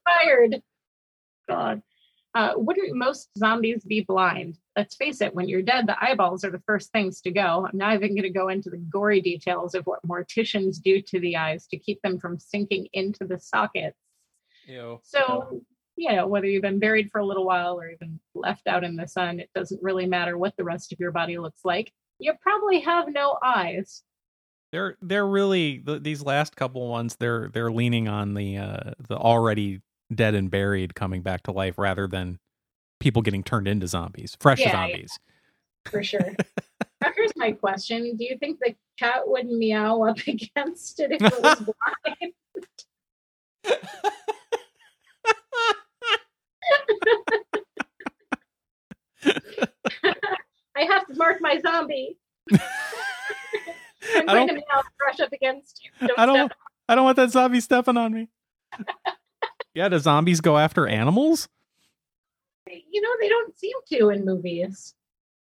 Fired. 0.04 0.62
God. 1.50 1.82
Uh, 2.34 2.52
wouldn't 2.54 2.94
most 2.94 3.28
zombies 3.36 3.82
be 3.84 4.02
blind? 4.02 4.56
Let's 4.76 4.94
face 4.94 5.20
it, 5.20 5.34
when 5.34 5.48
you're 5.48 5.62
dead, 5.62 5.88
the 5.88 6.02
eyeballs 6.02 6.44
are 6.44 6.50
the 6.50 6.62
first 6.64 6.92
things 6.92 7.20
to 7.22 7.32
go. 7.32 7.66
I'm 7.66 7.76
not 7.76 7.94
even 7.94 8.10
going 8.10 8.22
to 8.22 8.30
go 8.30 8.48
into 8.48 8.70
the 8.70 8.76
gory 8.76 9.20
details 9.20 9.74
of 9.74 9.84
what 9.84 10.06
morticians 10.06 10.80
do 10.80 11.02
to 11.02 11.18
the 11.18 11.36
eyes 11.36 11.66
to 11.68 11.78
keep 11.78 12.00
them 12.02 12.20
from 12.20 12.38
sinking 12.38 12.86
into 12.92 13.24
the 13.24 13.38
sockets. 13.40 13.98
Ew. 14.66 15.00
So, 15.02 15.62
you 15.96 16.12
know, 16.12 16.28
whether 16.28 16.46
you've 16.46 16.62
been 16.62 16.78
buried 16.78 17.10
for 17.10 17.20
a 17.20 17.26
little 17.26 17.44
while 17.44 17.80
or 17.80 17.90
even 17.90 18.20
left 18.34 18.68
out 18.68 18.84
in 18.84 18.94
the 18.94 19.08
sun, 19.08 19.40
it 19.40 19.50
doesn't 19.52 19.82
really 19.82 20.06
matter 20.06 20.38
what 20.38 20.56
the 20.56 20.64
rest 20.64 20.92
of 20.92 21.00
your 21.00 21.10
body 21.10 21.36
looks 21.36 21.64
like. 21.64 21.92
You 22.20 22.34
probably 22.40 22.80
have 22.80 23.08
no 23.08 23.38
eyes. 23.42 24.02
They're 24.70 24.96
they're 25.02 25.26
really 25.26 25.78
th- 25.78 26.04
these 26.04 26.22
last 26.22 26.54
couple 26.54 26.86
ones. 26.86 27.16
They're 27.18 27.50
they're 27.52 27.72
leaning 27.72 28.06
on 28.06 28.34
the 28.34 28.58
uh, 28.58 28.90
the 29.08 29.16
already 29.16 29.80
dead 30.14 30.34
and 30.34 30.50
buried 30.50 30.94
coming 30.94 31.22
back 31.22 31.42
to 31.44 31.52
life 31.52 31.78
rather 31.78 32.06
than 32.06 32.38
people 32.98 33.22
getting 33.22 33.42
turned 33.42 33.68
into 33.68 33.86
zombies, 33.86 34.36
fresh 34.40 34.60
Yeah, 34.60 34.66
yeah. 34.66 34.72
zombies. 34.72 35.18
for 35.86 36.02
sure. 36.02 36.34
here's 37.16 37.32
my 37.36 37.52
question: 37.52 38.16
Do 38.16 38.24
you 38.24 38.36
think 38.38 38.58
the 38.60 38.74
cat 38.98 39.22
would 39.26 39.46
meow 39.46 40.02
up 40.02 40.18
against 40.26 41.00
it 41.00 41.12
if 41.12 41.22
it 41.22 41.42
was 41.42 41.58
blind? 42.20 42.32
I 50.76 50.82
have 50.84 51.06
to 51.08 51.14
mark 51.16 51.38
my 51.40 51.60
zombie. 51.60 52.16
I'm 52.52 54.26
going 54.26 54.48
to 54.48 54.54
meow 54.54 54.82
brush 54.98 55.20
up 55.20 55.32
against 55.32 55.82
you. 55.84 56.08
I 56.16 56.26
don't 56.26 56.52
I 56.88 56.94
don't 56.94 57.04
want 57.04 57.16
that 57.16 57.30
zombie 57.30 57.60
stepping 57.60 57.96
on 57.96 58.12
me. 58.12 58.28
Yeah, 59.80 59.88
do 59.88 59.98
zombies 59.98 60.40
go 60.40 60.58
after 60.58 60.86
animals? 60.86 61.48
You 62.66 63.00
know, 63.00 63.08
they 63.20 63.28
don't 63.28 63.58
seem 63.58 63.72
to 63.88 64.08
in 64.10 64.24
movies. 64.24 64.94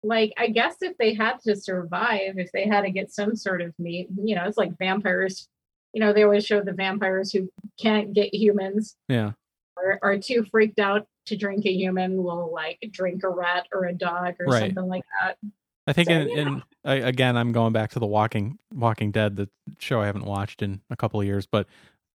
Like, 0.03 0.33
I 0.37 0.49
guess 0.49 0.77
if 0.83 0.97
they 0.99 1.15
had 1.15 1.41
to 1.45 1.57
survive, 1.57 2.39
if 2.39 2.53
they 2.53 2.67
had 2.67 2.83
to 2.83 2.91
get 2.91 3.13
some 3.13 3.35
sort 3.37 3.63
of 3.63 3.73
meat, 3.79 4.09
you 4.23 4.35
know, 4.37 4.45
it's 4.45 4.59
like 4.59 4.77
vampires 4.79 5.49
you 5.95 6.01
know, 6.01 6.13
they 6.13 6.25
always 6.25 6.45
show 6.45 6.61
the 6.61 6.75
vampires 6.75 7.33
who 7.33 7.51
can't 7.81 8.13
get 8.13 8.35
humans 8.35 8.97
Yeah. 9.09 9.33
or 9.79 9.99
are 10.03 10.19
too 10.19 10.45
freaked 10.51 10.79
out 10.79 11.07
to 11.25 11.39
drink 11.39 11.65
a 11.65 11.73
human 11.73 12.23
will 12.23 12.53
like 12.53 12.79
drink 12.91 13.23
a 13.25 13.31
rat 13.31 13.67
or 13.73 13.87
a 13.87 13.95
dog 13.95 14.35
or 14.39 14.45
Right. 14.47 14.61
something 14.75 14.89
like 14.89 15.05
that. 15.23 15.39
I 15.87 15.95
think 15.95 16.09
So, 16.09 16.15
in, 16.17 16.29
yeah. 16.29 16.43
in 16.43 16.63
I, 16.85 16.95
again, 16.97 17.39
I'm 17.39 17.51
going 17.51 17.73
back 17.73 17.93
to 17.93 17.99
the 17.99 18.07
Walking 18.07 18.59
Walking 18.75 19.11
Dead, 19.11 19.37
the 19.37 19.49
show 19.79 20.03
I 20.03 20.07
haven't 20.07 20.27
watched 20.27 20.61
in 20.61 20.83
a 20.91 20.97
couple 20.97 21.19
of 21.19 21.25
years, 21.27 21.47
but 21.47 21.67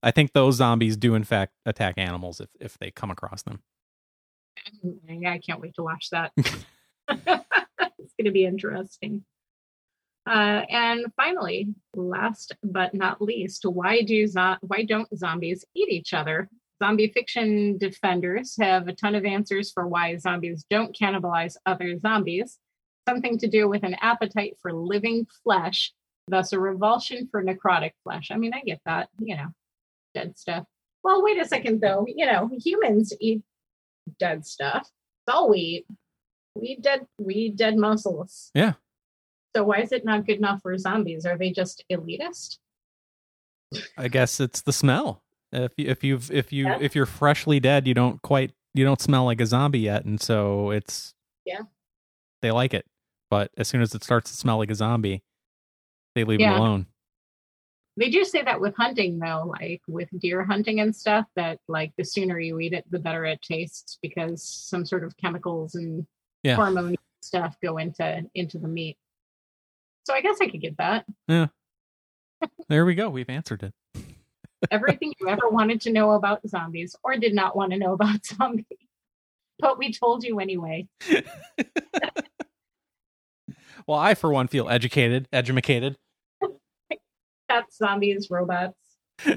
I 0.03 0.11
think 0.11 0.32
those 0.32 0.57
zombies 0.57 0.96
do 0.96 1.14
in 1.14 1.24
fact 1.24 1.53
attack 1.66 1.94
animals 1.98 2.40
if 2.40 2.48
if 2.61 2.78
they 2.78 2.90
come 2.90 3.11
across 3.11 3.42
them. 3.42 3.62
Yeah, 4.82 5.32
I 5.32 5.38
can't 5.38 5.61
wait 5.61 5.74
to 5.74 5.82
watch 5.82 6.11
that. 6.11 6.32
it's 6.36 6.55
going 7.09 8.24
to 8.24 8.30
be 8.30 8.44
interesting. 8.44 9.24
Uh, 10.28 10.62
and 10.68 11.07
finally, 11.16 11.68
last 11.94 12.55
but 12.62 12.94
not 12.94 13.22
least, 13.22 13.64
why 13.64 14.03
do 14.03 14.26
zo- 14.26 14.59
why 14.61 14.84
don't 14.84 15.09
zombies 15.16 15.64
eat 15.74 15.88
each 15.88 16.12
other? 16.12 16.48
Zombie 16.82 17.09
fiction 17.12 17.78
defenders 17.78 18.57
have 18.61 18.88
a 18.88 18.94
ton 18.94 19.14
of 19.14 19.24
answers 19.24 19.70
for 19.70 19.86
why 19.86 20.16
zombies 20.16 20.64
don't 20.70 20.96
cannibalize 20.96 21.57
other 21.66 21.98
zombies. 21.98 22.59
Something 23.09 23.38
to 23.38 23.48
do 23.48 23.68
with 23.68 23.82
an 23.82 23.96
appetite 24.01 24.57
for 24.62 24.72
living 24.72 25.26
flesh, 25.42 25.92
thus 26.28 26.53
a 26.53 26.61
revulsion 26.61 27.28
for 27.30 27.42
necrotic 27.42 27.92
flesh. 28.05 28.30
I 28.30 28.36
mean, 28.36 28.55
I 28.55 28.61
get 28.61 28.80
that, 28.86 29.09
you 29.18 29.36
know, 29.36 29.48
dead 30.14 30.38
stuff. 30.38 30.64
Well, 31.02 31.22
wait 31.22 31.38
a 31.40 31.44
second 31.46 31.80
though. 31.80 32.04
You 32.08 32.26
know, 32.26 32.50
humans 32.62 33.12
eat 33.20 33.42
dead 34.18 34.46
stuff. 34.46 34.88
That's 35.26 35.36
all 35.36 35.48
we 35.50 35.58
eat. 35.58 35.86
We 36.54 36.68
eat 36.68 36.82
dead 36.82 37.06
we 37.18 37.34
eat 37.34 37.56
dead 37.56 37.76
muscles. 37.76 38.50
Yeah. 38.54 38.74
So 39.56 39.64
why 39.64 39.80
is 39.80 39.92
it 39.92 40.04
not 40.04 40.26
good 40.26 40.38
enough 40.38 40.62
for 40.62 40.76
zombies? 40.78 41.24
Are 41.26 41.38
they 41.38 41.50
just 41.50 41.84
elitist? 41.90 42.58
I 43.96 44.08
guess 44.08 44.40
it's 44.40 44.62
the 44.62 44.72
smell. 44.72 45.22
If 45.52 45.72
you, 45.76 45.88
if 45.88 46.04
you've 46.04 46.30
if 46.30 46.52
you 46.52 46.66
Yeah. 46.66 46.78
if 46.80 46.94
you're 46.94 47.06
freshly 47.06 47.61
dead, 47.61 47.86
you 47.86 47.94
don't 47.94 48.20
quite 48.22 48.52
you 48.74 48.84
don't 48.84 49.00
smell 49.00 49.24
like 49.24 49.40
a 49.40 49.46
zombie 49.46 49.80
yet, 49.80 50.04
and 50.04 50.20
so 50.20 50.70
it's 50.70 51.14
Yeah. 51.44 51.62
they 52.42 52.50
like 52.52 52.74
it. 52.74 52.86
But 53.30 53.50
as 53.56 53.68
soon 53.68 53.80
as 53.80 53.94
it 53.94 54.04
starts 54.04 54.30
to 54.30 54.36
smell 54.36 54.58
like 54.58 54.70
a 54.70 54.74
zombie, 54.74 55.22
they 56.14 56.24
leave 56.24 56.40
Yeah. 56.40 56.54
it 56.54 56.58
alone. 56.58 56.86
They 57.97 58.09
do 58.09 58.24
say 58.24 58.43
that 58.43 58.61
with 58.61 58.74
hunting 58.76 59.18
though, 59.18 59.45
like 59.61 59.82
with 59.88 60.09
deer 60.20 60.45
hunting 60.45 60.80
and 60.80 60.95
stuff, 60.95 61.26
that 61.36 61.59
like 61.68 61.93
the 61.99 62.05
sooner 62.05 62.38
you 62.38 62.59
eat 62.61 62.72
it, 62.72 62.84
the 62.91 62.99
better 62.99 63.24
it 63.26 63.43
tastes 63.43 63.99
because 64.01 64.43
some 64.43 64.86
sort 64.86 65.05
of 65.05 65.16
chemicals 65.16 65.74
and 65.74 66.07
Yeah. 66.43 66.57
hormone 66.57 66.97
stuff 67.20 67.57
go 67.62 67.76
into 67.78 68.22
into 68.34 68.59
the 68.59 68.68
meat. 68.68 68.97
So 70.07 70.14
I 70.14 70.20
guess 70.22 70.38
I 70.41 70.49
could 70.49 70.62
get 70.62 70.76
that. 70.78 71.05
Yeah. 71.28 71.49
there 72.68 72.86
we 72.86 72.95
go. 72.95 73.11
We've 73.11 73.28
answered 73.28 73.62
it. 73.64 73.74
Everything 74.70 75.12
you 75.20 75.28
ever 75.28 75.49
wanted 75.49 75.80
to 75.82 75.93
know 75.93 76.12
about 76.12 76.47
zombies 76.49 76.95
or 77.03 77.16
did 77.16 77.34
not 77.34 77.57
want 77.57 77.72
to 77.72 77.78
know 77.78 77.93
about 77.95 78.24
zombies. 78.26 78.64
But 79.59 79.78
we 79.78 79.93
told 79.93 80.24
you 80.24 80.38
anyway. 80.41 80.86
Well, 83.86 83.99
I 83.99 84.14
for 84.14 84.30
one 84.32 84.47
feel 84.47 84.68
educated, 84.68 85.26
educated. 85.32 85.97
Cats, 87.51 87.78
zombies, 87.78 88.28
robots, 88.30 88.76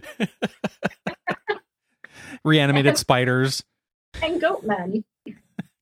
Reanimated 2.43 2.97
spiders. 2.97 3.64
and 4.22 4.39
goat 4.39 4.64
men 4.64 5.03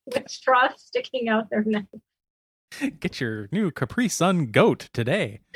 with 0.06 0.30
straws 0.30 0.72
sticking 0.78 1.28
out 1.28 1.50
their 1.50 1.64
neck. 1.66 1.86
Get 3.02 3.20
your 3.20 3.50
new 3.52 3.70
Capri 3.72 4.08
Sun 4.08 4.48
goat 4.52 4.90
today. 4.94 5.42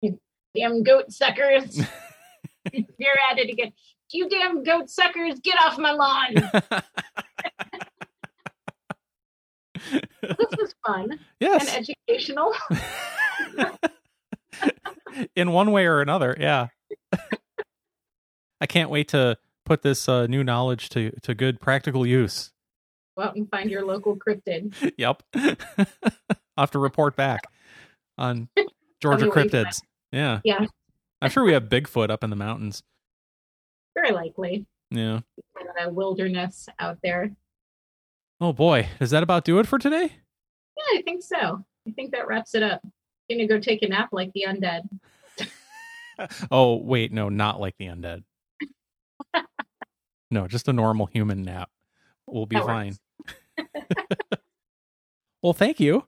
You 0.00 0.18
damn 0.54 0.82
goat 0.82 1.10
suckers. 1.12 1.76
You're 2.72 3.18
at 3.30 3.38
it 3.38 3.50
again. 3.50 3.72
You 4.10 4.28
damn 4.28 4.62
goat 4.62 4.88
suckers, 4.90 5.38
get 5.40 5.56
off 5.60 5.78
my 5.78 5.92
lawn. 5.92 6.34
this 10.22 10.48
was 10.58 10.74
fun 10.86 11.18
and 11.40 11.68
educational. 12.08 12.52
in 15.36 15.52
one 15.52 15.70
way 15.72 15.86
or 15.86 16.00
another. 16.00 16.36
Yeah. 16.38 16.68
I 18.60 18.66
can't 18.66 18.90
wait 18.90 19.08
to 19.08 19.36
put 19.64 19.82
this 19.82 20.08
uh, 20.08 20.26
new 20.26 20.44
knowledge 20.44 20.88
to 20.90 21.10
to 21.22 21.34
good 21.34 21.60
practical 21.60 22.06
use. 22.06 22.52
Go 23.16 23.24
out 23.24 23.36
and 23.36 23.48
find 23.50 23.70
your 23.70 23.84
local 23.84 24.16
cryptid. 24.16 24.74
Yep. 24.98 25.22
I'll 26.56 26.62
have 26.62 26.70
to 26.72 26.78
report 26.78 27.16
back 27.16 27.42
on 28.16 28.48
Georgia 29.00 29.24
me 29.24 29.28
what 29.28 29.44
you 29.44 29.50
find. 29.50 29.66
cryptids. 29.66 29.80
Yeah. 30.12 30.40
Yeah. 30.44 30.66
I'm 31.20 31.30
sure 31.30 31.42
we 31.44 31.52
have 31.52 31.64
Bigfoot 31.64 32.10
up 32.10 32.22
in 32.22 32.30
the 32.30 32.36
mountains. 32.36 32.82
Very 33.94 34.12
likely. 34.12 34.66
Yeah. 34.90 35.20
A 35.80 35.90
wilderness 35.90 36.68
out 36.78 36.98
there. 37.02 37.32
Oh 38.40 38.52
boy, 38.52 38.88
does 39.00 39.10
that 39.10 39.22
about 39.24 39.44
do 39.44 39.58
it 39.58 39.66
for 39.66 39.78
today? 39.78 40.12
Yeah, 40.76 40.98
I 40.98 41.02
think 41.02 41.22
so. 41.22 41.64
I 41.88 41.90
think 41.92 42.12
that 42.12 42.26
wraps 42.28 42.54
it 42.54 42.62
up. 42.62 42.82
Gonna 43.34 43.48
go 43.48 43.58
take 43.58 43.82
a 43.82 43.88
nap 43.88 44.10
like 44.12 44.32
the 44.32 44.44
undead. 44.48 44.88
Oh 46.48 46.76
wait, 46.76 47.10
no, 47.10 47.28
not 47.28 47.60
like 47.60 47.74
the 47.76 47.86
undead. 47.86 48.22
no, 50.30 50.46
just 50.46 50.68
a 50.68 50.72
normal 50.72 51.06
human 51.06 51.42
nap. 51.42 51.70
We'll 52.28 52.46
be 52.46 52.54
That 52.54 52.66
fine. 52.66 52.96
well, 55.42 55.54
thank 55.54 55.80
you. 55.80 56.06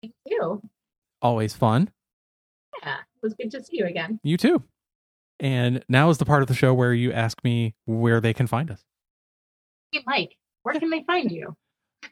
Thank 0.00 0.14
you. 0.24 0.62
Always 1.20 1.54
fun. 1.54 1.90
Yeah, 2.82 2.94
it 3.00 3.22
was 3.22 3.34
good 3.34 3.50
to 3.50 3.62
see 3.62 3.76
you 3.76 3.84
again. 3.84 4.18
You 4.22 4.38
too. 4.38 4.62
And 5.40 5.84
now 5.90 6.08
is 6.08 6.16
the 6.16 6.24
part 6.24 6.40
of 6.40 6.48
the 6.48 6.54
show 6.54 6.72
where 6.72 6.94
you 6.94 7.12
ask 7.12 7.44
me 7.44 7.74
where 7.84 8.22
they 8.22 8.32
can 8.32 8.46
find 8.46 8.70
us. 8.70 8.82
Hey, 9.92 10.00
Mike, 10.06 10.36
where 10.62 10.80
can 10.80 10.88
they 10.88 11.02
find 11.06 11.30
you? 11.30 11.54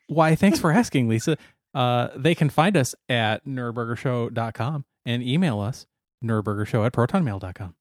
Why, 0.08 0.34
thanks 0.34 0.58
for 0.58 0.70
asking, 0.70 1.08
Lisa. 1.08 1.38
Uh, 1.76 2.08
they 2.16 2.34
can 2.34 2.48
find 2.48 2.74
us 2.74 2.94
at 3.06 3.44
nerdburgershow.com 3.44 4.86
and 5.04 5.22
email 5.22 5.60
us 5.60 5.86
nerdburgershow 6.24 6.86
at 6.86 6.94
protonmail.com. 6.94 7.74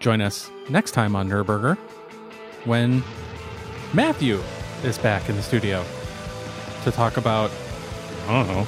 Join 0.00 0.20
us 0.20 0.50
next 0.68 0.90
time 0.90 1.16
on 1.16 1.30
Nerdburger 1.30 1.78
when 2.66 3.02
Matthew 3.94 4.38
is 4.84 4.98
back 4.98 5.30
in 5.30 5.36
the 5.36 5.42
studio 5.42 5.82
to 6.84 6.90
talk 6.90 7.16
about, 7.16 7.50
I 8.26 8.44
don't 8.44 8.48
know, 8.48 8.66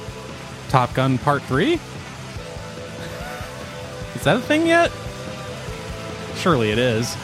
Top 0.69 0.95
Gun 0.95 1.19
Part 1.19 1.43
3? 1.43 1.73
Is 4.15 4.23
that 4.23 4.37
a 4.37 4.41
thing 4.41 4.65
yet? 4.65 4.91
Surely 6.41 6.71
it 6.71 6.79
is. 6.79 7.15